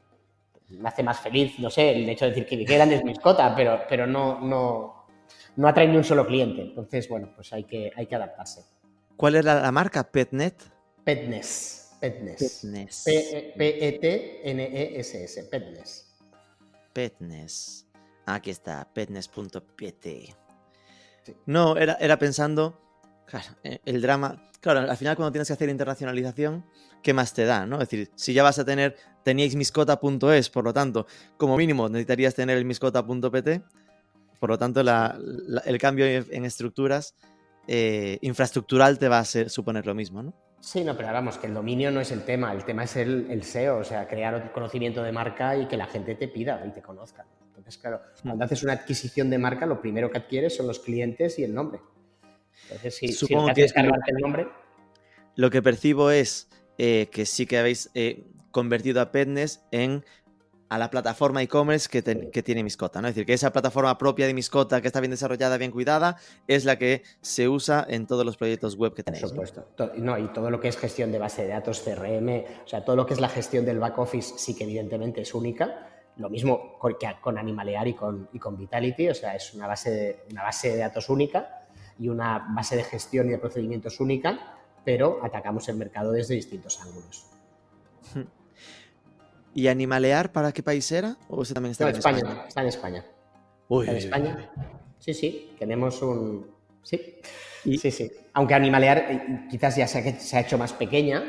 Me 0.68 0.88
hace 0.88 1.02
más 1.02 1.20
feliz, 1.20 1.58
no 1.58 1.70
sé, 1.70 1.92
el 1.92 2.08
hecho 2.08 2.24
de 2.24 2.32
decir 2.32 2.46
que 2.46 2.64
grande 2.64 2.96
es 2.96 3.04
Miscota, 3.04 3.54
pero, 3.54 3.80
pero 3.88 4.06
no, 4.06 4.40
no, 4.40 4.95
no 5.56 5.68
atrae 5.68 5.88
ni 5.88 5.96
un 5.96 6.04
solo 6.04 6.26
cliente. 6.26 6.62
Entonces, 6.62 7.08
bueno, 7.08 7.32
pues 7.34 7.52
hay 7.52 7.64
que, 7.64 7.90
hay 7.96 8.06
que 8.06 8.14
adaptarse. 8.14 8.64
¿Cuál 9.16 9.34
era 9.36 9.62
la 9.62 9.72
marca? 9.72 10.04
¿Petnet? 10.04 10.54
Petnes. 11.04 11.96
Petnes. 12.00 12.62
P-E-T-N-E-S-S. 13.56 15.44
Petnes. 15.44 16.14
Petnes. 16.92 17.86
Aquí 18.26 18.50
está, 18.50 18.86
petnes.pt. 18.92 20.34
No, 21.46 21.76
era, 21.76 21.94
era 21.94 22.18
pensando, 22.18 22.78
claro, 23.26 23.46
eh, 23.62 23.80
el 23.84 24.02
drama. 24.02 24.50
Claro, 24.60 24.80
al 24.80 24.96
final 24.96 25.16
cuando 25.16 25.32
tienes 25.32 25.48
que 25.48 25.54
hacer 25.54 25.68
internacionalización, 25.68 26.64
¿qué 27.02 27.12
más 27.14 27.32
te 27.32 27.44
da? 27.44 27.66
¿no? 27.66 27.76
Es 27.76 27.88
decir, 27.88 28.10
si 28.16 28.32
ya 28.32 28.42
vas 28.42 28.58
a 28.58 28.64
tener, 28.64 28.96
teníais 29.22 29.54
miscota.es, 29.54 30.50
por 30.50 30.64
lo 30.64 30.72
tanto, 30.72 31.06
como 31.36 31.56
mínimo 31.56 31.88
necesitarías 31.88 32.34
tener 32.34 32.58
el 32.58 32.64
miscota.pt 32.64 33.62
por 34.38 34.50
lo 34.50 34.58
tanto, 34.58 34.80
el 34.80 35.78
cambio 35.78 36.06
en 36.06 36.44
estructuras 36.44 37.14
eh, 37.68 38.18
infraestructural 38.20 38.98
te 38.98 39.08
va 39.08 39.18
a 39.18 39.24
suponer 39.24 39.86
lo 39.86 39.94
mismo, 39.94 40.22
¿no? 40.22 40.34
Sí, 40.60 40.84
no, 40.84 40.96
pero 40.96 41.12
vamos, 41.12 41.38
que 41.38 41.46
el 41.46 41.54
dominio 41.54 41.90
no 41.90 42.00
es 42.00 42.10
el 42.10 42.24
tema, 42.24 42.52
el 42.52 42.64
tema 42.64 42.84
es 42.84 42.96
el, 42.96 43.42
SEO, 43.42 43.78
o 43.78 43.84
sea, 43.84 44.08
crear 44.08 44.52
conocimiento 44.52 45.02
de 45.02 45.12
marca 45.12 45.56
y 45.56 45.66
que 45.66 45.76
la 45.76 45.86
gente 45.86 46.14
te 46.14 46.28
pida 46.28 46.64
y 46.66 46.70
te 46.70 46.82
conozca. 46.82 47.24
Entonces, 47.48 47.78
claro, 47.78 48.00
mm. 48.00 48.22
cuando 48.22 48.44
haces 48.44 48.62
una 48.62 48.72
adquisición 48.72 49.30
de 49.30 49.38
marca, 49.38 49.66
lo 49.66 49.80
primero 49.80 50.10
que 50.10 50.18
adquieres 50.18 50.56
son 50.56 50.66
los 50.66 50.80
clientes 50.80 51.38
y 51.38 51.44
el 51.44 51.54
nombre. 51.54 51.80
Entonces, 52.64 52.96
si, 52.96 53.08
Supongo 53.08 53.52
que 53.54 53.64
el 53.64 54.16
nombre... 54.20 54.48
Lo 55.34 55.50
que 55.50 55.62
percibo 55.62 56.10
es 56.10 56.48
eh, 56.78 57.08
que 57.12 57.26
sí 57.26 57.46
que 57.46 57.58
habéis 57.58 57.90
eh, 57.94 58.24
convertido 58.50 59.00
a 59.02 59.12
Petnes 59.12 59.62
en 59.70 60.04
a 60.68 60.78
la 60.78 60.90
plataforma 60.90 61.42
e-commerce 61.42 61.88
que, 61.88 62.02
tiene 62.42 62.62
Miscota, 62.62 63.00
¿no? 63.00 63.08
Es 63.08 63.14
decir, 63.14 63.26
que 63.26 63.34
esa 63.34 63.52
plataforma 63.52 63.96
propia 63.98 64.26
de 64.26 64.34
Miscota, 64.34 64.80
que 64.80 64.88
está 64.88 65.00
bien 65.00 65.10
desarrollada, 65.10 65.58
bien 65.58 65.70
cuidada, 65.70 66.16
es 66.48 66.64
la 66.64 66.78
que 66.78 67.02
se 67.20 67.48
usa 67.48 67.86
en 67.88 68.06
todos 68.06 68.24
los 68.24 68.36
proyectos 68.36 68.76
web 68.76 68.94
que 68.94 69.02
tenéis. 69.02 69.22
Por 69.22 69.30
supuesto. 69.30 69.66
¿no? 69.96 70.18
y 70.18 70.28
todo 70.28 70.50
lo 70.50 70.60
que 70.60 70.68
es 70.68 70.76
gestión 70.76 71.12
de 71.12 71.18
base 71.18 71.42
de 71.42 71.48
datos, 71.48 71.80
CRM, 71.82 72.44
o 72.64 72.68
sea, 72.68 72.84
todo 72.84 72.96
lo 72.96 73.06
que 73.06 73.14
es 73.14 73.20
la 73.20 73.28
gestión 73.28 73.64
del 73.64 73.78
back 73.78 73.98
office 73.98 74.34
sí 74.38 74.54
que 74.54 74.64
evidentemente 74.64 75.20
es 75.20 75.34
única. 75.34 75.90
Lo 76.16 76.30
mismo 76.30 76.78
con, 76.78 76.96
con 77.20 77.38
Animalear 77.38 77.88
y 77.88 77.94
con, 77.94 78.28
y 78.32 78.38
con 78.38 78.56
Vitality, 78.56 79.08
o 79.08 79.14
sea, 79.14 79.36
es 79.36 79.54
una 79.54 79.66
base, 79.66 79.90
de, 79.90 80.24
una 80.30 80.42
base 80.42 80.70
de 80.70 80.78
datos 80.78 81.08
única 81.10 81.66
y 81.98 82.08
una 82.08 82.46
base 82.54 82.76
de 82.76 82.84
gestión 82.84 83.28
y 83.28 83.30
de 83.30 83.38
procedimientos 83.38 84.00
única, 84.00 84.56
pero 84.84 85.20
atacamos 85.22 85.68
el 85.68 85.76
mercado 85.76 86.12
desde 86.12 86.34
distintos 86.34 86.80
ángulos. 86.80 87.26
¿Y 89.56 89.68
Animalear 89.68 90.32
para 90.32 90.52
qué 90.52 90.62
país 90.62 90.92
era? 90.92 91.16
¿O 91.28 91.42
ese 91.42 91.54
también 91.54 91.72
está 91.72 91.88
en 91.88 91.96
España? 91.96 92.44
Está 92.46 92.60
en 92.60 92.68
España. 92.68 93.04
Uy, 93.68 93.88
en 93.88 93.96
España. 93.96 94.50
Sí, 94.98 95.14
sí, 95.14 95.56
tenemos 95.58 96.02
un... 96.02 96.46
Sí, 96.82 97.00
sí, 97.64 97.90
sí. 97.90 98.12
Aunque 98.34 98.52
Animalear 98.52 98.98
eh, 98.98 99.46
quizás 99.50 99.74
ya 99.76 99.88
se 99.88 99.98
ha, 99.98 100.20
se 100.20 100.36
ha 100.36 100.40
hecho 100.40 100.58
más 100.58 100.74
pequeña, 100.74 101.24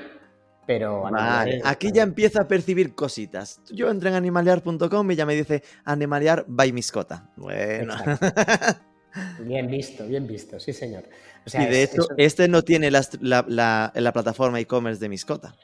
pero... 0.65 1.03
Vale, 1.03 1.61
aquí 1.63 1.93
ya 1.93 2.03
empieza 2.03 2.41
a 2.41 2.47
percibir 2.49 2.95
cositas. 2.95 3.61
Yo 3.71 3.89
entré 3.89 4.09
en 4.09 4.15
animalear.com 4.15 5.11
y 5.11 5.15
ya 5.15 5.25
me 5.25 5.33
dice 5.33 5.63
Animalear 5.85 6.43
by 6.49 6.73
Miscota. 6.73 7.29
Bueno. 7.37 7.95
Bien 9.39 9.67
visto, 9.67 10.05
bien 10.05 10.27
visto, 10.27 10.59
sí 10.59 10.73
señor. 10.73 11.05
y 11.51 11.65
de 11.65 11.81
hecho, 11.81 12.03
este 12.17 12.47
no 12.47 12.61
tiene 12.61 12.91
la, 12.91 13.03
la, 13.19 13.91
la 13.95 14.13
plataforma 14.13 14.59
e-commerce 14.59 14.99
de 14.99 15.09
Miscota. 15.09 15.55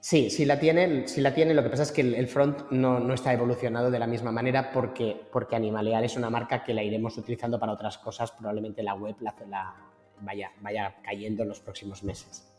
Sí, 0.00 0.30
sí 0.30 0.46
la 0.46 0.58
tiene, 0.58 1.06
sí 1.06 1.20
la 1.20 1.34
tiene. 1.34 1.52
Lo 1.52 1.62
que 1.62 1.68
pasa 1.68 1.82
es 1.82 1.92
que 1.92 2.00
el, 2.00 2.26
front 2.26 2.70
no, 2.70 3.12
está 3.12 3.34
evolucionado 3.34 3.90
de 3.90 3.98
la 3.98 4.06
misma 4.06 4.32
manera 4.32 4.70
porque, 4.72 5.20
porque 5.30 5.56
Animalear 5.56 6.04
es 6.04 6.16
una 6.16 6.30
marca 6.30 6.64
que 6.64 6.72
la 6.72 6.82
iremos 6.82 7.16
utilizando 7.18 7.60
para 7.60 7.72
otras 7.72 7.98
cosas. 7.98 8.30
Probablemente 8.32 8.82
la 8.82 8.94
web 8.94 9.16
la, 9.20 9.34
la 9.48 9.74
vaya, 10.20 10.52
vaya 10.60 10.96
cayendo 11.02 11.42
en 11.42 11.50
los 11.50 11.60
próximos 11.60 12.02
meses. 12.02 12.50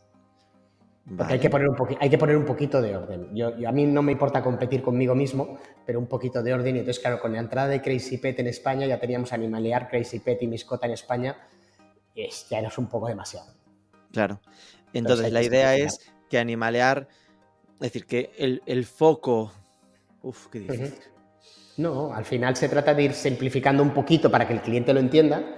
Porque 1.16 1.32
hay, 1.32 1.40
que 1.40 1.50
poner 1.50 1.68
un 1.68 1.76
hay 1.98 2.08
que 2.08 2.16
poner 2.16 2.36
un 2.36 2.44
poquito 2.44 2.80
de 2.80 2.96
orden. 2.96 3.34
Yo, 3.34 3.48
a 3.66 3.72
mí 3.72 3.86
no 3.86 4.02
me 4.02 4.12
importa 4.12 4.40
competir 4.40 4.82
conmigo 4.82 5.16
mismo, 5.16 5.58
pero 5.84 5.98
un 5.98 6.06
poquito 6.06 6.44
de 6.44 6.54
orden. 6.54 6.76
Y 6.76 6.78
entonces, 6.78 7.02
claro, 7.02 7.18
con 7.18 7.32
la 7.32 7.40
entrada 7.40 7.66
de 7.66 7.82
Crazy 7.82 8.18
Pet 8.18 8.38
en 8.38 8.46
España, 8.46 8.86
ya 8.86 9.00
teníamos 9.00 9.32
Animalear, 9.32 9.88
Crazy 9.88 10.20
Pet 10.20 10.40
y 10.42 10.46
Miscota 10.46 10.86
en 10.86 10.92
España, 10.92 11.36
es, 12.14 12.48
ya 12.48 12.60
es 12.60 12.78
un 12.78 12.88
poco 12.88 13.08
demasiado. 13.08 13.52
Claro. 14.12 14.40
Entonces, 14.92 15.32
la 15.32 15.42
idea 15.42 15.74
es 15.74 15.98
que 16.30 16.38
Animalear 16.38 17.08
es 17.82 17.92
decir, 17.92 18.06
que 18.06 18.30
el, 18.38 18.84
foco... 18.84 19.52
Uf, 20.22 20.46
qué 20.46 20.60
difícil. 20.60 20.94
No, 21.78 22.12
al 22.14 22.24
final 22.24 22.54
se 22.54 22.68
trata 22.68 22.94
de 22.94 23.02
ir 23.02 23.12
simplificando 23.12 23.82
un 23.82 23.90
poquito 23.90 24.30
para 24.30 24.46
que 24.46 24.52
el 24.52 24.60
cliente 24.60 24.94
lo 24.94 25.00
entienda 25.00 25.56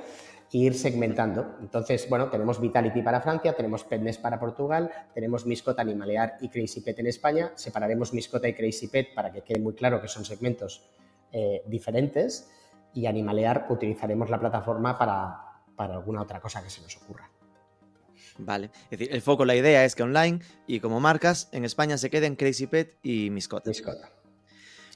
e 0.50 0.58
ir 0.58 0.74
segmentando. 0.74 1.56
Entonces, 1.60 2.08
bueno, 2.08 2.30
tenemos 2.30 2.60
Vitality 2.60 3.02
para 3.02 3.20
Francia, 3.20 3.52
tenemos 3.52 3.84
Petness 3.84 4.16
para 4.16 4.40
Portugal, 4.40 4.90
tenemos 5.12 5.44
Miscota, 5.44 5.82
Animalear 5.82 6.38
y 6.40 6.48
Crazy 6.48 6.80
Pet 6.80 6.98
en 7.00 7.08
España. 7.08 7.52
Separaremos 7.56 8.14
Miscota 8.14 8.48
y 8.48 8.54
Crazy 8.54 8.88
Pet 8.88 9.12
para 9.14 9.30
que 9.30 9.42
quede 9.42 9.60
muy 9.60 9.74
claro 9.74 10.00
que 10.00 10.08
son 10.08 10.24
segmentos 10.24 10.82
eh, 11.30 11.62
diferentes 11.66 12.48
y 12.94 13.04
Animalear 13.04 13.66
utilizaremos 13.68 14.30
la 14.30 14.40
plataforma 14.40 14.96
para, 14.96 15.62
para 15.76 15.94
alguna 15.94 16.22
otra 16.22 16.40
cosa 16.40 16.62
que 16.62 16.70
se 16.70 16.80
nos 16.80 16.96
ocurra. 16.96 17.28
Vale. 18.38 18.70
Es 18.90 18.98
decir, 18.98 19.08
el 19.12 19.22
foco, 19.22 19.44
la 19.44 19.54
idea 19.54 19.84
es 19.84 19.94
que 19.94 20.02
online 20.02 20.40
y 20.66 20.80
como 20.80 21.00
marcas 21.00 21.48
en 21.52 21.64
España 21.64 21.98
se 21.98 22.10
queden 22.10 22.36
Crazy 22.36 22.66
Pet 22.66 22.98
y 23.02 23.30
Miscota. 23.30 23.70
Miscota. 23.70 24.10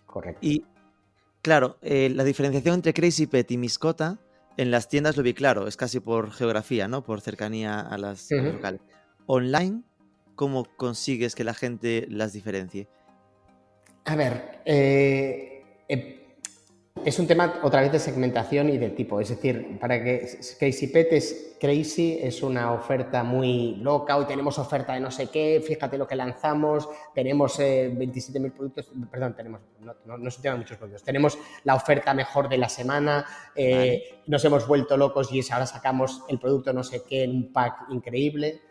Correcto. 0.06 0.40
Y 0.42 0.64
claro, 1.42 1.78
eh, 1.82 2.10
la 2.10 2.24
diferenciación 2.24 2.76
entre 2.76 2.94
Crazy 2.94 3.26
Pet 3.26 3.50
y 3.50 3.58
Miscota 3.58 4.18
en 4.56 4.72
las 4.72 4.88
tiendas 4.88 5.16
lo 5.16 5.22
vi 5.22 5.34
claro, 5.34 5.68
es 5.68 5.76
casi 5.76 6.00
por 6.00 6.32
geografía, 6.32 6.88
¿no? 6.88 7.04
Por 7.04 7.20
cercanía 7.20 7.80
a 7.80 7.96
las, 7.96 8.28
locales. 8.30 8.80
Online, 9.26 9.82
¿cómo 10.34 10.64
consigues 10.76 11.36
que 11.36 11.44
la 11.44 11.54
gente 11.54 12.06
las 12.10 12.32
diferencie? 12.32 12.88
A 14.04 14.16
ver, 14.16 14.62
eh, 14.64 15.62
eh 15.88 16.17
es 17.04 17.18
un 17.18 17.26
tema 17.26 17.60
otra 17.62 17.80
vez 17.80 17.92
de 17.92 17.98
segmentación 17.98 18.68
y 18.68 18.78
de 18.78 18.90
tipo, 18.90 19.20
es 19.20 19.28
decir, 19.28 19.78
para 19.78 20.02
que 20.02 20.38
Crazy 20.58 20.88
Pet 20.88 21.12
es 21.12 21.56
crazy, 21.60 22.18
es 22.22 22.42
una 22.42 22.72
oferta 22.72 23.22
muy 23.22 23.76
loca, 23.76 24.16
hoy 24.16 24.26
tenemos 24.26 24.58
oferta 24.58 24.94
de 24.94 25.00
no 25.00 25.10
sé 25.10 25.28
qué, 25.28 25.62
fíjate 25.66 25.98
lo 25.98 26.06
que 26.06 26.16
lanzamos, 26.16 26.88
tenemos 27.14 27.58
27.000 27.58 28.46
eh, 28.46 28.50
productos, 28.50 28.90
perdón, 29.10 29.34
tenemos, 29.34 29.60
no, 29.80 29.94
no, 30.04 30.18
no 30.18 30.30
se 30.30 30.54
muchos 30.54 30.76
productos, 30.76 31.02
tenemos 31.02 31.38
la 31.64 31.74
oferta 31.74 32.14
mejor 32.14 32.48
de 32.48 32.58
la 32.58 32.68
semana, 32.68 33.26
eh, 33.54 34.20
nos 34.26 34.44
hemos 34.44 34.66
vuelto 34.66 34.96
locos 34.96 35.32
y 35.32 35.40
ahora 35.50 35.66
sacamos 35.66 36.22
el 36.28 36.38
producto 36.38 36.72
no 36.72 36.84
sé 36.84 37.02
qué 37.08 37.24
en 37.24 37.30
un 37.30 37.52
pack 37.52 37.86
increíble. 37.90 38.62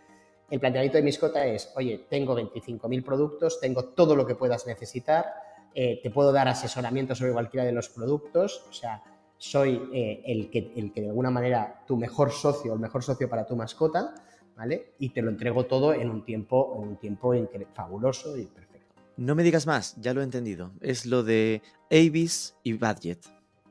El 0.50 0.62
planteamiento 0.62 0.98
de 0.98 1.04
Miscota 1.04 1.46
es, 1.46 1.74
oye, 1.76 2.06
tengo 2.10 2.34
25.000 2.38 3.04
productos, 3.04 3.60
tengo 3.60 3.84
todo 3.86 4.16
lo 4.16 4.26
que 4.26 4.36
puedas 4.36 4.66
necesitar, 4.66 5.26
eh, 5.74 6.00
te 6.02 6.10
puedo 6.10 6.32
dar 6.32 6.48
asesoramiento 6.48 7.16
sobre 7.16 7.34
cualquiera 7.34 7.66
de 7.66 7.72
los 7.72 7.90
productos, 7.90 8.66
o 8.70 8.74
sea, 8.74 9.04
soy 9.38 9.90
eh, 9.94 10.24
el, 10.26 10.50
que, 10.50 10.74
el 10.76 10.92
que 10.92 11.02
de 11.02 11.10
alguna 11.10 11.30
manera 11.30 11.84
tu 11.86 11.98
mejor 11.98 12.32
socio, 12.32 12.74
el 12.74 12.80
mejor 12.80 13.04
socio 13.04 13.30
para 13.30 13.46
tu 13.46 13.56
mascota, 13.56 14.16
¿vale? 14.56 14.94
Y 15.00 15.10
te 15.10 15.22
lo 15.22 15.30
entrego 15.30 15.66
todo 15.66 15.94
en 15.94 16.10
un 16.10 16.26
tiempo, 16.26 16.74
en 16.82 16.90
un 16.90 16.98
tiempo 16.98 17.34
fabuloso 17.74 18.38
y 18.38 18.46
perfecto. 18.46 18.96
No 19.18 19.36
me 19.36 19.44
digas 19.44 19.68
más, 19.68 19.96
ya 20.00 20.14
lo 20.14 20.22
he 20.22 20.24
entendido. 20.24 20.72
Es 20.82 21.06
lo 21.06 21.24
de 21.24 21.62
Avis 21.92 22.56
y 22.64 22.74
Budget. 22.74 23.20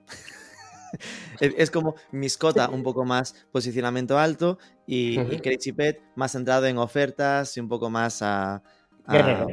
es 1.40 1.70
como 1.70 1.96
Miscota, 2.12 2.68
un 2.68 2.82
poco 2.82 3.04
más 3.04 3.34
posicionamiento 3.52 4.18
alto 4.18 4.58
y, 4.86 5.18
Crazy 5.38 5.72
Pet 5.72 6.00
más 6.14 6.32
centrado 6.32 6.66
en 6.66 6.78
ofertas 6.78 7.56
y 7.56 7.60
un 7.60 7.68
poco 7.68 7.90
más 7.90 8.22
a... 8.22 8.62
Guerrero. 9.08 9.46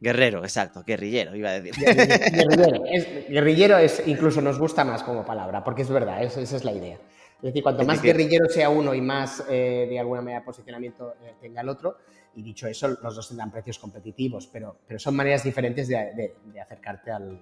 Guerrero, 0.00 0.44
exacto, 0.44 0.82
guerrillero, 0.86 1.34
iba 1.34 1.50
a 1.50 1.60
decir. 1.60 1.72
Guerrillero, 1.84 2.82
guerrillero 3.28 3.78
es, 3.78 4.02
incluso 4.06 4.42
nos 4.42 4.58
gusta 4.58 4.84
más 4.84 5.02
como 5.02 5.24
palabra, 5.24 5.64
porque 5.64 5.82
es 5.82 5.88
verdad, 5.88 6.22
esa 6.22 6.40
es 6.40 6.64
la 6.64 6.72
idea. 6.72 6.98
Es 7.36 7.42
decir, 7.42 7.62
cuanto 7.62 7.84
más 7.84 8.00
guerrillero 8.00 8.46
sea 8.48 8.70
uno 8.70 8.94
y 8.94 9.00
más, 9.02 9.44
eh, 9.48 9.86
de 9.88 9.98
alguna 9.98 10.22
manera, 10.22 10.42
posicionamiento 10.42 11.14
eh, 11.22 11.34
tenga 11.40 11.60
el 11.60 11.68
otro, 11.68 11.98
y 12.34 12.42
dicho 12.42 12.66
eso, 12.66 12.88
los 12.88 13.14
dos 13.14 13.28
tendrán 13.28 13.50
precios 13.50 13.78
competitivos, 13.78 14.46
pero, 14.46 14.78
pero 14.86 14.98
son 14.98 15.14
maneras 15.16 15.44
diferentes 15.44 15.88
de, 15.88 16.34
acercarte 16.60 17.10
al, 17.10 17.40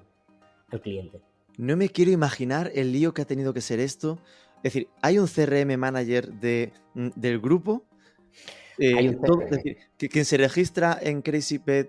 cliente. 0.82 1.20
No 1.56 1.76
me 1.76 1.88
quiero 1.88 2.10
imaginar 2.10 2.72
el 2.74 2.92
lío 2.92 3.14
que 3.14 3.22
ha 3.22 3.24
tenido 3.24 3.54
que 3.54 3.60
ser 3.60 3.78
esto. 3.78 4.18
Es 4.56 4.72
decir, 4.72 4.88
hay 5.02 5.20
un 5.20 5.28
CRM 5.28 5.76
manager 5.76 6.32
de, 6.32 6.72
mm, 6.94 7.10
del 7.14 7.38
grupo. 7.38 7.84
Eh, 8.76 9.16
es 9.44 9.50
decir, 9.50 9.78
que 9.96 10.08
quien 10.08 10.24
se 10.24 10.36
registra 10.36 10.98
en 11.00 11.22
CrazyPet, 11.22 11.88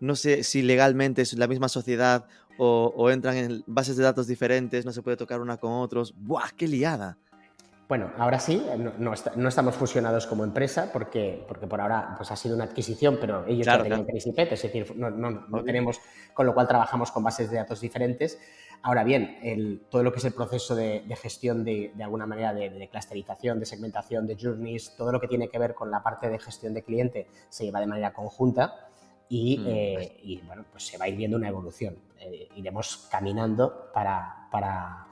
no 0.00 0.16
sé 0.16 0.42
si 0.42 0.62
legalmente 0.62 1.22
es 1.22 1.32
la 1.34 1.46
misma 1.46 1.68
sociedad 1.68 2.26
o, 2.58 2.92
o, 2.96 3.10
entran 3.10 3.36
en 3.36 3.64
bases 3.66 3.96
de 3.96 4.02
datos 4.02 4.26
diferentes, 4.26 4.84
no 4.84 4.92
se 4.92 5.02
puede 5.02 5.16
tocar 5.16 5.40
una 5.40 5.58
con 5.58 5.72
otros. 5.72 6.14
¡Buah, 6.16 6.50
qué 6.56 6.66
liada! 6.66 7.18
Bueno, 7.88 8.10
ahora 8.18 8.40
sí, 8.40 8.66
no, 8.98 9.12
estamos 9.48 9.76
fusionados 9.76 10.26
como 10.26 10.42
empresa 10.42 10.90
porque, 10.92 11.44
porque 11.46 11.68
por 11.68 11.80
ahora 11.80 12.14
pues 12.16 12.32
ha 12.32 12.36
sido 12.36 12.56
una 12.56 12.64
adquisición, 12.64 13.18
pero 13.20 13.46
ellos 13.46 13.64
ya 13.64 13.80
tenían 13.80 14.04
claro. 14.04 14.18
es 14.18 14.62
decir, 14.62 14.96
no, 14.96 15.62
tenemos, 15.64 16.00
con 16.34 16.46
lo 16.46 16.54
cual 16.54 16.66
trabajamos 16.66 17.12
con 17.12 17.22
bases 17.22 17.48
de 17.48 17.58
datos 17.58 17.80
diferentes. 17.80 18.40
Ahora 18.82 19.04
bien, 19.04 19.38
el, 19.40 19.82
todo 19.88 20.02
lo 20.02 20.12
que 20.12 20.18
es 20.18 20.24
el 20.24 20.32
proceso 20.32 20.74
de, 20.74 21.04
gestión 21.22 21.62
de, 21.62 21.92
de, 21.94 22.02
alguna 22.02 22.26
manera 22.26 22.52
de, 22.52 22.70
de, 22.70 22.88
clusterización, 22.88 23.60
de 23.60 23.66
segmentación, 23.66 24.26
de 24.26 24.36
journeys, 24.36 24.96
todo 24.96 25.12
lo 25.12 25.20
que 25.20 25.28
tiene 25.28 25.48
que 25.48 25.58
ver 25.58 25.74
con 25.74 25.88
la 25.90 26.02
parte 26.02 26.28
de 26.28 26.40
gestión 26.40 26.74
de 26.74 26.82
cliente 26.82 27.28
se 27.48 27.64
lleva 27.64 27.78
de 27.78 27.86
manera 27.86 28.12
conjunta 28.12 28.88
y, 29.28 29.58
mm, 29.58 29.66
eh, 29.66 30.16
y 30.22 30.38
bueno, 30.38 30.64
pues 30.70 30.86
se 30.86 30.98
va 30.98 31.06
a 31.06 31.08
ir 31.08 31.16
viendo 31.16 31.36
una 31.36 31.48
evolución. 31.48 31.96
Eh, 32.20 32.48
iremos 32.56 33.08
caminando 33.10 33.90
para, 33.92 34.48
para 34.50 35.06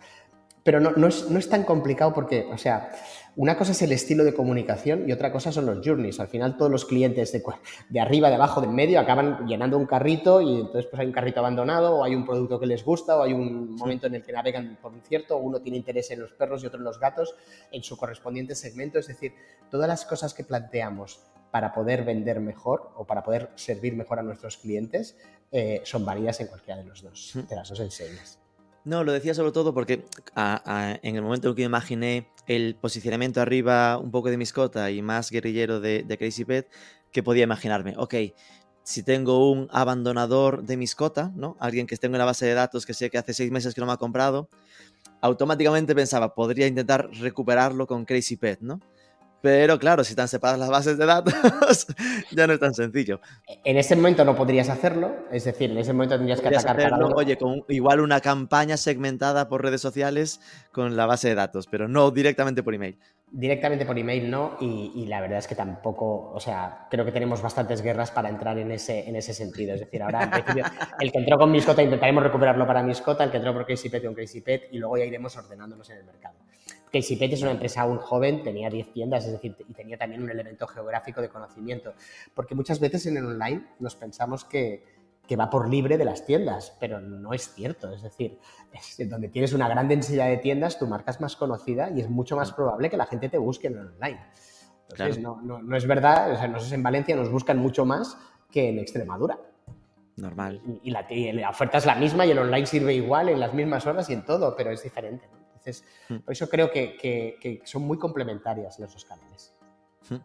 pero 0.64 0.80
no, 0.80 0.92
no, 0.92 1.08
es, 1.08 1.30
no, 1.30 1.38
es, 1.38 1.48
tan 1.48 1.62
complicado 1.62 2.14
porque, 2.14 2.48
o 2.50 2.56
sea, 2.56 2.90
una 3.36 3.54
cosa 3.58 3.72
es 3.72 3.82
el 3.82 3.92
estilo 3.92 4.24
de 4.24 4.32
comunicación 4.32 5.06
y 5.06 5.12
otra 5.12 5.30
cosa 5.30 5.52
son 5.52 5.66
los 5.66 5.86
journeys. 5.86 6.20
Al 6.20 6.28
final 6.28 6.56
todos 6.56 6.70
los 6.70 6.86
clientes 6.86 7.32
de, 7.32 7.42
de 7.90 8.00
arriba, 8.00 8.30
de 8.30 8.36
abajo, 8.36 8.62
de 8.62 8.68
en 8.68 8.74
medio 8.74 8.98
acaban 8.98 9.46
llenando 9.46 9.76
un 9.76 9.84
carrito 9.84 10.40
y 10.40 10.60
entonces 10.60 10.86
pues 10.86 11.00
hay 11.00 11.06
un 11.06 11.12
carrito 11.12 11.40
abandonado 11.40 11.96
o 11.96 12.04
hay 12.04 12.14
un 12.14 12.24
producto 12.24 12.58
que 12.58 12.66
les 12.66 12.82
gusta 12.82 13.18
o 13.18 13.22
hay 13.22 13.34
un 13.34 13.76
momento 13.76 14.06
en 14.06 14.14
el 14.14 14.22
que 14.22 14.32
navegan 14.32 14.78
por 14.80 14.92
un 14.92 15.02
cierto, 15.02 15.36
o 15.36 15.40
uno 15.40 15.60
tiene 15.60 15.76
interés 15.76 16.10
en 16.12 16.20
los 16.20 16.32
perros 16.32 16.62
y 16.62 16.66
otro 16.66 16.78
en 16.78 16.84
los 16.84 16.98
gatos 16.98 17.34
en 17.70 17.82
su 17.82 17.98
correspondiente 17.98 18.54
segmento. 18.54 18.98
Es 18.98 19.08
decir, 19.08 19.34
todas 19.70 19.86
las 19.86 20.06
cosas 20.06 20.32
que 20.32 20.44
planteamos 20.44 21.20
para 21.54 21.72
poder 21.72 22.04
vender 22.04 22.40
mejor 22.40 22.90
o 22.96 23.04
para 23.04 23.22
poder 23.22 23.48
servir 23.54 23.94
mejor 23.94 24.18
a 24.18 24.24
nuestros 24.24 24.56
clientes 24.56 25.16
eh, 25.52 25.82
son 25.84 26.04
válidas 26.04 26.40
en 26.40 26.48
cualquiera 26.48 26.82
de 26.82 26.88
los 26.88 27.00
dos, 27.00 27.30
de 27.48 27.54
las 27.54 27.68
dos 27.68 27.78
enseñas. 27.78 28.40
No, 28.82 29.04
lo 29.04 29.12
decía 29.12 29.34
sobre 29.34 29.52
todo 29.52 29.72
porque 29.72 30.04
en 30.34 31.14
el 31.14 31.22
momento 31.22 31.50
en 31.50 31.54
que 31.54 31.62
imaginé 31.62 32.26
el 32.48 32.74
posicionamiento 32.74 33.40
arriba 33.40 33.98
un 33.98 34.10
poco 34.10 34.30
de 34.30 34.36
miscota 34.36 34.90
y 34.90 35.00
más 35.00 35.30
guerrillero 35.30 35.78
de, 35.78 36.04
Crazy 36.18 36.44
Pet, 36.44 36.68
que 37.12 37.22
podía 37.22 37.44
imaginarme, 37.44 37.94
ok, 37.98 38.14
si 38.82 39.04
tengo 39.04 39.48
un 39.48 39.68
abandonador 39.70 40.64
de 40.64 40.76
miscota, 40.76 41.30
¿no? 41.36 41.56
Alguien 41.60 41.86
que 41.86 41.94
esté 41.94 42.08
en 42.08 42.16
una 42.16 42.24
base 42.24 42.46
de 42.46 42.54
datos 42.54 42.84
que 42.84 42.94
sé 42.94 43.10
que 43.10 43.18
hace 43.18 43.32
seis 43.32 43.52
meses 43.52 43.76
que 43.76 43.80
no 43.80 43.86
me 43.86 43.92
ha 43.92 43.96
comprado, 43.96 44.48
automáticamente 45.20 45.94
pensaba, 45.94 46.34
podría 46.34 46.66
intentar 46.66 47.08
recuperarlo 47.12 47.86
con 47.86 48.04
Crazy 48.06 48.34
Pet, 48.36 48.58
¿no? 48.60 48.80
Pero 49.44 49.78
claro, 49.78 50.02
si 50.04 50.12
están 50.12 50.26
separadas 50.26 50.58
las 50.58 50.70
bases 50.70 50.96
de 50.96 51.04
datos, 51.04 51.86
ya 52.30 52.46
no 52.46 52.54
es 52.54 52.60
tan 52.60 52.72
sencillo. 52.72 53.20
En 53.62 53.76
ese 53.76 53.94
momento 53.94 54.24
no 54.24 54.34
podrías 54.34 54.70
hacerlo, 54.70 55.16
es 55.30 55.44
decir, 55.44 55.70
en 55.70 55.76
ese 55.76 55.92
momento 55.92 56.16
tendrías 56.16 56.40
que 56.40 56.48
atacar 56.48 56.78
hacerlo, 56.78 57.10
Oye, 57.14 57.36
con 57.36 57.62
igual 57.68 58.00
una 58.00 58.22
campaña 58.22 58.78
segmentada 58.78 59.46
por 59.46 59.62
redes 59.62 59.82
sociales 59.82 60.40
con 60.72 60.96
la 60.96 61.04
base 61.04 61.28
de 61.28 61.34
datos, 61.34 61.66
pero 61.66 61.88
no 61.88 62.10
directamente 62.10 62.62
por 62.62 62.74
email. 62.74 62.98
Directamente 63.30 63.84
por 63.84 63.98
email 63.98 64.30
no, 64.30 64.56
y, 64.62 65.04
la 65.08 65.20
verdad 65.20 65.40
es 65.40 65.46
que 65.46 65.54
tampoco, 65.54 66.32
o 66.32 66.40
sea, 66.40 66.86
creo 66.90 67.04
que 67.04 67.12
tenemos 67.12 67.42
bastantes 67.42 67.82
guerras 67.82 68.10
para 68.12 68.30
entrar 68.30 68.56
en 68.56 68.70
ese, 68.70 69.06
en 69.06 69.14
ese 69.14 69.34
sentido. 69.34 69.74
Es 69.74 69.80
decir, 69.80 70.02
ahora 70.02 70.22
en 70.22 70.30
principio, 70.30 70.64
el 71.00 71.12
que 71.12 71.18
entró 71.18 71.36
con 71.36 71.52
Miscota 71.52 71.82
intentaremos 71.82 72.22
recuperarlo 72.22 72.66
para 72.66 72.82
Miscota, 72.82 73.24
el 73.24 73.30
que 73.30 73.36
entró 73.36 73.52
por 73.52 73.66
Crazy 73.66 73.90
Pet 73.90 74.02
con 74.02 74.14
Crazy 74.14 74.40
Pet, 74.40 74.68
y 74.72 74.78
luego 74.78 74.96
ya 74.96 75.04
iremos 75.04 75.36
ordenándonos 75.36 75.90
en 75.90 75.98
el 75.98 76.04
mercado. 76.04 76.36
Casey 76.94 77.18
es 77.20 77.42
una 77.42 77.50
empresa 77.50 77.82
aún 77.82 77.98
joven, 77.98 78.42
tenía 78.44 78.70
10 78.70 78.92
tiendas, 78.92 79.26
es 79.26 79.32
decir, 79.32 79.56
y 79.68 79.72
tenía 79.72 79.98
también 79.98 80.22
un 80.22 80.30
elemento 80.30 80.66
geográfico 80.68 81.20
de 81.20 81.28
conocimiento. 81.28 81.94
Porque 82.34 82.54
muchas 82.54 82.78
veces 82.78 83.06
en 83.06 83.16
el 83.16 83.26
online 83.26 83.66
nos 83.80 83.96
pensamos 83.96 84.44
que, 84.44 84.84
que 85.26 85.34
va 85.34 85.50
por 85.50 85.68
libre 85.68 85.98
de 85.98 86.04
las 86.04 86.24
tiendas, 86.24 86.76
pero 86.78 87.00
no 87.00 87.32
es 87.32 87.52
cierto. 87.52 87.92
Es 87.92 88.02
decir, 88.02 88.38
donde 89.08 89.28
tienes 89.28 89.52
una 89.52 89.68
gran 89.68 89.88
densidad 89.88 90.28
de 90.28 90.36
tiendas, 90.36 90.78
tu 90.78 90.86
marca 90.86 91.10
es 91.10 91.20
más 91.20 91.34
conocida 91.34 91.90
y 91.90 92.00
es 92.00 92.08
mucho 92.08 92.36
más 92.36 92.52
probable 92.52 92.90
que 92.90 92.96
la 92.96 93.06
gente 93.06 93.28
te 93.28 93.38
busque 93.38 93.66
en 93.66 93.78
el 93.78 93.86
online. 93.88 94.20
Entonces, 94.90 95.18
no, 95.20 95.40
no, 95.42 95.76
es 95.76 95.86
verdad, 95.86 96.32
o 96.32 96.36
sea, 96.36 96.46
no 96.46 96.60
sé, 96.60 96.74
en 96.74 96.82
Valencia 96.82 97.16
nos 97.16 97.30
buscan 97.30 97.58
mucho 97.58 97.84
más 97.84 98.16
que 98.50 98.68
en 98.68 98.78
Extremadura. 98.78 99.38
Normal. 100.16 100.62
Y, 100.84 100.90
la, 100.90 101.04
y, 101.10 101.32
la, 101.32 101.50
oferta 101.50 101.78
es 101.78 101.86
la 101.86 101.96
misma 101.96 102.24
y 102.24 102.30
el 102.30 102.38
online 102.38 102.66
sirve 102.66 102.94
igual 102.94 103.30
en 103.30 103.40
las 103.40 103.52
mismas 103.52 103.84
horas 103.86 104.08
y 104.10 104.12
en 104.12 104.24
todo, 104.24 104.54
pero 104.54 104.70
es 104.70 104.82
diferente. 104.82 105.26
Entonces, 105.64 105.84
mm. 106.08 106.16
por 106.18 106.32
eso 106.32 106.48
creo 106.48 106.70
que, 106.70 107.62
son 107.64 107.82
muy 107.82 107.98
complementarias 107.98 108.78
los 108.78 108.92
dos 108.92 109.04
canales. 109.04 109.54
Mm. 110.10 110.16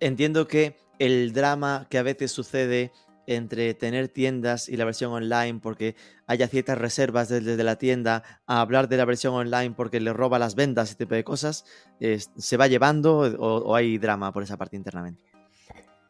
Entiendo 0.00 0.48
que 0.48 0.76
el 0.98 1.32
drama 1.32 1.86
que 1.88 1.98
a 1.98 2.02
veces 2.02 2.32
sucede 2.32 2.92
entre 3.26 3.74
tener 3.74 4.08
tiendas 4.08 4.68
y 4.68 4.76
la 4.76 4.84
versión 4.84 5.12
online 5.12 5.60
porque 5.62 5.94
haya 6.26 6.48
ciertas 6.48 6.76
reservas 6.76 7.28
desde 7.28 7.62
la 7.62 7.76
tienda 7.76 8.24
a 8.46 8.60
hablar 8.60 8.88
de 8.88 8.96
la 8.96 9.04
versión 9.04 9.34
online 9.34 9.74
porque 9.76 10.00
le 10.00 10.12
roba 10.12 10.40
las 10.40 10.56
ventas, 10.56 10.88
ese 10.88 10.98
tipo 10.98 11.14
de 11.14 11.22
cosas, 11.22 11.64
¿se 12.36 12.56
va 12.56 12.66
llevando 12.66 13.18
o, 13.18 13.76
hay 13.76 13.98
drama 13.98 14.32
por 14.32 14.42
esa 14.42 14.56
parte 14.56 14.76
internamente? 14.76 15.22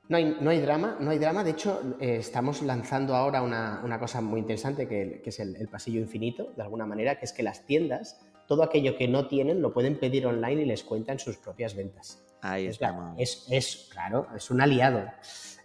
No 0.08 0.16
hay, 0.16 0.36
no 0.40 0.50
hay 0.50 0.60
drama, 0.60 0.96
no 1.00 1.10
hay 1.10 1.18
drama. 1.18 1.44
De 1.44 1.52
hecho, 1.52 1.96
eh, 2.00 2.16
estamos 2.16 2.60
lanzando 2.62 3.14
ahora 3.14 3.40
una, 3.42 3.98
cosa 3.98 4.20
muy 4.20 4.40
interesante 4.40 4.88
que, 4.88 5.22
es 5.24 5.40
el, 5.40 5.68
pasillo 5.68 6.00
infinito, 6.00 6.52
de 6.56 6.62
alguna 6.62 6.86
manera, 6.86 7.18
que 7.18 7.24
es 7.24 7.32
que 7.32 7.42
las 7.42 7.64
tiendas 7.66 8.20
todo 8.52 8.64
aquello 8.64 8.98
que 8.98 9.08
no 9.08 9.28
tienen 9.28 9.62
lo 9.62 9.72
pueden 9.72 9.98
pedir 9.98 10.26
online 10.26 10.60
y 10.60 10.64
les 10.66 10.84
cuentan 10.84 11.18
sus 11.18 11.38
propias 11.38 11.74
ventas. 11.74 12.22
Ahí. 12.42 12.66
Es, 13.16 13.46
es, 13.48 13.88
claro, 13.90 14.26
es 14.36 14.50
un 14.50 14.60
aliado. 14.60 15.06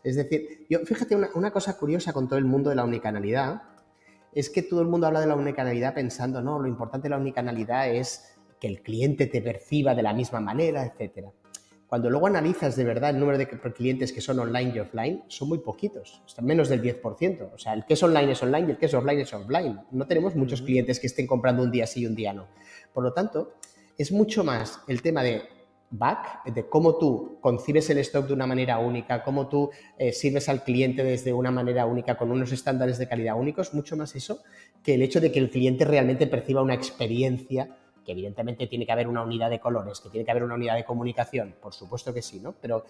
Es 0.05 0.15
decir, 0.15 0.65
yo, 0.69 0.79
fíjate, 0.85 1.17
una, 1.17 1.51
cosa 1.51 1.77
curiosa 1.77 2.13
con 2.13 2.29
todo 2.29 2.39
el 2.39 2.45
mundo 2.45 2.69
de 2.69 2.77
la 2.77 2.85
unicanalidad 2.85 3.61
es 4.33 4.49
que 4.49 4.61
todo 4.61 4.79
el 4.79 4.87
mundo 4.87 5.05
habla 5.05 5.19
de 5.19 5.27
la 5.27 5.35
unicanalidad 5.35 5.93
pensando, 5.95 6.41
no, 6.41 6.59
lo 6.59 6.67
importante 6.69 7.07
de 7.07 7.09
la 7.09 7.17
unicanalidad 7.17 7.89
es 7.89 8.37
que 8.57 8.67
el 8.67 8.81
cliente 8.81 9.27
te 9.27 9.41
perciba 9.41 9.93
de 9.93 10.03
la 10.03 10.13
misma 10.13 10.39
manera, 10.39 10.85
etcétera. 10.85 11.33
Cuando 11.87 12.09
luego 12.09 12.27
analizas 12.27 12.75
de 12.75 12.83
verdad 12.83 13.11
el 13.11 13.19
número 13.19 13.37
de 13.37 13.47
clientes 13.47 14.11
que 14.11 14.19
son 14.19 14.39
online 14.39 14.73
y 14.75 14.79
offline, 14.79 15.23
son 15.27 15.47
muy 15.47 15.59
poquitos, 15.59 16.21
están 16.27 16.45
menos 16.45 16.67
del 16.67 16.81
10%. 16.81 17.53
O 17.53 17.57
sea, 17.57 17.73
el 17.73 17.85
que 17.85 17.93
es 17.93 18.03
online 18.03 18.33
es 18.33 18.43
online 18.43 18.67
y 18.67 18.71
el 18.71 18.77
que 18.77 18.87
es 18.87 18.93
offline 18.93 19.19
es 19.21 19.33
offline. 19.33 19.79
No 19.91 20.05
tenemos 20.05 20.35
muchos 20.35 20.61
clientes 20.61 20.99
que 20.99 21.07
estén 21.07 21.27
comprando 21.27 21.63
un 21.63 21.71
día 21.71 21.87
sí 21.87 22.01
y 22.01 22.05
un 22.05 22.15
día 22.15 22.33
no. 22.33 22.47
Por 22.93 23.03
lo 23.03 23.13
tanto, 23.13 23.53
es 23.97 24.11
mucho 24.11 24.43
más 24.43 24.81
el 24.87 25.01
tema 25.01 25.23
de 25.23 25.43
back, 25.89 26.43
de 26.45 26.67
cómo 26.67 26.97
tú 26.97 27.37
concibes 27.39 27.89
el 27.89 27.99
stock 27.99 28.27
de 28.27 28.33
una 28.33 28.45
manera 28.45 28.79
única, 28.79 29.23
cómo 29.23 29.47
tú 29.47 29.69
eh, 29.97 30.11
sirves 30.11 30.49
al 30.49 30.63
cliente 30.63 31.03
desde 31.03 31.31
una 31.31 31.51
manera 31.51 31.85
única, 31.85 32.17
con 32.17 32.31
unos 32.31 32.51
estándares 32.51 32.97
de 32.97 33.07
calidad 33.07 33.39
únicos, 33.39 33.73
mucho 33.73 33.95
más 33.95 34.13
eso 34.15 34.43
que 34.83 34.95
el 34.95 35.01
hecho 35.01 35.21
de 35.21 35.31
que 35.31 35.39
el 35.39 35.49
cliente 35.49 35.85
realmente 35.85 36.27
perciba 36.27 36.61
una 36.61 36.73
experiencia 36.73 37.77
que 38.07 38.13
evidentemente 38.13 38.67
tiene 38.67 38.85
que 38.85 38.93
haber 38.93 39.09
una 39.09 39.21
unidad 39.21 39.49
de 39.49 39.59
colores, 39.59 39.99
que 39.99 40.09
tiene 40.09 40.23
que 40.23 40.31
haber 40.31 40.43
una 40.43 40.55
unidad 40.55 40.75
de 40.75 40.85
comunicación, 40.85 41.55
por 41.61 41.73
supuesto 41.73 42.13
que 42.13 42.21
sí, 42.21 42.39
¿no? 42.39 42.55
Pero, 42.61 42.85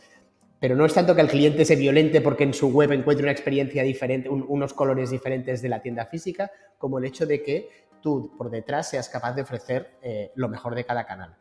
pero 0.59 0.75
no 0.75 0.85
es 0.85 0.93
tanto 0.93 1.15
que 1.15 1.21
el 1.21 1.27
cliente 1.27 1.65
se 1.65 1.75
violente 1.75 2.21
porque 2.21 2.43
en 2.43 2.53
su 2.53 2.69
web 2.69 2.91
encuentre 2.91 3.23
una 3.23 3.31
experiencia 3.31 3.81
diferente, 3.81 4.29
unos 4.29 4.75
colores 4.75 5.09
diferentes 5.09 5.63
de 5.63 5.69
la 5.69 5.81
tienda 5.81 6.05
física, 6.05 6.51
como 6.77 6.99
el 6.99 7.05
hecho 7.05 7.25
de 7.25 7.41
que 7.41 7.87
tú 7.99 8.31
por 8.37 8.51
detrás 8.51 8.91
seas 8.91 9.09
capaz 9.09 9.33
de 9.33 9.41
ofrecer 9.41 9.97
eh, 10.03 10.31
lo 10.35 10.49
mejor 10.49 10.75
de 10.75 10.85
cada 10.85 11.03
canal. 11.07 11.35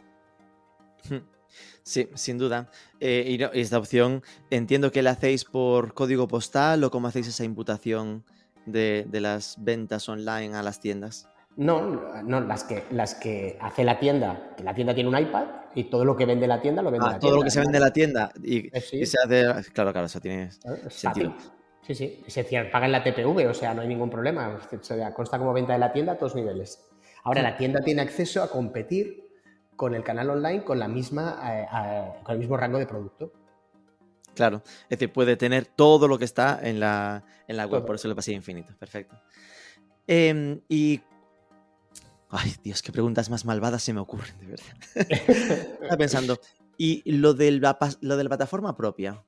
Sí, 1.83 2.09
sin 2.15 2.39
duda. 2.39 2.71
Eh, 2.99 3.37
y 3.55 3.61
esta 3.61 3.79
opción, 3.79 4.23
entiendo 4.49 4.91
que 4.91 5.03
la 5.03 5.11
hacéis 5.11 5.45
por 5.45 5.93
código 5.93 6.27
postal 6.29 6.83
o 6.83 6.91
cómo 6.91 7.09
hacéis 7.09 7.29
esa 7.29 7.45
imputación 7.45 8.25
de 8.65 9.07
las 9.13 9.63
ventas 9.63 10.09
online 10.09 10.57
a 10.57 10.63
las 10.63 10.81
tiendas. 10.81 11.29
No, 11.57 12.23
no, 12.23 12.41
las 12.41 12.65
que, 12.65 12.85
las 12.91 13.15
que 13.15 13.57
hace 13.61 13.83
la 13.83 13.99
tienda, 13.99 14.53
que 14.57 14.63
la 14.63 14.75
tienda 14.75 14.95
tiene 14.95 15.09
un 15.09 15.19
iPad 15.19 15.47
y 15.75 15.85
todo 15.85 16.05
lo 16.05 16.15
que 16.15 16.27
vende 16.27 16.47
la 16.47 16.61
tienda 16.61 16.83
lo 16.83 16.91
vende 16.91 17.07
Ah, 17.09 17.13
la 17.13 17.19
todo 17.19 17.31
tienda. 17.31 17.37
lo 17.39 17.45
que 17.45 17.51
se 17.51 17.61
vende 17.61 17.79
en 17.79 17.83
la 17.85 17.93
tienda 17.93 18.31
y, 18.43 18.77
Eh, 18.77 18.81
sí. 18.81 18.99
y 18.99 19.07
se 19.07 19.17
hace. 19.25 19.71
Claro, 19.73 19.93
claro, 19.93 20.07
eso 20.07 20.21
tiene. 20.21 20.45
Es 20.45 20.59
sentido. 20.89 21.33
fácil. 21.33 21.51
Sí, 21.83 21.95
sí, 21.95 22.23
se 22.27 22.45
paga 22.65 22.87
en 22.87 22.93
la 22.93 23.03
TPV, 23.05 23.47
o 23.49 23.55
sea, 23.55 23.73
no 23.73 23.81
hay 23.83 23.89
ningún 23.89 24.11
problema. 24.11 24.59
O 24.71 24.83
sea, 24.83 25.15
consta 25.15 25.39
como 25.39 25.53
venta 25.53 25.73
de 25.73 25.79
la 25.79 25.93
tienda 25.93 26.13
a 26.13 26.19
todos 26.19 26.35
niveles. 26.35 26.85
Ahora, 27.23 27.43
la 27.43 27.57
tienda 27.57 27.81
tiene 27.81 28.03
acceso 28.03 28.43
a 28.43 28.51
competir 28.51 29.25
con 29.77 29.95
el 29.95 30.03
canal 30.03 30.29
online 30.31 30.65
con, 30.65 30.79
la 30.79 30.89
misma, 30.89 31.39
eh, 31.45 31.67
eh, 31.73 32.13
con 32.25 32.33
el 32.35 32.39
mismo 32.41 32.57
rango 32.57 32.79
de 32.79 32.87
producto. 32.87 33.33
Claro, 34.35 34.63
es 34.83 34.89
decir, 34.91 35.13
puede 35.13 35.37
tener 35.37 35.65
todo 35.67 36.09
lo 36.09 36.19
que 36.19 36.25
está 36.27 36.59
en 36.63 36.81
la, 36.81 37.23
en 37.49 37.57
la 37.57 37.65
web, 37.65 37.81
Todo. 37.81 37.87
por 37.87 37.95
eso 37.97 38.09
le 38.09 38.15
pasé 38.15 38.33
infinito. 38.33 38.75
Perfecto. 38.79 39.17
Em, 40.07 40.61
y. 40.69 41.01
Ay, 42.29 42.55
Dios, 42.63 42.83
qué 42.83 42.93
preguntas 42.93 43.31
más 43.31 43.45
malvadas 43.45 43.83
se 43.83 43.93
me 43.93 44.01
ocurren, 44.01 44.37
de 44.41 44.47
verdad. 44.47 44.67
Estaba 45.81 45.97
pensando, 45.97 46.41
y 46.77 47.03
lo, 47.11 47.35
del, 47.35 47.61
la 47.61 47.79
lo 48.01 48.17
de 48.17 48.25
la 48.25 48.31
plataforma 48.31 48.77
propia, 48.77 49.23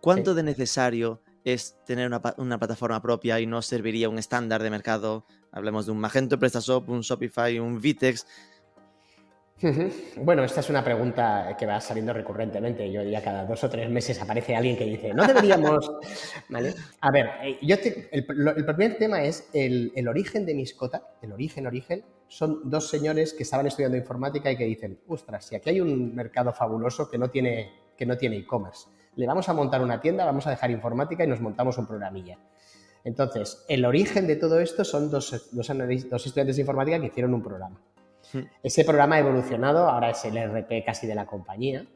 ¿cuánto 0.00 0.30
Sí. 0.32 0.36
de 0.36 0.42
necesario 0.44 1.22
es 1.44 1.76
tener 1.84 2.06
una, 2.06 2.22
una 2.36 2.58
plataforma 2.58 3.02
propia 3.02 3.40
y 3.40 3.46
no 3.46 3.60
serviría 3.62 4.08
un 4.08 4.18
estándar 4.18 4.62
de 4.62 4.70
mercado? 4.70 5.26
Hablemos 5.50 5.86
de 5.86 5.92
un 5.92 5.98
Magento, 5.98 6.38
PrestaShop, 6.38 6.88
un 6.88 7.00
Shopify, 7.00 7.58
un 7.58 7.80
Vitex. 7.80 8.26
Bueno, 10.16 10.44
esta 10.44 10.60
es 10.60 10.70
una 10.70 10.84
pregunta 10.84 11.56
que 11.58 11.66
va 11.66 11.80
saliendo 11.80 12.12
recurrentemente. 12.12 12.90
Yo 12.92 13.02
diría 13.02 13.22
cada 13.22 13.44
dos 13.44 13.62
o 13.64 13.68
tres 13.68 13.90
meses 13.90 14.20
aparece 14.22 14.54
alguien 14.54 14.76
que 14.76 14.84
dice, 14.84 15.12
no 15.12 15.26
deberíamos. 15.26 15.90
¿Vale? 16.48 16.74
A 17.00 17.10
ver, 17.10 17.26
eh, 17.42 17.58
yo 17.62 17.78
te- 17.78 18.08
el, 18.12 18.24
primer 18.24 18.98
tema 18.98 19.22
es 19.22 19.48
el, 19.52 19.92
el 19.96 20.06
origen 20.08 20.46
de 20.46 20.54
Miscota. 20.54 21.02
El 21.22 21.32
origen, 21.32 21.66
origen. 21.66 22.04
Son 22.28 22.70
dos 22.70 22.88
señores 22.88 23.32
que 23.32 23.42
estaban 23.42 23.66
estudiando 23.66 23.96
informática 23.96 24.50
y 24.50 24.56
que 24.56 24.64
dicen, 24.64 25.00
ostras, 25.08 25.46
si 25.46 25.56
aquí 25.56 25.70
hay 25.70 25.80
un 25.80 26.14
mercado 26.14 26.52
fabuloso 26.52 27.10
que 27.10 27.18
no 27.18 27.30
tiene 27.30 27.72
que 27.96 28.06
no 28.06 28.16
tiene 28.16 28.36
e-commerce. 28.36 28.88
Le 29.16 29.26
vamos 29.26 29.48
a 29.48 29.54
montar 29.54 29.82
una 29.82 30.00
tienda, 30.00 30.24
vamos 30.24 30.46
a 30.46 30.50
dejar 30.50 30.70
informática 30.70 31.24
y 31.24 31.26
nos 31.26 31.40
montamos 31.40 31.76
un 31.78 31.86
programilla. 31.86 32.38
Entonces, 33.02 33.64
el 33.68 33.84
origen 33.84 34.28
de 34.28 34.36
todo 34.36 34.60
esto 34.60 34.84
son 34.84 35.10
dos, 35.10 35.48
dos 35.50 35.68
dos 36.08 36.26
estudiantes 36.26 36.56
de 36.56 36.62
informática 36.62 37.00
que 37.00 37.06
hicieron 37.06 37.34
un 37.34 37.42
programa. 37.42 37.80
Ese 38.62 38.84
programa 38.84 39.16
ha 39.16 39.20
evolucionado, 39.20 39.88
ahora 39.88 40.10
es 40.10 40.24
el 40.24 40.36
RP 40.36 40.84
casi 40.84 41.06
de 41.06 41.14
la 41.14 41.26
compañía 41.26 41.86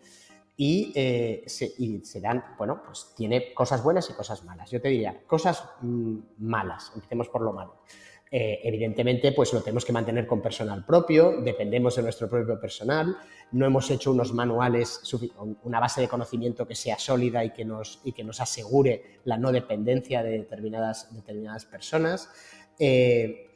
y, 0.57 0.93
eh, 0.95 1.45
se, 1.47 2.21
dan, 2.21 2.45
bueno, 2.59 2.83
pues 2.85 3.13
tiene 3.17 3.53
cosas 3.55 3.83
buenas 3.83 4.09
y 4.11 4.13
cosas 4.13 4.45
malas. 4.45 4.71
Yo 4.71 4.81
te 4.81 4.89
diría, 4.89 5.23
cosas 5.27 5.65
mm, 5.81 6.19
malas, 6.39 6.93
empecemos 6.95 7.29
por 7.29 7.43
lo 7.43 7.53
malo. 7.53 7.83
Eh, 8.31 8.61
evidentemente, 8.65 9.33
pues 9.33 9.53
lo 9.53 9.61
tenemos 9.61 9.85
que 9.85 9.93
mantener 9.93 10.27
con 10.27 10.41
personal 10.41 10.87
propio, 10.87 11.43
dependemos 11.43 11.97
de 11.97 12.03
nuestro 12.03 12.31
propio 12.31 12.59
personal, 12.59 13.15
no 13.51 13.67
hemos 13.67 13.91
hecho 13.91 14.11
unos 14.11 14.33
manuales, 14.33 15.03
una 15.65 15.79
base 15.79 16.01
de 16.01 16.09
conocimiento 16.09 16.67
que 16.67 16.75
sea 16.75 16.99
sólida 16.99 17.45
y 17.45 17.51
que 17.51 17.67
nos, 17.67 18.01
y 18.05 18.13
que 18.13 18.25
nos 18.25 18.41
asegure 18.41 19.21
la 19.25 19.37
no 19.37 19.53
dependencia 19.53 20.23
de 20.23 20.31
determinadas, 20.39 21.15
determinadas 21.15 21.67
personas. 21.67 22.31
Eh, 22.79 23.52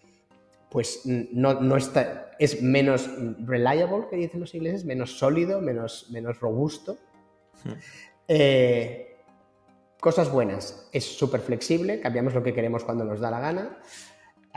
pues 0.76 1.06
no, 1.06 1.54
no 1.54 1.78
está, 1.78 2.32
es 2.38 2.60
menos 2.60 3.08
reliable, 3.38 4.08
que 4.10 4.16
dicen 4.16 4.40
los 4.40 4.54
ingleses, 4.54 4.84
menos 4.84 5.18
sólido, 5.18 5.62
menos, 5.62 6.10
menos 6.10 6.38
robusto. 6.38 6.98
Hmm. 7.64 7.72
Eh, 8.28 9.16
cosas 9.98 10.30
buenas, 10.30 10.90
es 10.92 11.16
súper 11.16 11.40
flexible, 11.40 11.98
cambiamos 12.00 12.34
lo 12.34 12.42
que 12.42 12.52
queremos 12.52 12.84
cuando 12.84 13.06
nos 13.06 13.20
da 13.20 13.30
la 13.30 13.40
gana, 13.40 13.78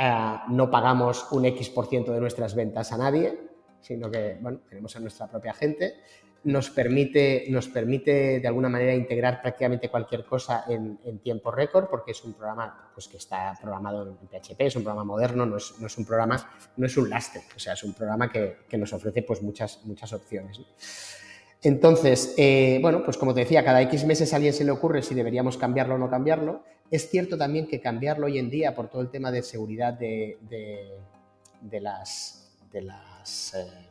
Ah, 0.02 0.46
no 0.48 0.72
pagamos 0.72 1.30
un 1.34 1.44
X 1.44 1.70
por 1.72 1.88
ciento 1.88 2.14
de 2.14 2.22
nuestras 2.22 2.56
ventas 2.56 2.94
a 2.94 2.98
nadie, 2.98 3.38
sino 3.82 4.10
que, 4.10 4.38
bueno, 4.40 4.62
tenemos 4.70 4.96
a 4.96 5.02
nuestra 5.02 5.28
propia 5.28 5.54
gente, 5.54 5.96
nos 6.44 6.70
permite, 6.70 7.46
nos 7.50 7.68
permite 7.68 8.40
de 8.40 8.48
alguna 8.48 8.70
manera 8.70 8.94
integrar 8.94 9.42
prácticamente 9.42 9.90
cualquier 9.90 10.26
cosa 10.26 10.66
en, 10.68 10.98
tiempo 11.20 11.52
récord, 11.52 11.90
porque 11.90 12.12
es 12.12 12.24
un 12.24 12.34
programa 12.34 12.92
pues, 12.94 13.08
que 13.08 13.18
está 13.18 13.54
programado 13.60 14.18
en 14.22 14.28
PHP, 14.28 14.62
es 14.62 14.76
un 14.76 14.84
programa 14.84 15.04
moderno, 15.04 15.46
no 15.46 15.58
es, 15.58 15.76
no 15.80 15.88
es 15.88 15.98
un 15.98 16.06
programa, 16.06 16.50
no 16.78 16.86
es 16.86 16.98
un 16.98 17.10
lastre, 17.10 17.42
o 17.56 17.60
sea, 17.60 17.74
es 17.74 17.84
un 17.84 17.94
programa 17.94 18.32
que, 18.32 18.60
que 18.70 18.78
nos 18.78 18.94
ofrece 18.94 19.24
pues, 19.24 19.42
muchas, 19.42 19.82
muchas 19.86 20.14
opciones. 20.14 20.62
Entonces, 21.62 22.34
eh, 22.38 22.80
bueno, 22.82 23.04
pues 23.04 23.18
como 23.18 23.34
te 23.34 23.42
decía, 23.42 23.66
cada 23.66 23.82
X 23.82 24.06
meses 24.06 24.32
a 24.32 24.38
alguien 24.38 24.54
se 24.54 24.64
le 24.64 24.72
ocurre 24.72 25.02
si 25.02 25.14
deberíamos 25.14 25.58
cambiarlo 25.58 25.96
o 25.96 25.98
no 25.98 26.10
cambiarlo. 26.10 26.64
Es 26.90 27.10
cierto 27.10 27.38
también 27.38 27.68
que 27.68 27.82
cambiarlo 27.82 28.28
hoy 28.28 28.40
en 28.40 28.50
día 28.50 28.74
por 28.74 28.90
todo 28.90 29.02
el 29.02 29.10
tema 29.10 29.32
de 29.32 29.44
seguridad 29.44 29.94
de, 29.94 30.38
de, 31.62 31.82
las, 31.82 32.56
de, 32.72 32.82
las, 32.82 33.54
eh, 33.56 33.89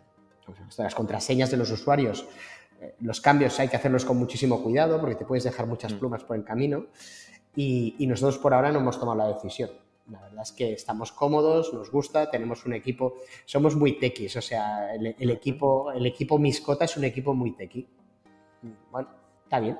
las 0.79 0.95
contraseñas 0.95 1.51
de 1.51 1.57
los 1.57 1.71
usuarios, 1.71 2.27
eh, 2.81 2.95
los 3.01 3.21
cambios 3.21 3.59
hay 3.61 3.69
que 3.69 3.77
hacerlos 3.77 4.05
con 4.05 4.17
muchísimo 4.17 4.63
cuidado 4.63 5.01
porque 5.01 5.17
te 5.17 5.25
puedes 5.25 5.45
dejar 5.45 5.67
muchas 5.67 5.93
plumas 5.95 6.25
por 6.25 6.37
el 6.37 6.45
camino 6.45 6.87
y, 7.55 7.97
y 7.99 8.07
nosotros 8.07 8.39
por 8.39 8.55
ahora 8.55 8.71
no 8.73 8.81
hemos 8.81 8.99
tomado 8.99 9.19
la 9.19 9.29
decisión. 9.29 9.71
La 10.11 10.21
verdad 10.23 10.43
es 10.43 10.53
que 10.53 10.73
estamos 10.73 11.13
cómodos, 11.13 11.75
nos 11.75 11.91
gusta, 11.91 12.31
tenemos 12.31 12.65
un 12.65 12.73
equipo, 12.73 13.17
somos 13.45 13.77
muy 13.77 13.99
tequis, 13.99 14.37
o 14.37 14.41
sea, 14.41 14.95
el, 14.95 15.15
el 15.19 15.31
equipo, 15.31 15.93
el 15.93 16.07
equipo 16.07 16.39
Miscota 16.39 16.87
es 16.87 16.97
un 16.97 17.05
equipo 17.05 17.35
muy 17.35 17.53
tequi. 17.53 17.87
Bueno, 18.91 19.09
está 19.45 19.61
bien. 19.61 19.79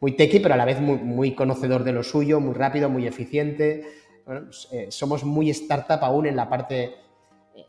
Muy 0.00 0.12
tequi, 0.12 0.40
pero 0.40 0.54
a 0.54 0.56
la 0.56 0.64
vez 0.64 0.80
muy, 0.80 0.96
muy 0.96 1.34
conocedor 1.34 1.84
de 1.84 1.92
lo 1.92 2.02
suyo, 2.02 2.40
muy 2.40 2.54
rápido, 2.54 2.88
muy 2.88 3.06
eficiente. 3.06 3.84
Bueno, 4.24 4.46
pues, 4.46 4.68
eh, 4.72 4.86
somos 4.90 5.24
muy 5.24 5.50
startup 5.50 6.02
aún 6.02 6.26
en 6.26 6.36
la 6.36 6.48
parte. 6.48 6.94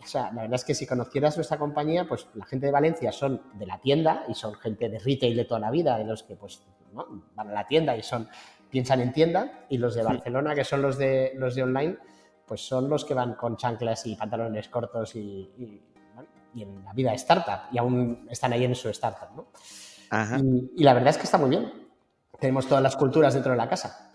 O 0.02 0.08
sea, 0.08 0.32
la 0.34 0.42
verdad 0.42 0.56
es 0.56 0.66
que 0.66 0.74
si 0.76 0.86
conocieras 0.86 1.36
nuestra 1.38 1.58
compañía, 1.58 2.08
pues 2.08 2.28
la 2.34 2.46
gente 2.46 2.66
de 2.66 2.72
Valencia 2.72 3.12
son 3.12 3.42
de 3.54 3.66
la 3.66 3.80
tienda 3.80 4.26
y 4.28 4.34
son 4.34 4.56
gente 4.56 4.90
de 4.90 5.00
retail 5.00 5.36
de 5.36 5.46
toda 5.46 5.60
la 5.60 5.72
vida, 5.72 5.98
de 5.98 6.04
los 6.04 6.24
que 6.24 6.36
pues 6.36 6.62
¿no? 6.94 7.06
van 7.36 7.50
a 7.50 7.54
la 7.54 7.68
tienda 7.68 7.96
y 7.96 8.04
son 8.04 8.28
piensan 8.70 9.02
en 9.02 9.14
tienda, 9.14 9.66
y 9.70 9.78
los 9.78 9.96
de 9.96 10.04
Barcelona, 10.04 10.54
que 10.54 10.64
son 10.64 10.82
los 10.82 10.98
de 10.98 11.34
los 11.36 11.56
de 11.56 11.64
online, 11.64 11.98
pues 12.46 12.62
son 12.62 12.90
los 12.90 13.06
que 13.06 13.14
van 13.14 13.36
con 13.36 13.58
chanclas 13.58 14.06
y 14.06 14.16
pantalones 14.16 14.68
cortos 14.70 15.16
y, 15.16 15.82
y, 16.54 16.62
en 16.62 16.84
la 16.84 16.92
vida 16.94 17.12
de 17.12 17.18
startup, 17.18 17.72
y 17.72 17.78
aún 17.78 18.28
están 18.30 18.52
ahí 18.52 18.64
en 18.64 18.74
su 18.74 18.90
startup, 18.90 19.30
¿no? 19.36 19.48
Ajá. 20.10 20.40
Y, 20.40 20.72
y 20.78 20.84
la 20.84 20.94
verdad 20.94 21.10
es 21.12 21.18
que 21.18 21.24
está 21.24 21.38
muy 21.38 21.50
bien. 21.50 21.72
Tenemos 22.40 22.68
todas 22.68 22.82
las 22.82 22.96
culturas 22.96 23.34
dentro 23.34 23.52
de 23.52 23.58
la 23.58 23.70
casa. 23.70 24.07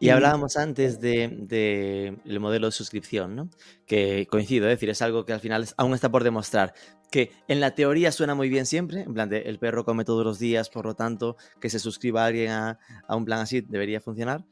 Y 0.00 0.10
hablábamos 0.10 0.56
antes 0.56 1.00
del 1.00 1.48
de, 1.48 2.18
el 2.24 2.40
modelo 2.40 2.66
de 2.66 2.72
suscripción, 2.72 3.34
¿no? 3.34 3.50
Que 3.86 4.26
coincido, 4.30 4.66
es 4.68 4.74
decir, 4.74 4.90
es 4.90 5.02
algo 5.02 5.24
que 5.24 5.32
al 5.32 5.40
final 5.40 5.66
aún 5.76 5.94
está 5.94 6.08
por 6.10 6.22
demostrar. 6.24 6.72
Que 7.10 7.32
en 7.48 7.58
la 7.60 7.74
teoría 7.74 8.12
suena 8.12 8.34
muy 8.34 8.48
bien 8.48 8.66
siempre, 8.66 9.00
en 9.02 9.14
plan 9.14 9.28
de 9.28 9.38
el 9.42 9.58
perro 9.58 9.84
come 9.84 10.04
todos 10.04 10.24
los 10.24 10.38
días, 10.38 10.68
por 10.70 10.84
lo 10.86 10.94
tanto, 10.94 11.36
que 11.60 11.70
se 11.70 11.78
suscriba 11.78 12.24
alguien 12.26 12.50
a, 12.50 12.78
a 13.06 13.16
un 13.16 13.24
plan 13.24 13.40
así 13.40 13.60
debería 13.62 14.00
funcionar. 14.00 14.44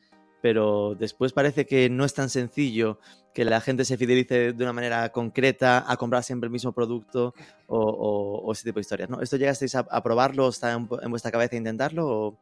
Pero 0.43 0.95
después 0.99 1.33
parece 1.33 1.65
que 1.67 1.89
no 1.91 2.05
es 2.05 2.15
tan 2.15 2.29
sencillo 2.31 2.99
que 3.35 3.45
la 3.45 3.61
gente 3.61 3.85
se 3.85 3.97
fidelice 3.97 4.53
de 4.53 4.65
una 4.65 4.73
manera 4.73 5.11
concreta 5.11 5.85
a 5.91 5.97
comprar 5.97 6.23
siempre 6.23 6.47
el 6.47 6.53
mismo 6.53 6.73
producto 6.73 7.35
o, 7.67 7.79
o- 7.79 8.39
o 8.47 8.53
ese 8.53 8.65
tipo 8.65 8.77
de 8.77 8.83
historias, 8.83 9.11
¿no? 9.11 9.21
¿Esto 9.21 9.37
llegasteis 9.37 9.75
a, 9.75 9.81
a 9.91 10.03
probarlo? 10.03 10.49
¿Está 10.49 10.73
en, 10.73 10.89
en 11.03 11.11
vuestra 11.11 11.31
cabeza 11.31 11.57
intentarlo? 11.57 12.07
¿O, 12.09 12.39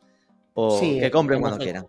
o 0.54 0.78
Sí, 0.80 0.98
que 1.00 1.10
compren 1.10 1.40
cuando 1.40 1.58
quieran? 1.58 1.86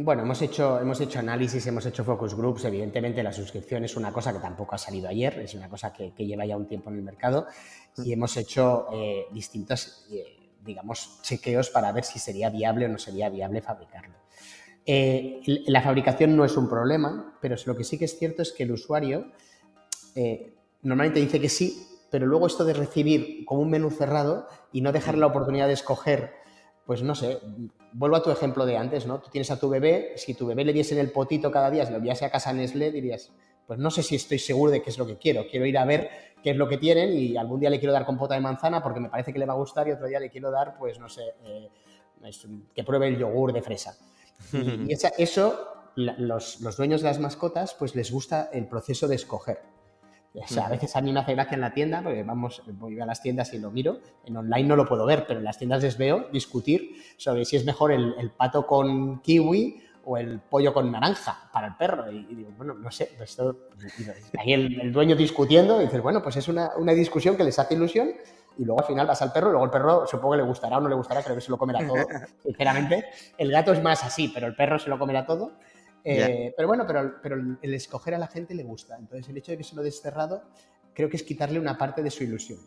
Bueno, 0.00 0.22
hemos 0.22 0.40
hecho, 0.42 0.78
hemos 0.78 1.00
hecho 1.00 1.18
análisis, 1.18 1.66
hemos 1.66 1.84
hecho 1.84 2.04
focus 2.04 2.36
groups. 2.36 2.64
Evidentemente, 2.64 3.20
la 3.20 3.32
suscripción 3.32 3.84
es 3.84 3.96
una 3.96 4.12
cosa 4.12 4.32
que 4.32 4.38
tampoco 4.38 4.76
ha 4.76 4.78
salido 4.78 5.08
ayer, 5.08 5.40
es 5.40 5.54
una 5.54 5.68
cosa 5.68 5.92
que, 5.92 6.12
que 6.12 6.24
lleva 6.24 6.46
ya 6.46 6.56
un 6.56 6.68
tiempo 6.68 6.88
en 6.90 6.98
el 6.98 7.02
mercado 7.02 7.48
y 7.96 8.12
hemos 8.12 8.36
hecho 8.36 8.86
eh, 8.92 9.26
distintos, 9.32 10.06
eh, 10.12 10.52
digamos, 10.64 11.18
chequeos 11.22 11.70
para 11.70 11.90
ver 11.90 12.04
si 12.04 12.20
sería 12.20 12.48
viable 12.48 12.86
o 12.86 12.88
no 12.88 12.96
sería 12.96 13.28
viable 13.28 13.60
fabricarlo. 13.60 14.14
Eh, 14.86 15.40
la 15.66 15.82
fabricación 15.82 16.36
no 16.36 16.44
es 16.44 16.56
un 16.56 16.68
problema, 16.68 17.36
pero 17.40 17.56
lo 17.66 17.76
que 17.76 17.82
sí 17.82 17.98
que 17.98 18.04
es 18.04 18.16
cierto 18.16 18.42
es 18.42 18.52
que 18.52 18.62
el 18.62 18.70
usuario 18.70 19.32
eh, 20.14 20.54
normalmente 20.82 21.18
dice 21.18 21.40
que 21.40 21.48
sí, 21.48 21.88
pero 22.08 22.24
luego 22.24 22.46
esto 22.46 22.64
de 22.64 22.74
recibir 22.74 23.44
como 23.44 23.62
un 23.62 23.70
menú 23.70 23.90
cerrado 23.90 24.46
y 24.72 24.80
no 24.80 24.92
dejar 24.92 25.18
la 25.18 25.26
oportunidad 25.26 25.66
de 25.66 25.72
escoger, 25.72 26.34
pues 26.88 27.02
no 27.02 27.14
sé, 27.14 27.38
vuelvo 27.92 28.16
a 28.16 28.22
tu 28.22 28.30
ejemplo 28.30 28.64
de 28.64 28.78
antes, 28.78 29.04
¿no? 29.04 29.20
Tú 29.20 29.28
tienes 29.30 29.50
a 29.50 29.60
tu 29.60 29.68
bebé, 29.68 30.14
si 30.16 30.32
tu 30.32 30.46
bebé 30.46 30.64
le 30.64 30.72
diesen 30.72 30.96
el 30.96 31.10
potito 31.12 31.50
cada 31.50 31.70
día, 31.70 31.84
si 31.84 31.90
lo 31.92 31.98
enviase 31.98 32.24
a 32.24 32.30
casa 32.30 32.50
Nestlé, 32.54 32.90
dirías, 32.90 33.30
pues 33.66 33.78
no 33.78 33.90
sé 33.90 34.02
si 34.02 34.16
estoy 34.16 34.38
seguro 34.38 34.72
de 34.72 34.80
qué 34.80 34.88
es 34.88 34.96
lo 34.96 35.06
que 35.06 35.18
quiero, 35.18 35.44
quiero 35.50 35.66
ir 35.66 35.76
a 35.76 35.84
ver 35.84 36.08
qué 36.42 36.52
es 36.52 36.56
lo 36.56 36.66
que 36.66 36.78
tienen 36.78 37.12
y 37.12 37.36
algún 37.36 37.60
día 37.60 37.68
le 37.68 37.78
quiero 37.78 37.92
dar 37.92 38.06
compota 38.06 38.34
de 38.36 38.40
manzana 38.40 38.82
porque 38.82 39.00
me 39.00 39.10
parece 39.10 39.34
que 39.34 39.38
le 39.38 39.44
va 39.44 39.52
a 39.52 39.56
gustar 39.56 39.86
y 39.86 39.92
otro 39.92 40.06
día 40.06 40.18
le 40.18 40.30
quiero 40.30 40.50
dar, 40.50 40.78
pues 40.78 40.98
no 40.98 41.10
sé, 41.10 41.34
eh, 41.44 41.68
que 42.74 42.84
pruebe 42.84 43.08
el 43.08 43.18
yogur 43.18 43.52
de 43.52 43.60
fresa. 43.60 43.94
Y, 44.54 44.88
y 44.88 44.92
esa- 44.94 45.12
eso, 45.18 45.90
la- 45.94 46.14
los, 46.16 46.62
los 46.62 46.74
dueños 46.78 47.02
de 47.02 47.08
las 47.08 47.18
mascotas, 47.20 47.74
pues 47.78 47.94
les 47.96 48.10
gusta 48.10 48.48
el 48.50 48.66
proceso 48.66 49.06
de 49.08 49.16
escoger. 49.16 49.60
O 50.34 50.46
sea, 50.46 50.66
a 50.66 50.68
veces 50.68 50.94
a 50.94 51.00
mí 51.00 51.12
me 51.12 51.20
hace 51.20 51.34
gracia 51.34 51.54
en 51.54 51.60
la 51.60 51.72
tienda, 51.72 52.02
porque 52.02 52.22
vamos, 52.22 52.62
voy 52.66 53.00
a 53.00 53.06
las 53.06 53.20
tiendas 53.22 53.52
y 53.54 53.58
lo 53.58 53.70
miro. 53.70 54.00
En 54.24 54.36
online 54.36 54.68
no 54.68 54.76
lo 54.76 54.86
puedo 54.86 55.04
ver, 55.04 55.26
pero 55.26 55.40
en 55.40 55.44
las 55.44 55.58
tiendas 55.58 55.82
les 55.82 55.98
veo 55.98 56.28
discutir 56.32 56.96
sobre 57.16 57.44
si 57.44 57.56
es 57.56 57.64
mejor 57.64 57.92
el, 57.92 58.14
el 58.18 58.30
pato 58.30 58.66
con 58.66 59.20
kiwi 59.20 59.82
o 60.08 60.16
el 60.16 60.40
pollo 60.40 60.72
con 60.72 60.90
naranja 60.90 61.50
para 61.52 61.68
el 61.68 61.76
perro. 61.76 62.10
Y, 62.10 62.34
digo, 62.34 62.50
bueno, 62.56 62.74
no 62.74 62.90
sé, 62.90 63.12
pues 63.16 63.30
esto, 63.30 63.68
ahí 64.38 64.54
el, 64.54 64.90
dueño 64.90 65.14
discutiendo, 65.14 65.80
y 65.80 65.84
dices, 65.84 66.00
bueno, 66.00 66.22
pues 66.22 66.36
es 66.36 66.48
una, 66.48 66.70
una, 66.76 66.92
discusión 66.92 67.36
que 67.36 67.44
les 67.44 67.58
hace 67.58 67.74
ilusión, 67.74 68.12
y 68.56 68.64
luego 68.64 68.80
al 68.80 68.86
final 68.86 69.06
vas 69.06 69.20
al 69.20 69.32
perro, 69.32 69.48
y 69.48 69.52
luego 69.52 69.66
el 69.66 69.70
perro 69.70 70.06
supongo 70.06 70.32
que 70.32 70.38
le 70.38 70.44
gustará 70.44 70.78
o 70.78 70.80
no 70.80 70.88
le 70.88 70.94
gustará, 70.94 71.22
creo 71.22 71.36
que 71.36 71.42
se 71.42 71.50
lo 71.50 71.58
comerá 71.58 71.86
todo, 71.86 72.06
sinceramente. 72.42 73.04
El 73.36 73.52
gato 73.52 73.72
es 73.72 73.82
más 73.82 74.02
así, 74.02 74.28
pero 74.28 74.46
el 74.46 74.56
perro 74.56 74.78
se 74.78 74.88
lo 74.88 74.98
comerá 74.98 75.26
todo. 75.26 75.52
Eh, 76.10 76.54
pero 76.56 76.68
bueno, 76.68 76.84
pero, 76.86 77.16
pero 77.22 77.36
el 77.60 77.74
escoger 77.74 78.14
a 78.14 78.18
la 78.18 78.28
gente 78.28 78.54
le 78.54 78.62
gusta. 78.62 78.96
Entonces 78.96 79.28
el 79.28 79.36
hecho 79.36 79.52
de 79.52 79.58
que 79.58 79.64
se 79.64 79.76
lo 79.76 79.82
des 79.82 80.00
cerrado, 80.00 80.42
creo 80.94 81.08
que 81.08 81.16
es 81.16 81.22
quitarle 81.22 81.58
una 81.58 81.76
parte 81.76 82.02
de 82.02 82.10
su 82.10 82.24
ilusión. 82.24 82.60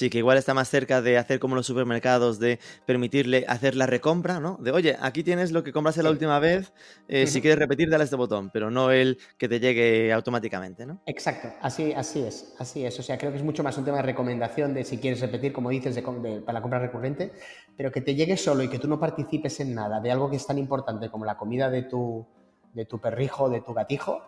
Sí, 0.00 0.08
que 0.08 0.16
igual 0.16 0.38
está 0.38 0.54
más 0.54 0.70
cerca 0.70 1.02
de 1.02 1.18
hacer 1.18 1.38
como 1.38 1.54
los 1.54 1.66
supermercados, 1.66 2.38
de 2.38 2.58
permitirle 2.86 3.44
hacer 3.46 3.76
la 3.76 3.84
recompra, 3.84 4.40
¿no? 4.40 4.56
De, 4.58 4.70
oye, 4.70 4.96
aquí 4.98 5.22
tienes 5.22 5.52
lo 5.52 5.62
que 5.62 5.74
compraste 5.74 6.02
la 6.02 6.08
última 6.08 6.38
vez, 6.38 6.72
eh, 7.06 7.26
si 7.26 7.42
quieres 7.42 7.58
repetir, 7.58 7.90
dale 7.90 8.04
este 8.04 8.16
botón, 8.16 8.48
pero 8.48 8.70
no 8.70 8.92
el 8.92 9.18
que 9.36 9.46
te 9.46 9.60
llegue 9.60 10.10
automáticamente, 10.10 10.86
¿no? 10.86 11.02
Exacto, 11.04 11.52
así, 11.60 11.92
así 11.92 12.22
es, 12.22 12.54
así 12.58 12.82
es. 12.82 12.98
O 12.98 13.02
sea, 13.02 13.18
creo 13.18 13.30
que 13.30 13.36
es 13.36 13.44
mucho 13.44 13.62
más 13.62 13.76
un 13.76 13.84
tema 13.84 13.98
de 13.98 14.04
recomendación 14.04 14.72
de 14.72 14.84
si 14.84 14.96
quieres 14.96 15.20
repetir, 15.20 15.52
como 15.52 15.68
dices, 15.68 15.94
de, 15.94 16.00
para 16.00 16.54
la 16.54 16.62
compra 16.62 16.78
recurrente, 16.78 17.32
pero 17.76 17.92
que 17.92 18.00
te 18.00 18.14
llegue 18.14 18.38
solo 18.38 18.62
y 18.62 18.68
que 18.68 18.78
tú 18.78 18.88
no 18.88 18.98
participes 18.98 19.60
en 19.60 19.74
nada 19.74 20.00
de 20.00 20.10
algo 20.10 20.30
que 20.30 20.36
es 20.36 20.46
tan 20.46 20.56
importante 20.56 21.10
como 21.10 21.26
la 21.26 21.36
comida 21.36 21.68
de 21.68 21.82
tu, 21.82 22.26
de 22.72 22.86
tu 22.86 22.98
perrijo, 22.98 23.50
de 23.50 23.60
tu 23.60 23.74
gatijo, 23.74 24.22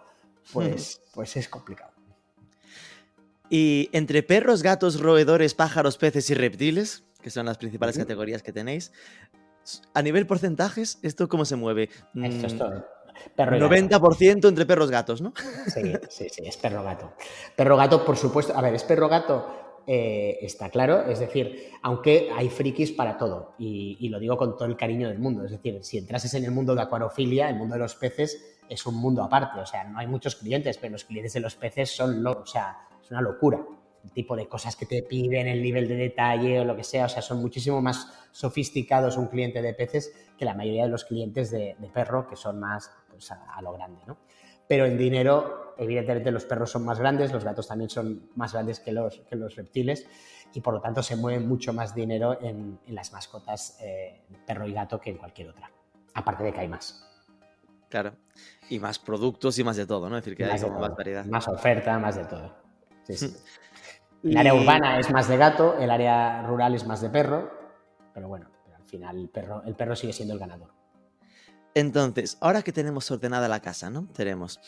pues, 0.52 1.00
pues 1.14 1.34
es 1.38 1.48
complicado. 1.48 1.91
Y 3.54 3.90
entre 3.92 4.22
perros, 4.22 4.62
gatos, 4.62 4.98
roedores, 4.98 5.52
pájaros, 5.52 5.98
peces 5.98 6.30
y 6.30 6.34
reptiles, 6.34 7.04
que 7.20 7.28
son 7.28 7.44
las 7.44 7.58
principales 7.58 7.98
categorías 7.98 8.42
que 8.42 8.50
tenéis, 8.50 8.92
a 9.92 10.00
nivel 10.00 10.26
porcentajes, 10.26 10.98
¿esto 11.02 11.28
cómo 11.28 11.44
se 11.44 11.56
mueve? 11.56 11.90
Esto 12.14 12.46
es 12.46 12.54
mm, 12.54 12.58
todo. 12.58 12.86
90% 13.36 14.48
entre 14.48 14.64
perros 14.64 14.90
gatos, 14.90 15.20
¿no? 15.20 15.34
Sí, 15.66 15.82
sí, 16.08 16.28
sí, 16.30 16.42
es 16.46 16.56
perro 16.56 16.82
gato. 16.82 17.12
Perro 17.54 17.76
gato, 17.76 18.06
por 18.06 18.16
supuesto. 18.16 18.56
A 18.56 18.62
ver, 18.62 18.74
es 18.74 18.84
perro 18.84 19.10
gato, 19.10 19.82
eh, 19.86 20.38
está 20.40 20.70
claro. 20.70 21.04
Es 21.04 21.18
decir, 21.18 21.72
aunque 21.82 22.30
hay 22.34 22.48
frikis 22.48 22.92
para 22.92 23.18
todo. 23.18 23.54
Y, 23.58 23.98
y, 24.00 24.08
lo 24.08 24.18
digo 24.18 24.38
con 24.38 24.56
todo 24.56 24.64
el 24.64 24.78
cariño 24.78 25.10
del 25.10 25.18
mundo. 25.18 25.44
Es 25.44 25.50
decir, 25.50 25.84
si 25.84 25.98
entrases 25.98 26.32
en 26.32 26.44
el 26.46 26.52
mundo 26.52 26.74
de 26.74 26.80
acuarofilia, 26.80 27.50
el 27.50 27.56
mundo 27.56 27.74
de 27.74 27.80
los 27.80 27.96
peces 27.96 28.60
es 28.66 28.86
un 28.86 28.94
mundo 28.94 29.22
aparte. 29.22 29.60
O 29.60 29.66
sea, 29.66 29.84
no 29.84 29.98
hay 29.98 30.06
muchos 30.06 30.36
clientes, 30.36 30.78
pero 30.78 30.92
los 30.92 31.04
clientes 31.04 31.34
de 31.34 31.40
los 31.40 31.54
peces 31.54 31.94
son 31.94 32.22
locos. 32.22 32.48
O 32.48 32.52
sea, 32.52 32.88
una 33.12 33.22
locura. 33.22 33.64
El 34.04 34.10
tipo 34.10 34.34
de 34.34 34.48
cosas 34.48 34.74
que 34.74 34.84
te 34.84 35.02
piden, 35.02 35.46
el 35.46 35.62
nivel 35.62 35.86
de 35.86 35.94
detalle 35.94 36.58
o 36.60 36.64
lo 36.64 36.74
que 36.74 36.82
sea, 36.82 37.04
o 37.04 37.08
sea, 37.08 37.22
son 37.22 37.40
muchísimo 37.40 37.80
más 37.80 38.12
sofisticados 38.32 39.16
un 39.16 39.28
cliente 39.28 39.62
de 39.62 39.74
peces 39.74 40.12
que 40.36 40.44
la 40.44 40.54
mayoría 40.54 40.84
de 40.84 40.88
los 40.88 41.04
clientes 41.04 41.50
de, 41.52 41.76
perro, 41.94 42.26
que 42.26 42.34
son 42.34 42.58
más 42.58 42.90
pues, 43.08 43.30
a, 43.30 43.62
lo 43.62 43.72
grande, 43.72 44.00
¿no? 44.06 44.18
Pero 44.66 44.86
en 44.86 44.98
dinero, 44.98 45.74
evidentemente 45.78 46.32
los 46.32 46.44
perros 46.46 46.70
son 46.70 46.84
más 46.84 46.98
grandes, 46.98 47.32
los 47.32 47.44
gatos 47.44 47.68
también 47.68 47.90
son 47.90 48.30
más 48.34 48.52
grandes 48.52 48.80
que 48.80 48.90
los, 48.90 49.20
que 49.28 49.36
los 49.36 49.54
reptiles 49.54 50.08
y 50.54 50.60
por 50.60 50.74
lo 50.74 50.80
tanto 50.80 51.02
se 51.02 51.16
mueve 51.16 51.40
mucho 51.40 51.72
más 51.72 51.94
dinero 51.94 52.38
en, 52.40 52.78
las 52.88 53.12
mascotas 53.12 53.78
eh, 53.80 54.22
perro 54.46 54.66
y 54.66 54.72
gato 54.72 55.00
que 55.00 55.10
en 55.10 55.18
cualquier 55.18 55.50
otra. 55.50 55.70
Aparte 56.14 56.44
de 56.44 56.52
que 56.52 56.60
hay 56.60 56.68
más. 56.68 57.08
Claro. 57.88 58.14
Y 58.70 58.78
más 58.78 58.98
productos 58.98 59.58
y 59.58 59.64
más 59.64 59.76
de 59.76 59.86
todo, 59.86 60.08
¿no? 60.08 60.16
Es 60.16 60.24
decir, 60.24 60.36
que 60.36 60.44
hay 60.44 60.58
más 60.58 60.96
variedad. 60.96 61.24
Más 61.26 61.46
oferta, 61.48 61.98
más 61.98 62.16
de 62.16 62.24
todo. 62.24 62.61
El 64.22 64.36
área 64.36 64.54
urbana 64.54 64.98
es 65.00 65.10
más 65.10 65.28
de 65.28 65.36
gato, 65.36 65.76
el 65.78 65.90
área 65.90 66.42
rural 66.42 66.74
es 66.74 66.86
más 66.86 67.00
de 67.00 67.10
perro, 67.10 67.50
pero 68.14 68.28
bueno, 68.28 68.48
al 68.76 68.84
final 68.84 69.18
el 69.18 69.28
perro, 69.28 69.62
el 69.64 69.74
perro 69.74 69.96
sigue 69.96 70.12
siendo 70.12 70.34
el 70.34 70.40
ganador. 70.40 70.70
Entonces, 71.74 72.38
ahora 72.40 72.62
que 72.62 72.72
tenemos 72.72 73.10
ordenada 73.10 73.48
la 73.48 73.60
casa, 73.60 73.90
¿no? 73.90 74.06
Tenemos 74.12 74.60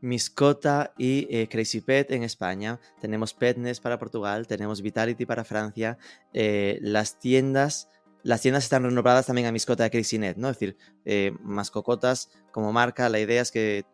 Miscota 0.00 0.94
y 0.96 1.26
eh, 1.30 1.48
Crazy 1.48 1.80
Pet 1.80 2.10
en 2.12 2.22
España, 2.22 2.80
tenemos 3.00 3.34
Petness 3.34 3.80
para 3.80 3.98
Portugal, 3.98 4.46
tenemos 4.46 4.80
Vitality 4.80 5.26
para 5.26 5.44
Francia, 5.44 5.98
eh, 6.32 6.78
las 6.80 7.18
tiendas... 7.18 7.90
Las 8.24 8.40
tiendas 8.40 8.64
están 8.64 8.82
renovadas 8.82 9.26
también 9.26 9.46
a 9.46 9.52
Miscota 9.52 9.86
y 9.86 9.90
CrazyNet, 9.90 10.36
¿no? 10.36 10.48
Es 10.48 10.58
decir, 10.58 10.76
eh, 11.04 11.32
Mascocotas 11.40 12.30
como 12.50 12.72
marca, 12.72 13.08
la 13.08 13.20
idea 13.20 13.40
es 13.40 13.52
que 13.52 13.86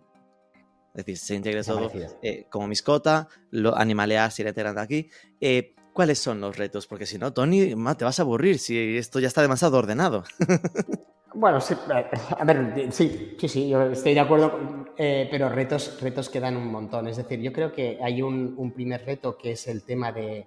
es 0.95 1.05
decir, 1.05 1.18
se 1.18 1.34
integre 1.34 1.64
todo 1.64 1.90
eh, 2.22 2.47
como 2.49 2.68
miscota, 2.68 3.26
lo 3.51 3.76
animalea 3.76 4.30
se 4.30 4.45
de 4.45 4.80
aquí. 4.80 5.11
Eh, 5.40 5.74
¿Cuáles 5.92 6.20
son 6.20 6.40
los 6.40 6.57
retos? 6.57 6.86
Porque 6.86 7.05
si 7.05 7.18
no, 7.18 7.32
Tony, 7.32 7.74
te 7.97 8.05
vas 8.05 8.18
a 8.20 8.22
aburrir 8.22 8.59
si 8.61 8.97
esto 8.97 9.18
ya 9.18 9.28
está 9.28 9.42
demasiado 9.42 9.76
ordenado. 9.76 10.24
Bueno, 11.36 11.61
sí, 11.61 11.74
a 12.38 12.45
ver, 12.45 12.92
sí, 12.92 13.34
sí, 13.40 13.49
sí, 13.49 13.68
yo 13.68 13.90
estoy 13.90 14.14
de 14.14 14.20
acuerdo, 14.20 14.86
eh, 14.97 15.26
pero 15.28 15.49
retos, 15.49 16.01
retos 16.01 16.30
quedan 16.30 16.57
un 16.57 16.70
montón. 16.70 17.09
Es 17.09 17.16
decir, 17.16 17.40
yo 17.40 17.53
creo 17.53 17.72
que 17.72 17.99
hay 18.01 18.22
un 18.22 18.72
primer 18.72 19.05
reto 19.05 19.36
que 19.36 19.51
es 19.51 19.66
el 19.66 19.82
tema 19.82 20.12
de, 20.12 20.47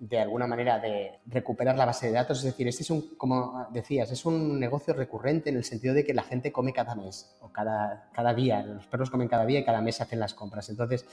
de 0.00 0.20
alguna 0.20 0.46
manera 0.46 0.78
de 0.78 1.20
recuperar 1.26 1.76
la 1.76 1.84
base 1.84 2.06
de 2.06 2.12
datos. 2.12 2.38
Es 2.38 2.44
decir, 2.44 2.68
este 2.68 2.82
es 2.82 2.90
un, 2.90 3.16
como 3.16 3.66
decías, 3.72 4.10
es 4.10 4.24
un 4.24 4.58
negocio 4.58 4.94
recurrente 4.94 5.50
en 5.50 5.56
el 5.56 5.64
sentido 5.64 5.94
de 5.94 6.04
que 6.04 6.14
la 6.14 6.22
gente 6.22 6.52
come 6.52 6.72
cada 6.72 6.94
mes 6.94 7.36
o 7.40 7.50
cada, 7.50 8.08
cada 8.12 8.34
día. 8.34 8.62
Los 8.62 8.86
perros 8.86 9.10
comen 9.10 9.28
cada 9.28 9.46
día 9.46 9.60
y 9.60 9.64
cada 9.64 9.80
mes 9.80 10.00
hacen 10.00 10.20
las 10.20 10.34
compras. 10.34 10.68
Entonces, 10.68 11.06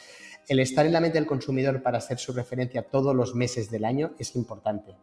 el 0.48 0.60
estar 0.60 0.86
en 0.86 0.94
la 0.94 1.00
mente 1.00 1.18
del 1.18 1.28
consumidor 1.28 1.82
para 1.82 1.98
hacer 1.98 2.18
su 2.20 2.34
referencia 2.34 2.84
todos 2.84 3.16
los 3.16 3.36
meses 3.36 3.70
del 3.72 3.86
año 3.86 4.12
es 4.20 4.36
importante 4.36 4.96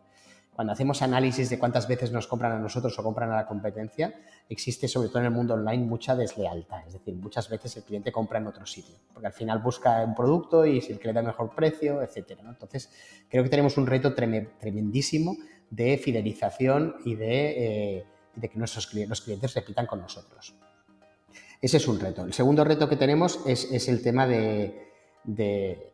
cuando 0.63 0.75
hacemos 0.75 1.03
análisis 1.03 1.51
de 1.51 1.59
cuántas 1.59 1.89
veces 1.89 2.13
nos 2.13 2.29
compran 2.29 2.53
a 2.53 2.59
nosotros 2.61 2.97
o 2.97 3.03
compran 3.03 3.33
a 3.33 3.35
la 3.35 3.47
competencia, 3.49 4.15
existe 4.49 4.87
sobre 4.87 5.09
todo 5.09 5.19
en 5.19 5.25
el 5.25 5.33
mundo 5.33 5.55
online 5.55 5.85
mucha 5.85 6.15
deslealtad. 6.15 6.87
Es 6.87 6.93
decir, 6.93 7.17
muchas 7.17 7.49
veces 7.49 7.77
el 7.79 7.83
cliente 7.83 8.13
compra 8.13 8.39
en 8.39 8.47
otro 8.47 8.65
sitio, 8.65 8.95
porque 9.13 9.27
al 9.27 9.33
final 9.33 9.59
busca 9.59 10.05
un 10.05 10.15
producto 10.15 10.65
y 10.65 10.81
si 10.81 10.93
el 10.93 11.01
que 11.01 11.09
le 11.09 11.15
da 11.15 11.23
mejor 11.23 11.53
precio, 11.53 12.01
etc. 12.01 12.39
Entonces, 12.49 12.93
creo 13.29 13.43
que 13.43 13.51
tenemos 13.51 13.77
un 13.77 13.89
reto 13.89 14.15
tremendísimo 14.15 15.37
de 15.69 15.99
fidelización 15.99 16.95
y 17.05 17.17
de, 17.17 17.97
eh, 17.97 18.07
que 18.41 18.51
nuestros 18.55 18.87
clientes, 18.87 19.11
los 19.11 19.21
clientes 19.23 19.55
repitan 19.55 19.87
con 19.87 20.01
nosotros. 20.01 20.55
Ese 21.61 21.79
es 21.79 21.89
un 21.89 21.99
reto. 21.99 22.25
El 22.25 22.35
segundo 22.35 22.63
reto 22.63 22.89
que 22.89 22.95
tenemos 22.95 23.41
es, 23.47 23.89
el 23.89 24.01
tema 24.01 24.29
de 24.29 24.93
de 25.25 25.92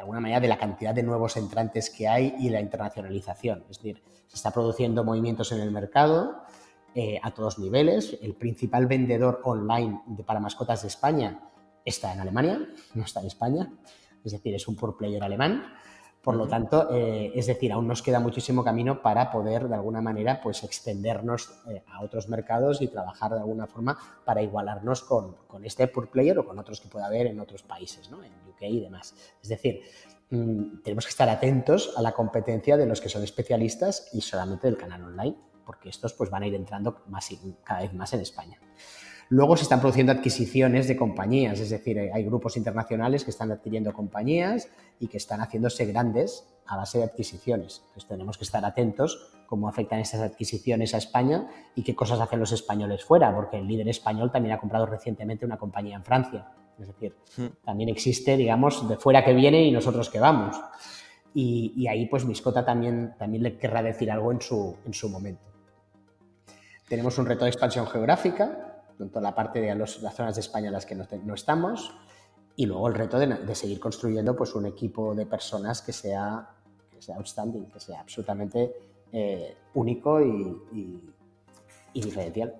alguna 0.00 0.20
manera, 0.20 0.40
de 0.40 0.48
la 0.48 0.58
cantidad 0.58 0.94
de 0.94 1.02
nuevos 1.02 1.36
entrantes 1.36 1.90
que 1.90 2.08
hay 2.08 2.34
y 2.38 2.50
la 2.50 2.60
internacionalización. 2.60 3.64
Es 3.70 3.78
decir, 3.78 4.02
se 4.26 4.36
está 4.36 4.50
produciendo 4.50 5.04
movimientos 5.04 5.52
en 5.52 5.60
el 5.60 5.70
mercado 5.70 6.42
eh, 6.94 7.18
a 7.22 7.30
todos 7.32 7.58
niveles. 7.58 8.18
El 8.22 8.34
principal 8.34 8.86
vendedor 8.86 9.40
online 9.44 10.02
de, 10.06 10.24
para 10.24 10.40
mascotas 10.40 10.82
de 10.82 10.88
España 10.88 11.40
está 11.84 12.12
en 12.12 12.20
Alemania, 12.20 12.60
no 12.94 13.04
está 13.04 13.20
en 13.20 13.26
España. 13.26 13.72
Es 14.24 14.32
decir, 14.32 14.54
es 14.54 14.66
un 14.66 14.76
pure 14.76 14.94
player 14.98 15.22
alemán. 15.22 15.62
Por 16.26 16.34
lo 16.34 16.48
tanto, 16.48 16.88
eh, 16.90 17.30
es 17.36 17.46
decir, 17.46 17.72
aún 17.72 17.86
nos 17.86 18.02
queda 18.02 18.18
muchísimo 18.18 18.64
camino 18.64 19.00
para 19.00 19.30
poder, 19.30 19.68
de 19.68 19.76
alguna 19.76 20.00
manera, 20.00 20.40
pues 20.42 20.64
extendernos 20.64 21.62
eh, 21.68 21.84
a 21.86 22.02
otros 22.02 22.28
mercados 22.28 22.82
y 22.82 22.88
trabajar 22.88 23.30
de 23.30 23.38
alguna 23.38 23.68
forma 23.68 23.96
para 24.24 24.42
igualarnos 24.42 25.04
con, 25.04 25.36
con, 25.46 25.64
este 25.64 25.86
pure 25.86 26.08
player 26.08 26.36
o 26.40 26.44
con 26.44 26.58
otros 26.58 26.80
que 26.80 26.88
pueda 26.88 27.06
haber 27.06 27.28
en 27.28 27.38
otros 27.38 27.62
países, 27.62 28.10
¿no? 28.10 28.24
en 28.24 28.32
UK 28.48 28.62
y 28.62 28.80
demás. 28.80 29.14
Es 29.40 29.48
decir, 29.48 29.82
mm, 30.30 30.82
tenemos 30.82 31.04
que 31.04 31.10
estar 31.10 31.28
atentos 31.28 31.94
a 31.96 32.02
la 32.02 32.10
competencia 32.10 32.76
de 32.76 32.86
los 32.86 33.00
que 33.00 33.08
son 33.08 33.22
especialistas 33.22 34.08
y 34.12 34.20
solamente 34.20 34.66
del 34.66 34.76
canal 34.76 35.04
online, 35.04 35.36
porque 35.64 35.90
estos 35.90 36.12
pues, 36.14 36.28
van 36.28 36.42
a 36.42 36.48
ir 36.48 36.56
entrando 36.56 37.04
más 37.06 37.28
cada 37.62 37.82
vez 37.82 37.94
más 37.94 38.12
en 38.14 38.22
España. 38.22 38.58
Luego 39.28 39.56
se 39.56 39.64
están 39.64 39.80
produciendo 39.80 40.12
adquisiciones 40.12 40.86
de 40.86 40.96
compañías, 40.96 41.58
es 41.58 41.70
decir, 41.70 41.98
hay 41.98 42.24
grupos 42.24 42.56
internacionales 42.56 43.24
que 43.24 43.30
están 43.30 43.50
adquiriendo 43.50 43.92
compañías 43.92 44.68
y 45.00 45.08
que 45.08 45.16
están 45.16 45.40
haciéndose 45.40 45.84
grandes 45.86 46.46
a 46.66 46.76
base 46.76 46.98
de 46.98 47.04
adquisiciones. 47.04 47.82
Entonces 47.86 48.08
tenemos 48.08 48.38
que 48.38 48.44
estar 48.44 48.64
atentos 48.64 49.32
cómo 49.46 49.68
afectan 49.68 50.00
estas 50.00 50.20
adquisiciones 50.20 50.94
a 50.94 50.98
España 50.98 51.48
y 51.74 51.82
qué 51.82 51.94
cosas 51.94 52.20
hacen 52.20 52.38
los 52.38 52.52
españoles 52.52 53.04
fuera, 53.04 53.34
porque 53.34 53.58
el 53.58 53.66
líder 53.66 53.88
español 53.88 54.30
también 54.30 54.54
ha 54.54 54.60
comprado 54.60 54.86
recientemente 54.86 55.44
una 55.44 55.56
compañía 55.56 55.96
en 55.96 56.04
Francia. 56.04 56.48
Es 56.78 56.88
decir, 56.88 57.16
hmm. 57.36 57.64
también 57.64 57.88
existe, 57.88 58.36
digamos, 58.36 58.88
de 58.88 58.96
fuera 58.96 59.24
que 59.24 59.32
viene 59.32 59.64
y 59.64 59.72
nosotros 59.72 60.10
que 60.10 60.20
vamos. 60.20 60.56
Y, 61.38 61.86
ahí, 61.86 62.06
pues, 62.06 62.24
Miscota 62.24 62.64
también, 62.64 63.14
también 63.18 63.42
le 63.42 63.58
querrá 63.58 63.82
decir 63.82 64.10
algo 64.10 64.32
en 64.32 64.40
su, 64.40 64.74
en 64.86 64.94
su 64.94 65.10
momento. 65.10 65.42
Tenemos 66.88 67.18
un 67.18 67.26
reto 67.26 67.44
de 67.44 67.50
expansión 67.50 67.86
geográfica, 67.86 68.65
tanto 68.96 69.20
la 69.20 69.34
parte 69.34 69.60
de 69.60 69.74
las 69.74 69.98
zonas 70.14 70.34
de 70.34 70.40
España 70.40 70.68
en 70.68 70.72
las 70.72 70.86
que 70.86 70.94
no, 70.94 71.34
estamos, 71.34 71.94
y 72.56 72.66
luego 72.66 72.88
el 72.88 72.94
reto 72.94 73.18
de, 73.18 73.54
seguir 73.54 73.78
construyendo 73.78 74.34
pues, 74.34 74.54
un 74.54 74.66
equipo 74.66 75.14
de 75.14 75.26
personas 75.26 75.82
que 75.82 75.92
sea, 75.92 76.48
que 76.90 77.02
sea 77.02 77.16
outstanding, 77.16 77.66
que 77.66 77.80
sea 77.80 78.00
absolutamente 78.00 78.74
eh, 79.12 79.56
único 79.74 80.20
y, 80.20 81.00
diferencial. 81.94 82.54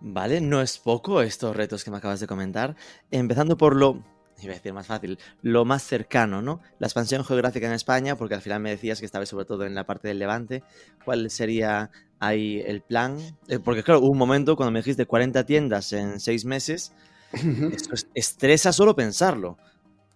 Vale, 0.00 0.40
no 0.40 0.60
es 0.60 0.78
poco 0.78 1.20
estos 1.20 1.54
retos 1.54 1.84
que 1.84 1.90
me 1.90 1.98
acabas 1.98 2.20
de 2.20 2.26
comentar. 2.26 2.74
Empezando 3.10 3.56
por 3.56 3.76
lo 3.76 4.02
iba 4.44 4.52
a 4.52 4.56
decir 4.56 4.72
más 4.72 4.86
fácil, 4.86 5.18
lo 5.42 5.64
más 5.64 5.82
cercano, 5.82 6.42
¿no? 6.42 6.60
La 6.78 6.86
expansión 6.86 7.24
geográfica 7.24 7.66
en 7.66 7.72
España, 7.72 8.16
porque 8.16 8.34
al 8.34 8.42
final 8.42 8.60
me 8.60 8.70
decías 8.70 9.00
que 9.00 9.06
estabas 9.06 9.28
sobre 9.28 9.44
todo 9.44 9.64
en 9.64 9.74
la 9.74 9.84
parte 9.84 10.08
del 10.08 10.18
Levante. 10.18 10.62
¿Cuál 11.04 11.30
sería 11.30 11.90
ahí 12.18 12.62
el 12.66 12.82
plan? 12.82 13.18
Eh, 13.48 13.58
porque 13.58 13.82
claro, 13.82 14.00
hubo 14.00 14.10
un 14.10 14.18
momento 14.18 14.56
cuando 14.56 14.72
me 14.72 14.80
dijiste 14.80 15.06
40 15.06 15.44
tiendas 15.44 15.92
en 15.92 16.20
seis 16.20 16.44
meses, 16.44 16.92
eso 17.32 18.06
estresa 18.14 18.72
solo 18.72 18.96
pensarlo. 18.96 19.58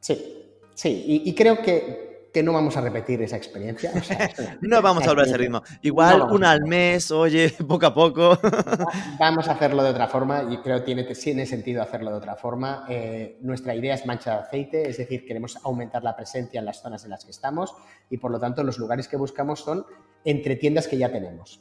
Sí, 0.01 0.19
sí, 0.75 1.23
y 1.25 1.35
creo 1.35 1.63
que 1.63 2.14
que 2.35 2.43
no 2.43 2.53
vamos 2.53 2.77
a 2.77 2.81
repetir 2.81 3.23
esa 3.23 3.37
experiencia. 3.37 3.93
no 4.61 4.83
vamos 4.83 5.05
a 5.05 5.11
volver 5.11 5.25
a 5.25 5.29
ese 5.29 5.39
ritmo. 5.39 5.63
Igual 5.83 6.23
una 6.33 6.51
al 6.51 6.63
mes, 6.63 7.13
oye, 7.13 7.55
poco 7.69 7.87
a 7.87 7.95
poco. 7.95 8.37
vamos 9.21 9.47
a 9.47 9.53
hacerlo 9.53 9.85
de 9.85 9.91
otra 9.91 10.09
forma 10.09 10.43
y 10.51 10.57
creo 10.59 10.81
que 10.81 10.85
tiene, 10.85 11.05
tiene 11.05 11.47
sentido 11.47 11.81
hacerlo 11.81 12.11
de 12.11 12.17
otra 12.17 12.35
forma. 12.35 12.87
Eh, 12.89 13.39
nuestra 13.43 13.73
idea 13.77 13.95
es 13.95 14.05
mancha 14.05 14.33
de 14.33 14.39
aceite, 14.41 14.89
es 14.91 14.97
decir, 14.97 15.25
queremos 15.25 15.61
aumentar 15.63 16.03
la 16.03 16.17
presencia 16.17 16.59
en 16.59 16.67
las 16.67 16.83
zonas 16.83 17.05
en 17.05 17.11
las 17.11 17.25
que 17.25 17.31
estamos 17.31 17.73
y 18.11 18.17
por 18.17 18.33
lo 18.33 18.41
tanto 18.41 18.65
los 18.65 18.79
lugares 18.79 19.07
que 19.07 19.17
buscamos 19.17 19.61
son 19.61 19.87
entre 20.25 20.57
tiendas 20.57 20.89
que 20.89 20.99
ya 20.99 21.13
tenemos. 21.13 21.61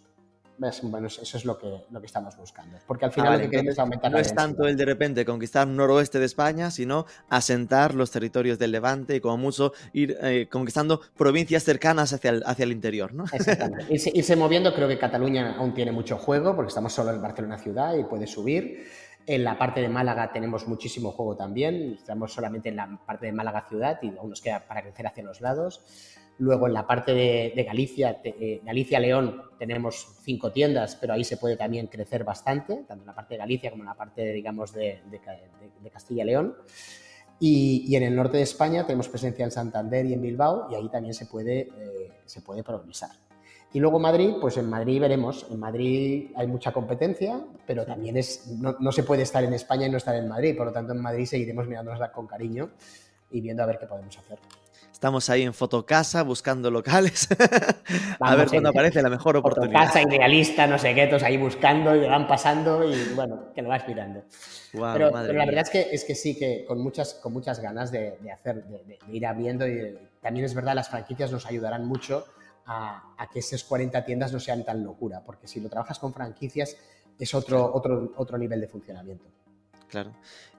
Bueno, 0.58 1.08
eso 1.08 1.38
es 1.38 1.45
lo 1.45 1.58
que, 1.58 1.86
lo 1.89 1.99
que 1.99 2.06
estamos 2.06 2.38
buscando. 2.38 2.78
Porque 2.88 3.06
al 3.06 3.12
ah, 3.12 3.14
final 3.14 3.34
lo 3.34 3.39
que 3.39 3.49
queremos 3.49 3.74
es 3.74 3.80
aumentar 3.80 4.12
No 4.12 4.18
es 4.18 4.34
tanto 4.34 4.68
el 4.68 4.78
de 4.78 4.86
repente 4.86 5.26
conquistar 5.26 5.68
noroeste 5.68 6.20
de 6.20 6.26
España, 6.26 6.72
sino 6.72 7.06
asentar 7.30 7.95
los 7.95 8.12
territorios 8.12 8.60
del 8.60 8.72
Levante 8.72 9.16
y 9.16 9.20
como 9.20 9.38
mucho 9.38 9.74
ir 9.93 10.18
eh, 10.22 10.47
conquistando 10.49 11.01
provincias 11.18 11.64
cercanas 11.64 12.14
hacia 12.14 12.32
el, 12.32 12.43
hacia 12.45 12.64
el 12.64 12.72
interior, 12.72 13.14
¿no? 13.14 13.26
Exactamente. 13.32 13.86
Irse, 14.14 14.36
moviendo, 14.36 14.74
creo 14.74 14.88
que 14.88 14.97
Cataluña 14.97 15.56
aún 15.58 15.74
tiene 15.74 15.91
mucho 15.91 16.18
juego, 16.18 16.56
porque 16.56 16.70
estamos 16.70 16.93
solo 16.93 17.12
en 17.12 17.22
Barcelona 17.22 17.58
ciudad 17.58 17.95
y 17.95 18.04
puede 18.04 18.28
subir. 18.28 18.86
En 19.26 19.45
la 19.45 19.58
parte 19.58 19.80
de 19.80 19.88
Málaga 19.88 20.32
tenemos 20.34 20.68
muchísimo 20.68 21.12
juego 21.12 21.36
también. 21.38 21.95
Estamos 21.97 22.34
solamente 22.34 22.70
en 22.70 22.76
la 22.76 22.99
parte 23.06 23.28
de 23.28 23.32
Málaga 23.32 23.66
ciudad 23.70 23.97
y 24.01 24.10
aún 24.18 24.30
nos 24.30 24.41
queda 24.41 24.68
para 24.68 24.82
crecer 24.82 25.08
hacia 25.08 25.24
los 25.24 25.39
lados. 25.39 25.82
Luego 26.39 26.67
en 26.67 26.73
la 26.73 26.88
parte 26.88 27.13
de, 27.13 27.63
Galicia, 27.63 28.19
eh, 28.23 28.61
Galicia-León, 28.63 29.43
tenemos 29.59 30.15
cinco 30.23 30.51
tiendas, 30.51 30.95
pero 30.95 31.13
ahí 31.13 31.23
se 31.23 31.38
puede 31.38 31.55
también 31.55 31.88
crecer 31.88 32.23
bastante, 32.23 32.84
tanto 32.88 33.03
en 33.03 33.05
la 33.05 33.13
parte 33.13 33.36
de 33.36 33.38
Galicia 33.38 33.69
como 33.69 33.84
en 33.84 33.88
la 33.88 33.95
parte, 33.95 34.34
digamos, 34.34 34.73
de, 34.73 35.01
Castilla-León. 35.91 36.55
Y, 37.39 37.95
en 37.95 38.03
el 38.03 38.15
norte 38.15 38.38
de 38.38 38.43
España 38.43 38.86
tenemos 38.86 39.09
presencia 39.09 39.45
en 39.45 39.51
Santander 39.51 40.05
y 40.05 40.13
en 40.13 40.21
Bilbao, 40.21 40.67
y 40.71 40.75
ahí 40.75 40.89
también 40.89 41.13
se 41.13 41.27
puede, 41.27 41.59
eh, 41.61 42.11
se 42.25 42.41
puede 42.41 42.63
progresar. 42.63 43.11
Y 43.73 43.79
luego 43.79 43.99
Madrid, 43.99 44.36
pues 44.39 44.57
en 44.57 44.69
Madrid 44.69 45.01
veremos. 45.01 45.47
En 45.49 45.59
Madrid 45.59 46.31
hay 46.36 46.47
mucha 46.47 46.71
competencia, 46.71 47.43
pero 47.65 47.86
también 47.86 48.17
es, 48.17 48.47
no, 48.47 48.75
no, 48.79 48.91
se 48.91 49.03
puede 49.03 49.23
estar 49.23 49.43
en 49.43 49.53
España 49.53 49.88
y 49.88 49.89
no 49.89 49.97
estar 49.97 50.15
en 50.15 50.27
Madrid. 50.27 50.55
Por 50.55 50.67
lo 50.67 50.71
tanto, 50.71 50.93
en 50.93 51.01
Madrid 51.01 51.25
seguiremos 51.25 51.67
mirándonos 51.67 52.07
con 52.11 52.27
cariño 52.27 52.69
y 53.31 53.41
viendo 53.41 53.63
a 53.63 53.65
ver 53.65 53.79
qué 53.79 53.88
podemos 53.88 54.15
hacer. 54.17 54.38
Estamos 55.04 55.30
ahí 55.30 55.41
en 55.41 55.54
Fotocasa 55.54 56.24
buscando 56.24 56.72
locales. 56.72 57.28
a 58.22 58.36
ver 58.38 58.47
cuándo 58.47 58.70
aparece 58.70 59.01
la 59.01 59.10
mejor 59.10 59.36
oportunidad. 59.36 59.88
Fotocasa, 59.88 60.01
idealista, 60.01 60.66
no 60.66 60.80
sé 60.80 60.95
qué, 60.95 61.08
todos 61.08 61.24
ahí 61.24 61.36
buscando 61.36 61.93
y 61.93 62.08
van 62.08 62.26
pasando 62.26 62.89
y 62.89 63.14
bueno, 63.14 63.51
que 63.54 63.62
lo 63.62 63.68
vas 63.68 63.86
mirando. 63.86 64.24
pero, 64.72 65.12
la 65.12 65.45
verdad 65.45 65.64
es 65.64 65.70
que, 65.70 65.89
es 65.91 66.06
que 66.06 66.16
sí, 66.16 66.38
que 66.38 66.64
con 66.66 66.80
muchas, 66.80 67.16
con 67.16 67.34
muchas 67.34 67.60
ganas 67.60 67.91
de, 67.91 68.18
hacer, 68.32 68.64
de, 68.64 68.97
ir 69.12 69.28
abriendo 69.28 69.68
y 69.68 69.93
también 70.22 70.45
es 70.45 70.54
verdad, 70.54 70.74
las 70.74 70.88
franquicias 70.88 71.34
nos 71.34 71.45
ayudarán 71.47 71.86
mucho 71.86 72.24
a, 72.66 73.14
a, 73.18 73.28
que 73.30 73.39
esas 73.39 73.66
40 73.66 74.06
tiendas 74.06 74.32
no 74.32 74.39
sean 74.39 74.64
tan 74.64 74.86
locura, 74.86 75.22
porque 75.26 75.49
si 75.49 75.60
lo 75.60 75.68
trabajas 75.68 75.99
con 75.99 76.14
franquicias 76.14 76.78
es 77.20 77.34
otro, 77.34 77.74
otro, 77.74 78.14
otro 78.16 78.38
nivel 78.38 78.62
de 78.62 78.70
funcionamiento. 78.70 79.26
Claro. 79.89 80.14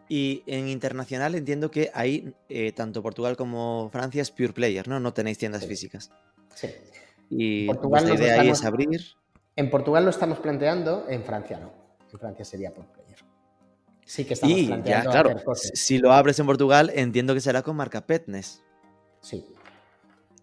Y 0.08 0.42
en 0.46 0.68
internacional 0.68 1.34
entiendo 1.34 1.70
que 1.70 1.90
ahí, 1.94 2.34
eh, 2.48 2.72
tanto 2.72 3.02
Portugal 3.02 3.36
como 3.36 3.88
Francia 3.90 4.22
es 4.22 4.30
pure 4.30 4.52
player, 4.52 4.86
¿no? 4.86 5.00
No 5.00 5.14
tenéis 5.14 5.38
tiendas 5.38 5.66
físicas. 5.66 6.10
Sí. 6.54 6.68
Y 7.30 7.66
Portugal 7.66 8.08
la 8.08 8.14
idea 8.14 8.40
ahí 8.40 8.48
es 8.50 8.64
abrir. 8.64 9.00
En 9.56 9.70
Portugal 9.70 10.04
lo 10.04 10.10
estamos 10.10 10.38
planteando, 10.38 11.06
en 11.08 11.22
Francia 11.24 11.58
no. 11.58 11.72
En 12.12 12.18
Francia 12.18 12.44
sería 12.44 12.72
pure 12.72 12.88
player. 12.88 13.18
Sí 14.04 14.24
que 14.24 14.34
estamos 14.34 14.60
planteando. 14.62 15.10
Ya, 15.10 15.22
claro, 15.22 15.42
si 15.54 15.98
lo 15.98 16.12
abres 16.12 16.38
en 16.38 16.46
Portugal, 16.46 16.92
entiendo 16.94 17.32
que 17.32 17.40
será 17.40 17.62
con 17.62 17.76
marca 17.76 18.06
Petnes. 18.06 18.62
Sí. 19.20 19.44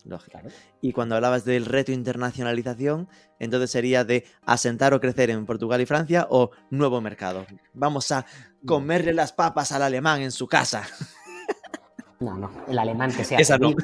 Lógico. 0.06 0.40
Y 0.82 0.94
cuando 0.94 1.16
hablabas 1.16 1.46
del 1.46 1.66
reto 1.66 1.92
internacionalización, 1.92 3.08
entonces 3.40 3.72
sería 3.72 4.04
de 4.04 4.26
asentar 4.46 4.94
o 4.94 5.00
crecer 5.00 5.30
en 5.30 5.46
Portugal 5.46 5.82
y 5.82 5.86
Francia 5.86 6.28
o 6.30 6.52
nuevo 6.70 7.02
mercado. 7.02 7.46
Vamos 7.74 8.12
a 8.12 8.26
comerle 8.66 9.14
las 9.14 9.34
papas 9.34 9.72
al 9.72 9.84
alemán 9.84 10.22
en 10.22 10.32
su 10.32 10.48
casa. 10.48 10.84
No, 12.20 12.38
no, 12.38 12.52
el 12.68 12.78
alemán 12.78 13.12
que 13.12 13.24
sea 13.24 13.40
feliz, 13.40 13.76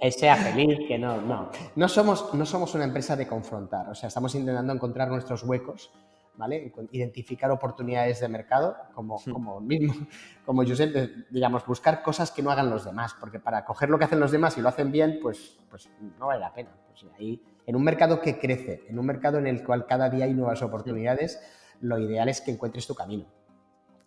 que 0.00 0.10
sea 0.12 0.36
feliz, 0.36 0.78
que 0.88 0.98
no, 0.98 1.20
no. 1.20 1.50
No 1.76 1.88
somos, 1.88 2.32
no 2.32 2.46
somos 2.46 2.74
una 2.74 2.84
empresa 2.84 3.16
de 3.16 3.26
confrontar, 3.26 3.88
o 3.90 3.94
sea, 3.94 4.08
estamos 4.08 4.34
intentando 4.34 4.72
encontrar 4.72 5.08
nuestros 5.08 5.42
huecos, 5.42 5.90
¿vale? 6.36 6.72
Identificar 6.92 7.50
oportunidades 7.50 8.20
de 8.20 8.28
mercado, 8.28 8.76
como, 8.94 9.18
hmm. 9.18 9.30
como 9.30 9.60
mismo, 9.60 9.94
como 10.46 10.64
Josep, 10.64 11.28
digamos, 11.30 11.64
buscar 11.66 12.02
cosas 12.02 12.30
que 12.30 12.42
no 12.42 12.50
hagan 12.50 12.70
los 12.70 12.84
demás, 12.84 13.14
porque 13.18 13.38
para 13.38 13.64
coger 13.64 13.90
lo 13.90 13.98
que 13.98 14.04
hacen 14.04 14.20
los 14.20 14.30
demás 14.32 14.56
y 14.58 14.60
lo 14.60 14.68
hacen 14.68 14.90
bien, 14.90 15.18
pues, 15.20 15.58
pues 15.70 15.88
no 16.18 16.26
vale 16.26 16.40
la 16.40 16.52
pena. 16.52 16.70
Pues 16.88 17.12
ahí, 17.18 17.42
en 17.66 17.76
un 17.76 17.84
mercado 17.84 18.20
que 18.20 18.38
crece, 18.38 18.84
en 18.88 18.98
un 18.98 19.06
mercado 19.06 19.38
en 19.38 19.46
el 19.46 19.64
cual 19.64 19.86
cada 19.86 20.08
día 20.10 20.24
hay 20.24 20.34
nuevas 20.34 20.62
oportunidades, 20.62 21.40
lo 21.80 21.98
ideal 21.98 22.28
es 22.28 22.40
que 22.40 22.50
encuentres 22.50 22.86
tu 22.86 22.94
camino. 22.94 23.26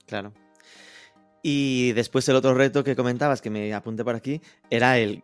Claro. 0.05 0.33
Y 1.47 1.91
después 1.91 2.27
el 2.27 2.35
otro 2.37 2.55
reto 2.55 2.83
que 2.83 2.95
comentabas, 2.95 3.39
que 3.39 3.51
me 3.51 3.71
apunté 3.71 4.03
por 4.03 4.15
aquí, 4.15 4.41
era 4.71 4.97
el, 4.97 5.21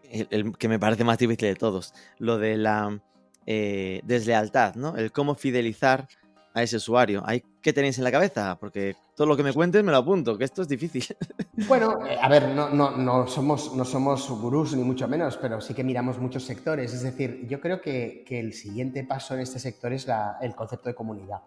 que 0.60 0.68
me 0.68 0.78
parece 0.78 1.04
más 1.04 1.18
difícil 1.18 1.48
de 1.48 1.56
todos, 1.56 1.96
lo 2.20 2.38
de 2.38 2.58
la 2.58 3.02
eh, 3.48 4.02
deslealtad, 4.04 4.76
¿no? 4.76 4.96
El 4.98 5.12
cómo 5.12 5.34
fidelizar 5.34 6.08
a 6.54 6.64
ese 6.64 6.78
usuario. 6.78 7.24
¿Qué 7.62 7.74
tenéis 7.74 7.98
en 7.98 8.04
la 8.04 8.12
cabeza? 8.12 8.58
Porque 8.60 8.96
todo 9.16 9.28
lo 9.28 9.38
que 9.38 9.44
me 9.44 9.54
cuentes 9.54 9.84
me 9.84 9.92
lo 9.92 9.98
apunto, 9.98 10.38
que 10.38 10.44
esto 10.44 10.62
es 10.62 10.68
difícil. 10.68 11.06
Bueno, 11.68 12.04
eh, 12.08 12.18
a 12.20 12.28
ver, 12.28 12.50
no, 12.50 12.70
no, 12.70 12.92
no, 12.98 13.28
somos, 13.28 13.76
no 13.76 13.86
somos 13.86 14.28
gurús 14.30 14.76
ni 14.76 14.84
mucho 14.84 15.08
menos, 15.08 15.38
pero 15.38 15.62
sí 15.62 15.76
que 15.76 15.84
miramos 15.84 16.18
muchos 16.18 16.44
sectores. 16.44 16.92
Es 16.92 17.04
decir, 17.04 17.46
yo 17.48 17.62
creo 17.62 17.82
que, 17.82 18.26
el 18.28 18.54
siguiente 18.54 19.04
paso 19.04 19.36
en 19.36 19.42
este 19.42 19.60
sector 19.60 19.94
es 19.94 20.08
el 20.42 20.56
concepto 20.56 20.90
de 20.90 20.96
comunidad. 20.96 21.42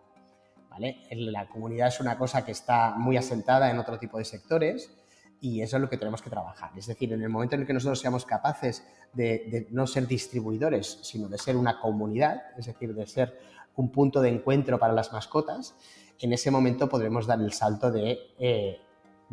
La 1.11 1.48
comunidad 1.48 1.88
es 1.88 2.00
una 2.00 2.16
cosa 2.16 2.44
que 2.44 2.52
está 2.52 2.94
muy 2.96 3.16
asentada 3.16 3.70
en 3.70 3.78
otro 3.78 3.98
tipo 3.98 4.18
de 4.18 4.24
sectores 4.24 4.90
y 5.40 5.61
eso 5.61 5.76
es 5.76 5.82
lo 5.82 5.90
que 5.90 5.98
tenemos 5.98 6.22
que 6.22 6.30
trabajar. 6.30 6.70
Es 6.74 6.86
decir, 6.86 7.12
en 7.12 7.22
el 7.22 7.28
momento 7.28 7.55
en 7.55 7.62
el 7.62 7.66
que 7.66 7.74
nosotros 7.74 8.00
seamos 8.00 8.24
capaces 8.24 8.82
de, 9.12 9.66
no 9.70 9.86
ser 9.86 10.07
distribuidores, 10.07 11.00
sino 11.02 11.28
de 11.28 11.36
ser 11.36 11.57
una 11.57 11.80
comunidad, 11.80 12.42
es 12.57 12.66
decir, 12.66 12.94
de 12.94 13.07
ser 13.07 13.38
un 13.76 13.90
punto 13.90 14.20
de 14.20 14.28
encuentro 14.28 14.78
para 14.78 14.92
las 14.92 15.12
mascotas, 15.12 15.76
en 16.20 16.32
ese 16.32 16.50
momento 16.50 16.88
podremos 16.88 17.26
dar 17.26 17.40
el 17.40 17.52
salto 17.52 17.90
de, 17.90 18.18
eh, 18.38 18.80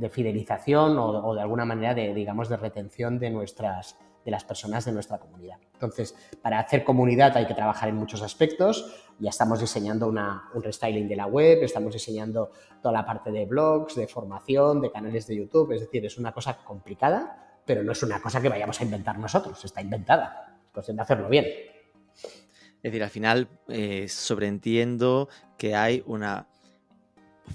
fidelización 0.09 0.97
o, 0.97 1.35
de 1.35 1.41
alguna 1.41 1.63
manera 1.63 1.93
de, 1.93 2.13
digamos, 2.13 2.49
de 2.49 2.57
retención 2.57 3.19
de 3.19 3.29
nuestras, 3.29 3.97
de 4.25 4.31
las 4.31 4.43
personas 4.43 4.83
de 4.85 4.91
nuestra 4.91 5.19
comunidad. 5.19 5.57
Entonces, 5.73 6.15
para 6.41 6.59
hacer 6.59 6.83
comunidad 6.83 7.37
hay 7.37 7.45
que 7.45 7.53
trabajar 7.53 7.89
en 7.89 7.95
muchos 7.95 8.21
aspectos. 8.23 9.09
Ya 9.19 9.29
estamos 9.29 9.59
diseñando 9.59 10.07
un 10.07 10.63
restyling 10.63 11.07
de 11.07 11.15
la 11.15 11.27
web, 11.27 11.59
estamos 11.61 11.93
diseñando 11.93 12.51
toda 12.81 12.93
la 12.93 13.05
parte 13.05 13.31
de 13.31 13.45
blogs, 13.45 13.95
de 13.95 14.07
formación, 14.07 14.81
de 14.81 14.91
canales 14.91 15.27
de 15.27 15.35
YouTube. 15.35 15.71
Es 15.73 15.81
decir, 15.81 16.03
es 16.03 16.17
una 16.17 16.31
cosa 16.31 16.57
complicada, 16.63 17.61
pero 17.65 17.83
no 17.83 17.91
es 17.91 18.01
una 18.01 18.19
cosa 18.21 18.41
que 18.41 18.49
vayamos 18.49 18.79
a 18.81 18.83
inventar 18.83 19.19
nosotros, 19.19 19.63
está 19.63 19.81
inventada. 19.81 20.57
Es 20.65 20.71
cuestión 20.71 20.97
de 20.97 21.03
hacerlo 21.03 21.29
bien. 21.29 21.45
Es 22.83 22.91
decir, 22.91 23.03
al 23.03 23.09
final 23.11 23.47
eh, 23.67 24.07
sobreentiendo 24.07 25.29
que 25.57 25.75
hay 25.75 26.03
una 26.07 26.47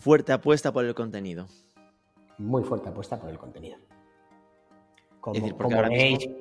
fuerte 0.01 0.33
apuesta 0.33 0.73
por 0.73 0.85
el 0.85 0.95
contenido. 0.95 1.49
Muy 2.39 2.63
fuerte 2.63 2.91
apuesta 2.91 3.19
por 3.19 3.31
el 3.31 3.39
contenido. 3.39 3.77
Como, 5.21 5.35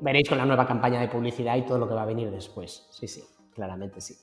veréis, 0.01 0.29
con 0.29 0.37
la 0.37 0.45
nueva 0.45 0.67
campaña 0.67 1.01
de 1.01 1.07
publicidad 1.07 1.57
y 1.57 1.63
todo 1.63 1.79
lo 1.79 1.87
que 1.87 1.95
va 1.95 2.03
a 2.03 2.05
venir 2.05 2.29
después. 2.29 2.85
Sí, 2.91 3.07
sí, 3.07 3.23
claramente 3.55 3.99
sí. 3.99 4.15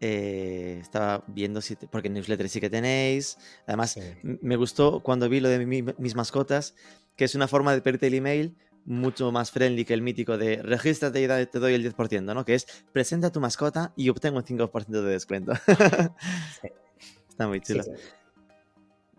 Eh, 0.00 0.78
estaba 0.80 1.22
viendo 1.26 1.60
si 1.60 1.76
porque 1.76 2.08
newsletter 2.08 2.48
sí 2.48 2.58
que 2.58 2.70
tenéis. 2.70 3.36
Además, 3.66 3.98
me 4.22 4.56
gustó 4.56 5.00
cuando 5.00 5.28
vi 5.28 5.40
lo 5.40 5.50
de 5.50 5.66
mis 5.66 6.14
mascotas, 6.14 6.74
que 7.16 7.26
es 7.26 7.34
una 7.34 7.46
forma 7.46 7.74
de 7.74 7.82
pedirte 7.82 8.06
el 8.06 8.14
email 8.14 8.56
mucho 8.84 9.30
más 9.32 9.50
friendly 9.50 9.84
que 9.84 9.94
el 9.94 10.02
mítico 10.02 10.38
de 10.38 10.62
regístrate 10.62 11.22
y 11.22 11.46
te 11.46 11.58
doy 11.58 11.74
el 11.74 11.84
10%, 11.84 12.34
¿no? 12.34 12.44
Que 12.44 12.54
es 12.54 12.84
presenta 12.92 13.30
tu 13.30 13.40
mascota 13.40 13.92
y 13.96 14.08
obtengo 14.08 14.38
un 14.38 14.44
5% 14.44 14.86
de 14.86 15.02
descuento. 15.02 15.52
Está 17.28 17.46
muy 17.46 17.60
chulo. 17.60 17.84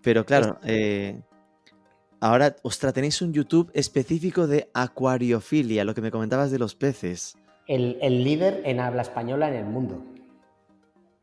Pero 0.02 0.26
claro, 0.26 0.60
eh, 0.64 1.22
Ahora, 2.24 2.56
ostras, 2.62 2.94
tenéis 2.94 3.20
un 3.24 3.34
YouTube 3.34 3.72
específico 3.74 4.46
de 4.46 4.70
acuariofilia, 4.76 5.84
lo 5.84 5.96
que 5.96 6.02
me 6.02 6.12
comentabas 6.12 6.52
de 6.52 6.60
los 6.60 6.76
peces. 6.76 7.36
El, 7.68 7.98
líder 8.24 8.62
en 8.64 8.80
habla 8.80 9.02
española 9.02 9.48
en 9.48 9.56
el 9.56 9.66
mundo, 9.66 10.06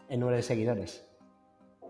en 0.09 0.19
número 0.19 0.37
de 0.39 0.43
seguidores. 0.43 1.08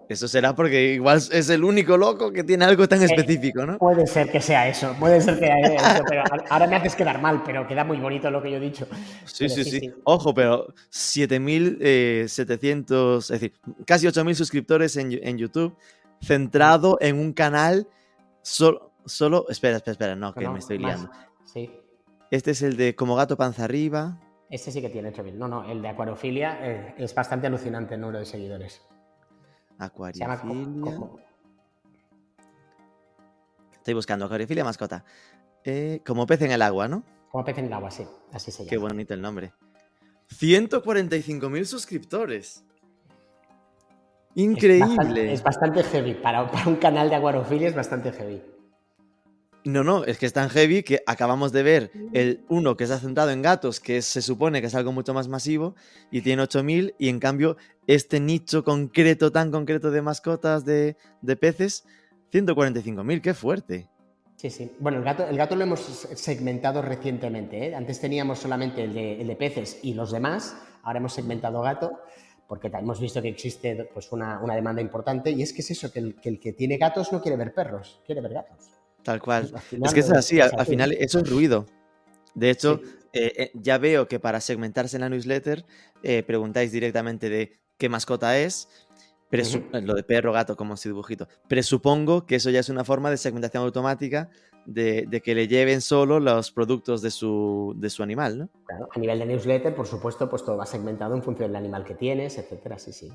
Eso 0.08 0.26
será 0.26 0.54
porque 0.54 0.94
igual 0.94 1.18
es 1.18 1.50
el 1.50 1.62
único 1.64 1.98
loco 1.98 2.32
que 2.32 2.42
tiene 2.42 2.64
algo 2.64 2.88
tan 2.88 3.02
Eh, 3.02 3.04
específico, 3.04 3.66
¿no? 3.66 3.76
Puede 3.78 4.06
ser 4.06 4.30
que 4.32 4.40
sea 4.40 4.66
eso, 4.66 4.96
puede 4.98 5.20
ser 5.20 5.38
que 5.38 5.46
sea 5.46 5.58
eso, 5.96 6.02
pero 6.08 6.22
ahora 6.48 6.66
me 6.66 6.76
haces 6.76 6.96
quedar 6.96 7.20
mal, 7.20 7.42
pero 7.44 7.66
queda 7.66 7.84
muy 7.84 7.98
bonito 7.98 8.30
lo 8.30 8.42
que 8.42 8.50
yo 8.50 8.56
he 8.56 8.60
dicho. 8.60 8.86
Sí, 9.26 9.50
sí, 9.50 9.64
sí. 9.64 9.92
Ojo, 10.04 10.32
pero 10.32 10.68
7.700, 10.90 13.18
es 13.18 13.28
decir, 13.28 13.52
casi 13.86 14.06
8.000 14.06 14.34
suscriptores 14.34 14.96
en, 14.96 15.18
en 15.22 15.38
YouTube, 15.38 15.76
centrado 16.22 16.98
en 17.00 17.18
un 17.18 17.32
canal 17.32 17.88
solo... 18.42 18.92
solo 19.04 19.46
espera, 19.48 19.76
espera, 19.76 19.92
espera, 19.92 20.16
no, 20.16 20.32
que 20.34 20.44
No, 20.44 20.52
me 20.52 20.58
estoy 20.60 20.78
más. 20.78 20.96
liando. 21.00 21.10
Sí, 21.44 21.70
Este 22.30 22.50
es 22.52 22.62
el 22.62 22.76
de 22.76 22.94
Como 22.94 23.16
Gato 23.16 23.36
Panza 23.36 23.64
Arriba. 23.64 24.18
este 24.50 24.70
sí 24.72 24.80
que 24.80 24.88
tiene 24.88 25.12
8.000. 25.12 25.34
No, 25.34 25.48
no, 25.48 25.70
el 25.70 25.82
de 25.82 25.88
acuariofilia 25.88 26.58
eh, 26.62 26.94
es 26.98 27.14
bastante 27.14 27.46
alucinante 27.46 27.94
el 27.94 28.00
número 28.00 28.18
de 28.20 28.24
seguidores. 28.26 28.82
Acuariofilia. 29.78 30.42
Estoy 33.72 33.94
buscando 33.94 34.24
acuariofilia 34.26 34.64
mascota. 34.64 35.04
Eh, 35.64 36.02
como 36.04 36.26
pez 36.26 36.42
en 36.42 36.52
el 36.52 36.62
agua, 36.62 36.88
¿no? 36.88 37.04
como 37.30 37.44
pez 37.44 37.58
en 37.58 37.66
el 37.66 37.72
agua, 37.72 37.90
sí, 37.90 38.06
así 38.32 38.50
se 38.50 38.58
llama. 38.64 38.70
Qué 38.70 38.78
bonito 38.78 39.14
el 39.14 39.20
nombre. 39.20 39.52
145.000 40.30 41.64
suscriptores. 41.64 42.64
Es 44.34 44.42
Increíble. 44.44 44.86
bastante, 44.86 45.32
es 45.32 45.42
bastante 45.42 45.82
heavy. 45.82 46.14
Para, 46.14 46.50
para 46.50 46.68
un 46.68 46.76
canal 46.76 47.08
de 47.10 47.16
acuariofilia 47.16 47.68
es 47.68 47.74
bastante 47.74 48.12
heavy. 48.12 48.42
No, 49.68 49.84
no, 49.84 50.02
es 50.04 50.16
que 50.16 50.24
es 50.24 50.32
tan 50.32 50.48
heavy 50.48 50.82
que 50.82 51.02
acabamos 51.06 51.52
de 51.52 51.62
ver 51.62 51.90
el 52.14 52.42
uno 52.48 52.74
que 52.74 52.84
está 52.84 52.98
centrado 52.98 53.32
en 53.32 53.42
gatos, 53.42 53.80
que 53.80 54.00
se 54.00 54.22
supone 54.22 54.62
que 54.62 54.68
es 54.68 54.74
algo 54.74 54.92
mucho 54.92 55.12
más 55.12 55.28
masivo, 55.28 55.74
y 56.10 56.22
tiene 56.22 56.42
8.000, 56.42 56.94
y 56.98 57.10
en 57.10 57.20
cambio 57.20 57.58
este 57.86 58.18
nicho 58.18 58.64
concreto, 58.64 59.30
tan 59.30 59.50
concreto 59.50 59.90
de 59.90 60.00
mascotas 60.00 60.64
de, 60.64 60.96
de 61.20 61.36
peces, 61.36 61.84
145.000, 62.32 63.20
qué 63.20 63.34
fuerte. 63.34 63.90
Sí, 64.36 64.48
sí. 64.48 64.72
Bueno, 64.78 64.98
el 64.98 65.04
gato, 65.04 65.28
el 65.28 65.36
gato 65.36 65.54
lo 65.54 65.64
hemos 65.64 65.80
segmentado 65.80 66.80
recientemente. 66.80 67.68
¿eh? 67.68 67.74
Antes 67.74 68.00
teníamos 68.00 68.38
solamente 68.38 68.84
el 68.84 68.94
de, 68.94 69.20
el 69.20 69.26
de 69.26 69.36
peces 69.36 69.80
y 69.82 69.92
los 69.92 70.12
demás. 70.12 70.56
Ahora 70.82 70.98
hemos 70.98 71.12
segmentado 71.12 71.60
gato 71.60 71.92
porque 72.46 72.68
hemos 72.68 73.00
visto 73.00 73.20
que 73.20 73.28
existe 73.28 73.90
pues, 73.92 74.12
una, 74.12 74.40
una 74.40 74.54
demanda 74.54 74.80
importante. 74.80 75.30
Y 75.30 75.42
es 75.42 75.52
que 75.52 75.60
es 75.60 75.72
eso, 75.72 75.92
que 75.92 75.98
el, 75.98 76.14
que 76.14 76.30
el 76.30 76.40
que 76.40 76.54
tiene 76.54 76.78
gatos 76.78 77.12
no 77.12 77.20
quiere 77.20 77.36
ver 77.36 77.52
perros, 77.52 78.00
quiere 78.06 78.22
ver 78.22 78.32
gatos. 78.32 78.77
Tal 79.02 79.20
cual. 79.20 79.48
Final 79.70 79.86
Es 79.88 79.94
que 79.94 80.00
es 80.00 80.06
es- 80.06 80.12
así, 80.12 80.40
al, 80.40 80.66
final 80.66 80.92
eso 80.92 81.20
es 81.20 81.30
ruido. 81.30 81.66
De 82.34 82.50
hecho, 82.50 82.80
Sí. 82.82 82.90
eh, 83.14 83.32
eh, 83.36 83.50
ya 83.54 83.78
veo 83.78 84.06
que 84.06 84.20
para 84.20 84.40
segmentarse 84.40 84.96
en 84.96 85.00
la 85.02 85.08
newsletter 85.08 85.64
eh, 86.02 86.22
preguntáis 86.22 86.72
directamente 86.72 87.28
de 87.30 87.58
qué 87.78 87.88
mascota 87.88 88.38
es, 88.38 88.68
presu- 89.30 89.64
lo 89.82 89.94
de 89.94 90.02
perro, 90.02 90.32
gato, 90.32 90.56
como 90.56 90.76
si 90.76 90.88
dibujito. 90.88 91.26
Presupongo 91.48 92.26
que 92.26 92.36
eso 92.36 92.50
ya 92.50 92.60
es 92.60 92.68
una 92.68 92.84
forma 92.84 93.10
de 93.10 93.16
segmentación 93.16 93.62
automática 93.62 94.30
de, 94.66 95.06
de 95.08 95.22
que 95.22 95.34
le 95.34 95.48
lleven 95.48 95.80
solo 95.80 96.20
los 96.20 96.50
productos 96.52 97.00
de 97.00 97.10
su, 97.10 97.72
de 97.76 97.88
su 97.88 98.02
animal, 98.02 98.38
¿no? 98.38 98.48
Claro, 98.66 98.88
a 98.94 98.98
nivel 98.98 99.18
de 99.20 99.26
newsletter, 99.26 99.74
por 99.74 99.86
supuesto, 99.86 100.28
pues 100.28 100.44
todo 100.44 100.56
va 100.58 100.66
segmentado 100.66 101.14
en 101.16 101.22
función 101.22 101.48
del 101.48 101.56
animal 101.56 101.84
que 101.84 101.94
tienes, 101.94 102.36
etcétera, 102.36 102.78
sí, 102.78 102.92
sí. 102.92 103.10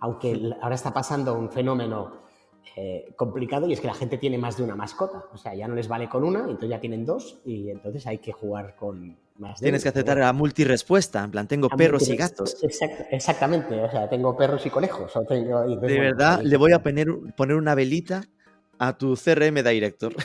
Aunque 0.00 0.52
ahora 0.60 0.74
está 0.74 0.92
pasando 0.92 1.32
un 1.38 1.50
fenómeno 1.50 2.25
eh, 2.74 3.12
complicado 3.16 3.68
y 3.68 3.72
es 3.72 3.80
que 3.80 3.86
la 3.86 3.94
gente 3.94 4.18
tiene 4.18 4.38
más 4.38 4.56
de 4.56 4.64
una 4.64 4.74
mascota. 4.74 5.24
O 5.32 5.36
sea, 5.38 5.54
ya 5.54 5.68
no 5.68 5.74
les 5.74 5.88
vale 5.88 6.08
con 6.08 6.24
una, 6.24 6.40
entonces 6.40 6.68
ya 6.70 6.80
tienen 6.80 7.04
dos 7.06 7.38
y 7.44 7.70
entonces 7.70 8.06
hay 8.06 8.18
que 8.18 8.32
jugar 8.32 8.74
con 8.76 9.16
más 9.38 9.60
de 9.60 9.64
Tienes 9.66 9.82
que 9.82 9.90
aceptar 9.90 10.16
la 10.18 10.32
multirespuesta, 10.32 11.22
en 11.22 11.30
plan, 11.30 11.46
tengo 11.46 11.68
perros 11.68 12.08
y 12.08 12.16
gatos. 12.16 12.62
exact- 12.62 13.06
exactamente, 13.10 13.78
o 13.80 13.90
sea, 13.90 14.08
tengo 14.08 14.36
perros 14.36 14.64
y 14.66 14.70
conejos. 14.70 15.14
O 15.14 15.22
tengo, 15.24 15.60
De 15.68 15.76
bueno, 15.76 16.00
verdad, 16.00 16.40
le 16.42 16.56
voy 16.56 16.72
a 16.72 16.82
poner, 16.82 17.08
poner 17.36 17.56
una 17.56 17.74
velita 17.74 18.22
a 18.78 18.96
tu 18.96 19.14
CRM 19.16 19.62
Director. 19.62 20.14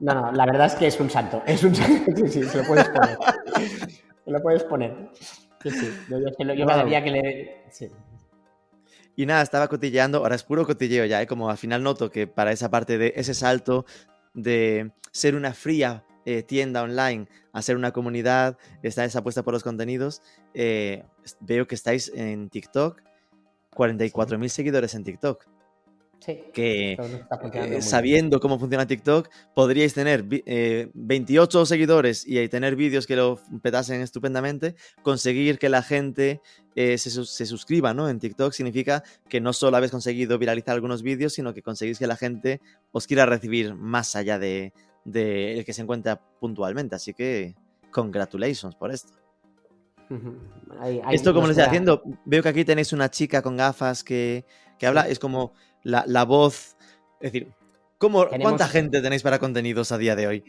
No, 0.00 0.14
no, 0.14 0.32
la 0.32 0.46
verdad 0.46 0.66
es 0.66 0.74
que 0.76 0.86
es 0.86 0.98
un 0.98 1.10
santo. 1.10 1.42
Es 1.46 1.62
un 1.62 1.74
santo. 1.74 2.10
Sí, 2.16 2.28
sí, 2.28 2.42
se 2.44 2.58
lo 2.58 2.64
puedes 2.64 2.88
poner. 2.88 3.18
Se 4.24 4.30
lo 4.30 4.40
puedes 4.40 4.64
poner. 4.64 5.10
Sí, 5.62 5.70
sí. 5.70 5.90
Yo, 6.08 6.18
yo 6.18 6.54
yo 6.54 6.66
cada 6.66 6.80
Wow. 6.82 6.88
día 6.88 7.04
que 7.04 7.10
le. 7.10 7.64
Sí. 7.70 7.86
Y 9.20 9.26
nada, 9.26 9.42
estaba 9.42 9.68
cotilleando, 9.68 10.16
ahora 10.16 10.34
es 10.34 10.44
puro 10.44 10.64
cotilleo 10.64 11.04
ya, 11.04 11.20
¿eh? 11.20 11.26
como 11.26 11.50
al 11.50 11.58
final 11.58 11.82
noto 11.82 12.10
que 12.10 12.26
para 12.26 12.52
esa 12.52 12.70
parte 12.70 12.96
de 12.96 13.12
ese 13.16 13.34
salto 13.34 13.84
de 14.32 14.92
ser 15.10 15.34
una 15.34 15.52
fría 15.52 16.06
eh, 16.24 16.42
tienda 16.42 16.82
online 16.82 17.28
a 17.52 17.60
ser 17.60 17.76
una 17.76 17.92
comunidad, 17.92 18.56
está 18.82 19.04
esa 19.04 19.18
apuesta 19.18 19.42
por 19.42 19.52
los 19.52 19.62
contenidos, 19.62 20.22
eh, 20.54 21.04
veo 21.40 21.66
que 21.66 21.74
estáis 21.74 22.10
en 22.14 22.48
TikTok, 22.48 23.02
44.000 23.76 24.48
seguidores 24.48 24.94
en 24.94 25.04
TikTok, 25.04 25.44
Sí. 26.20 26.38
que 26.52 26.98
eh, 27.54 27.80
sabiendo 27.82 28.40
cómo 28.40 28.58
funciona 28.58 28.86
TikTok, 28.86 29.28
podríais 29.54 29.94
tener 29.94 30.22
vi- 30.22 30.42
eh, 30.44 30.90
28 30.92 31.64
seguidores 31.64 32.26
y 32.26 32.46
tener 32.48 32.76
vídeos 32.76 33.06
que 33.06 33.16
lo 33.16 33.40
petasen 33.62 34.02
estupendamente. 34.02 34.74
Conseguir 35.02 35.58
que 35.58 35.68
la 35.70 35.82
gente 35.82 36.42
eh, 36.76 36.98
se, 36.98 37.10
se 37.24 37.46
suscriba 37.46 37.94
¿no? 37.94 38.08
en 38.08 38.18
TikTok 38.20 38.52
significa 38.52 39.02
que 39.28 39.40
no 39.40 39.52
solo 39.54 39.78
habéis 39.78 39.92
conseguido 39.92 40.38
viralizar 40.38 40.74
algunos 40.74 41.02
vídeos, 41.02 41.32
sino 41.32 41.54
que 41.54 41.62
conseguís 41.62 41.98
que 41.98 42.06
la 42.06 42.16
gente 42.16 42.60
os 42.92 43.06
quiera 43.06 43.24
recibir 43.24 43.74
más 43.74 44.14
allá 44.14 44.38
de, 44.38 44.72
de 45.06 45.58
el 45.58 45.64
que 45.64 45.72
se 45.72 45.80
encuentra 45.82 46.20
puntualmente. 46.38 46.94
Así 46.96 47.14
que, 47.14 47.54
congratulations 47.90 48.74
por 48.76 48.90
esto. 48.92 49.14
Ujú. 50.10 50.36
Ahí- 50.80 51.00
ahí 51.04 51.14
Esto, 51.14 51.32
como 51.32 51.46
les 51.46 51.56
estoy 51.56 51.68
haciendo, 51.68 52.02
veo 52.24 52.42
que 52.42 52.48
aquí 52.48 52.64
tenéis 52.64 52.92
una 52.92 53.10
chica 53.10 53.42
con 53.42 53.56
gafas 53.56 54.02
que, 54.04 54.44
que 54.78 54.86
habla, 54.86 55.08
es 55.08 55.18
como 55.18 55.52
la, 55.82 56.04
la 56.06 56.24
voz. 56.24 56.76
Es 57.20 57.32
decir, 57.32 57.52
¿cómo, 57.98 58.26
Tenemos- 58.26 58.42
¿cuánta 58.52 58.68
gente 58.68 59.00
tenéis 59.00 59.22
para 59.22 59.38
contenidos 59.38 59.92
a 59.92 59.98
día 59.98 60.16
de 60.16 60.26
hoy? 60.26 60.44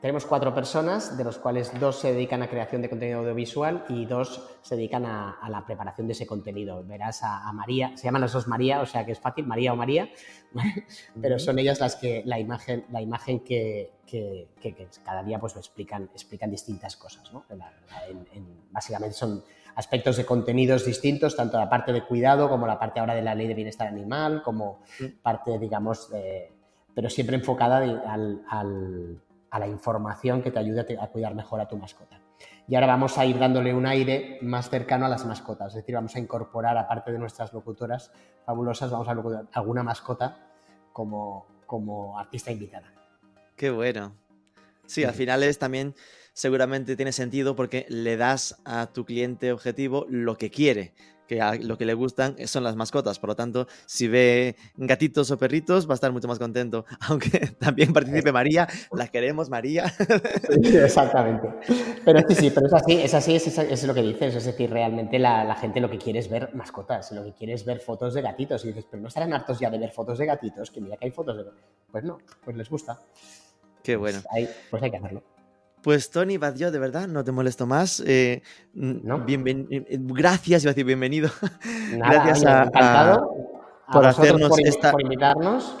Tenemos 0.00 0.26
cuatro 0.26 0.54
personas, 0.54 1.18
de 1.18 1.24
los 1.24 1.38
cuales 1.38 1.72
dos 1.80 1.98
se 1.98 2.12
dedican 2.12 2.40
a 2.44 2.48
creación 2.48 2.82
de 2.82 2.88
contenido 2.88 3.18
audiovisual 3.18 3.84
y 3.88 4.06
dos 4.06 4.48
se 4.62 4.76
dedican 4.76 5.04
a, 5.04 5.32
a 5.32 5.50
la 5.50 5.66
preparación 5.66 6.06
de 6.06 6.12
ese 6.12 6.24
contenido. 6.24 6.84
Verás 6.84 7.24
a, 7.24 7.48
a 7.48 7.52
María, 7.52 7.96
se 7.96 8.04
llaman 8.04 8.20
las 8.22 8.32
dos 8.32 8.46
María, 8.46 8.80
o 8.80 8.86
sea 8.86 9.04
que 9.04 9.10
es 9.10 9.18
fácil, 9.18 9.44
María 9.48 9.72
o 9.72 9.76
María, 9.76 10.08
pero 11.20 11.40
son 11.40 11.58
ellas 11.58 11.80
las 11.80 11.96
que 11.96 12.22
la 12.26 12.38
imagen, 12.38 12.84
la 12.92 13.02
imagen 13.02 13.40
que, 13.40 13.90
que- 14.06 14.46
que- 14.60 14.72
que 14.72 14.86
cada 15.04 15.24
día 15.24 15.40
pues 15.40 15.56
explican, 15.56 16.04
explican 16.14 16.48
distintas 16.50 16.96
cosas. 16.96 17.32
¿no? 17.32 17.44
La- 17.48 17.56
la- 17.90 18.06
en- 18.08 18.28
en- 18.34 18.70
básicamente 18.70 19.16
son 19.16 19.42
aspectos 19.78 20.16
de 20.16 20.26
contenidos 20.26 20.84
distintos, 20.84 21.36
tanto 21.36 21.56
la 21.56 21.68
parte 21.70 21.92
de 21.92 22.02
cuidado 22.04 22.48
como 22.48 22.66
la 22.66 22.80
parte 22.80 22.98
ahora 22.98 23.14
de 23.14 23.22
la 23.22 23.36
ley 23.36 23.46
de 23.46 23.54
bienestar 23.54 23.86
animal, 23.86 24.42
como 24.42 24.80
parte, 25.22 25.56
digamos, 25.56 26.10
de- 26.10 26.50
pero 26.94 27.08
siempre 27.08 27.36
enfocada 27.36 27.78
de- 27.78 28.00
al- 28.06 28.42
al- 28.50 29.22
a 29.50 29.58
la 29.60 29.68
información 29.68 30.42
que 30.42 30.50
te 30.50 30.58
ayude 30.58 30.80
a, 30.80 30.84
te- 30.86 30.98
a 30.98 31.06
cuidar 31.06 31.34
mejor 31.36 31.60
a 31.60 31.68
tu 31.68 31.76
mascota. 31.76 32.18
Y 32.66 32.74
ahora 32.74 32.88
vamos 32.88 33.16
a 33.18 33.24
ir 33.24 33.38
dándole 33.38 33.72
un 33.72 33.86
aire 33.86 34.38
más 34.42 34.68
cercano 34.68 35.06
a 35.06 35.08
las 35.08 35.24
mascotas, 35.24 35.68
es 35.68 35.74
decir, 35.76 35.94
vamos 35.94 36.14
a 36.16 36.18
incorporar, 36.18 36.76
aparte 36.76 37.12
de 37.12 37.18
nuestras 37.20 37.52
locutoras 37.52 38.10
fabulosas, 38.44 38.90
vamos 38.90 39.08
a 39.08 39.14
locutar 39.14 39.46
alguna 39.52 39.84
mascota 39.84 40.38
como, 40.92 41.46
como 41.66 42.18
artista 42.18 42.50
invitada. 42.50 42.92
Qué 43.54 43.70
bueno. 43.70 44.12
Sí, 44.86 45.04
al 45.04 45.14
final 45.14 45.42
es 45.44 45.58
también, 45.58 45.94
seguramente 46.38 46.94
tiene 46.94 47.10
sentido 47.10 47.56
porque 47.56 47.84
le 47.88 48.16
das 48.16 48.60
a 48.64 48.86
tu 48.92 49.04
cliente 49.04 49.50
objetivo 49.50 50.06
lo 50.08 50.36
que 50.38 50.50
quiere, 50.52 50.92
que 51.26 51.40
a 51.42 51.56
lo 51.56 51.76
que 51.76 51.84
le 51.84 51.94
gustan 51.94 52.36
son 52.46 52.62
las 52.62 52.76
mascotas. 52.76 53.18
Por 53.18 53.30
lo 53.30 53.34
tanto, 53.34 53.66
si 53.86 54.06
ve 54.06 54.54
gatitos 54.76 55.32
o 55.32 55.36
perritos, 55.36 55.88
va 55.88 55.94
a 55.94 55.96
estar 55.96 56.12
mucho 56.12 56.28
más 56.28 56.38
contento. 56.38 56.84
Aunque 57.08 57.40
también 57.58 57.92
participe 57.92 58.30
María, 58.30 58.68
la 58.92 59.08
queremos, 59.08 59.50
María. 59.50 59.92
Exactamente. 60.62 61.48
Pero 62.04 62.20
sí, 62.28 62.34
sí, 62.36 62.50
pero 62.54 62.68
es 62.68 62.72
así, 62.72 62.92
es 63.02 63.14
así, 63.14 63.34
es, 63.34 63.46
es- 63.48 63.58
es 63.58 63.84
lo 63.84 63.92
que 63.92 64.02
dices. 64.02 64.36
Es 64.36 64.44
decir, 64.44 64.70
realmente 64.70 65.18
la, 65.18 65.42
la 65.44 65.56
gente 65.56 65.80
lo 65.80 65.90
que 65.90 65.98
quiere 65.98 66.20
es 66.20 66.30
ver 66.30 66.54
mascotas, 66.54 67.10
lo 67.10 67.24
que 67.24 67.32
quiere 67.32 67.54
es 67.54 67.64
ver 67.64 67.80
fotos 67.80 68.14
de 68.14 68.22
gatitos. 68.22 68.64
Y 68.64 68.68
dices, 68.68 68.86
pero 68.88 69.02
no 69.02 69.08
estarán 69.08 69.32
hartos 69.32 69.58
ya 69.58 69.70
de 69.70 69.78
ver 69.78 69.90
fotos 69.90 70.18
de 70.18 70.26
gatitos, 70.26 70.70
que 70.70 70.80
mira 70.80 70.96
que 70.96 71.06
hay 71.06 71.10
fotos 71.10 71.36
de. 71.36 71.44
Pues 71.90 72.04
no, 72.04 72.18
pues 72.44 72.56
les 72.56 72.70
gusta. 72.70 72.96
Qué 73.82 73.96
bueno. 73.96 74.20
Pues 74.22 74.32
hay, 74.34 74.48
pues 74.70 74.82
hay 74.84 74.90
que 74.92 74.96
hacerlo. 74.98 75.22
Pues 75.82 76.10
Tony 76.10 76.36
Badio, 76.38 76.70
de 76.70 76.78
verdad, 76.78 77.08
no 77.08 77.24
te 77.24 77.32
molesto 77.32 77.66
más. 77.66 78.02
Eh, 78.06 78.42
No. 78.74 79.24
bienven- 79.24 79.66
eh, 79.70 79.84
gracias, 80.00 80.62
iba 80.64 80.70
a 80.70 80.74
decir 80.74 80.84
bienvenido. 80.84 81.30
Nada, 81.96 82.24
Gracias 82.24 82.44
a- 82.44 82.58
encantado. 82.64 83.30
por 83.92 84.04
hacernos 84.06 84.48
por, 84.50 84.60
esta- 84.66 84.90
por 84.92 85.02
invitarnos. 85.02 85.76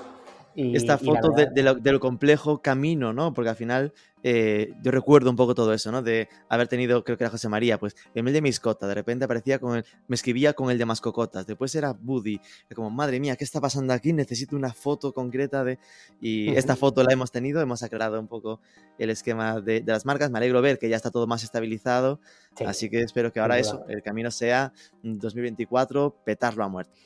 Esta 0.58 0.98
foto 0.98 1.30
de, 1.30 1.92
lo, 1.92 2.00
complejo 2.00 2.60
camino, 2.60 3.12
¿no? 3.12 3.32
Porque 3.32 3.50
al 3.50 3.56
final 3.56 3.92
eh, 4.24 4.72
yo 4.82 4.90
recuerdo 4.90 5.30
un 5.30 5.36
poco 5.36 5.54
todo 5.54 5.72
eso, 5.72 5.92
¿no? 5.92 6.02
De 6.02 6.28
haber 6.48 6.66
tenido, 6.66 7.04
creo 7.04 7.16
que 7.16 7.22
era 7.22 7.30
José 7.30 7.48
María, 7.48 7.78
pues 7.78 7.94
Emil 8.12 8.32
de 8.32 8.42
Miscota, 8.42 8.88
de 8.88 8.94
repente 8.94 9.24
aparecía 9.24 9.60
con 9.60 9.76
el, 9.76 9.84
me 10.08 10.16
escribía 10.16 10.54
con 10.54 10.70
el 10.70 10.78
de 10.78 10.84
Mascocotas, 10.84 11.46
después 11.46 11.72
era 11.76 11.92
Buddy, 11.92 12.40
como, 12.74 12.90
madre 12.90 13.20
mía, 13.20 13.36
¿qué 13.36 13.44
está 13.44 13.60
pasando 13.60 13.92
aquí? 13.92 14.12
Necesito 14.12 14.56
una 14.56 14.72
foto 14.72 15.12
concreta 15.12 15.62
de... 15.62 15.78
Y 16.20 16.50
esta 16.56 16.74
foto 16.74 17.04
la 17.04 17.12
hemos 17.12 17.30
tenido, 17.30 17.60
hemos 17.60 17.84
aclarado 17.84 18.18
un 18.18 18.26
poco 18.26 18.60
el 18.98 19.10
esquema 19.10 19.60
de, 19.60 19.84
las 19.86 20.06
marcas, 20.06 20.30
me 20.30 20.38
alegro 20.38 20.60
ver 20.60 20.78
que 20.78 20.88
ya 20.88 20.96
está 20.96 21.12
todo 21.12 21.28
más 21.28 21.44
estabilizado, 21.44 22.18
así 22.66 22.90
que 22.90 23.02
espero 23.02 23.32
que 23.32 23.38
ahora 23.38 23.58
eso, 23.58 23.84
el 23.88 24.02
camino 24.02 24.32
sea 24.32 24.72
2024, 25.04 26.16
petarlo 26.24 26.64
a 26.64 26.68
muerte. 26.68 26.98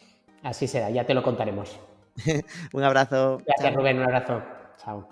Así 0.43 0.67
será, 0.67 0.89
ya 0.91 1.05
te 1.05 1.13
lo 1.13 1.23
contaremos. 1.23 1.79
un 2.73 2.83
abrazo. 2.83 3.41
Gracias, 3.47 3.75
Rubén, 3.75 3.99
un 3.99 4.05
abrazo. 4.05 4.43
Chao. 4.79 5.09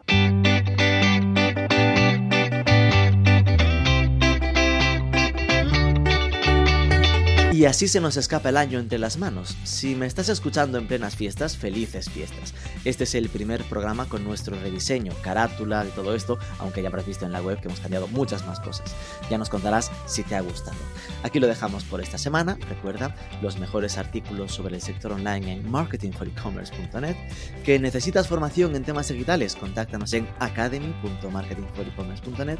Y 7.61 7.67
así 7.67 7.89
se 7.89 8.01
nos 8.01 8.17
escapa 8.17 8.49
el 8.49 8.57
año 8.57 8.79
entre 8.79 8.99
las 8.99 9.19
manos. 9.19 9.55
Si 9.65 9.95
me 9.95 10.07
estás 10.07 10.31
escuchando 10.31 10.79
en 10.79 10.87
plenas 10.87 11.15
fiestas, 11.15 11.59
felices 11.59 12.09
fiestas. 12.09 12.55
Este 12.87 13.05
es 13.05 13.15
el 13.15 13.29
primer 13.29 13.65
programa 13.65 14.07
con 14.07 14.25
nuestro 14.25 14.59
rediseño, 14.59 15.13
carátula 15.21 15.85
y 15.85 15.91
todo 15.91 16.15
esto, 16.15 16.39
aunque 16.59 16.81
ya 16.81 16.89
habrás 16.89 17.05
visto 17.05 17.27
en 17.27 17.33
la 17.33 17.43
web 17.43 17.61
que 17.61 17.69
hemos 17.69 17.81
cambiado 17.81 18.09
muchas 18.09 18.47
más 18.47 18.61
cosas. 18.61 18.97
Ya 19.29 19.37
nos 19.37 19.51
contarás 19.51 19.93
si 20.07 20.23
te 20.23 20.37
ha 20.37 20.41
gustado. 20.41 20.79
Aquí 21.23 21.39
lo 21.39 21.49
dejamos 21.49 21.85
por 21.85 22.01
esta 22.01 22.17
semana. 22.17 22.57
Recuerda 22.67 23.15
los 23.43 23.59
mejores 23.59 23.99
artículos 23.99 24.55
sobre 24.55 24.77
el 24.77 24.81
sector 24.81 25.13
online 25.13 25.53
en 25.53 25.71
marketingforecommerce.net. 25.71 27.17
Que 27.63 27.79
necesitas 27.79 28.27
formación 28.27 28.75
en 28.75 28.85
temas 28.85 29.09
digitales, 29.09 29.55
contáctanos 29.55 30.15
en 30.15 30.27
academy.marketingforecommerce.net 30.39 32.59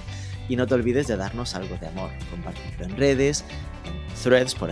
y 0.51 0.57
no 0.57 0.67
te 0.67 0.75
olvides 0.75 1.07
de 1.07 1.17
darnos 1.17 1.55
algo 1.55 1.79
de 1.79 1.87
amor, 1.87 2.11
compartirlo 2.31 2.85
en 2.85 2.99
redes, 2.99 3.47
en 3.87 3.95
threads, 4.23 4.55
por 4.55 4.69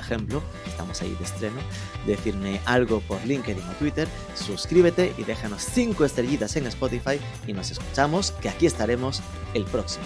estamos 0.67 1.01
ahí 1.03 1.15
de 1.15 1.25
estreno, 1.25 1.61
decirme 2.07 2.61
algo 2.65 3.01
por 3.01 3.25
LinkedIn 3.25 3.63
o 3.63 3.73
Twitter, 3.75 4.09
suscríbete 4.35 5.15
y 5.19 5.25
déjanos 5.25 5.63
5 5.63 6.05
estrellitas 6.05 6.57
en 6.57 6.67
Spotify 6.67 7.21
y 7.47 7.53
nos 7.53 7.71
escuchamos, 7.71 8.33
que 8.33 8.49
aquí 8.49 8.67
estaremos 8.67 9.23
el 9.55 9.65
próximo. 9.65 10.05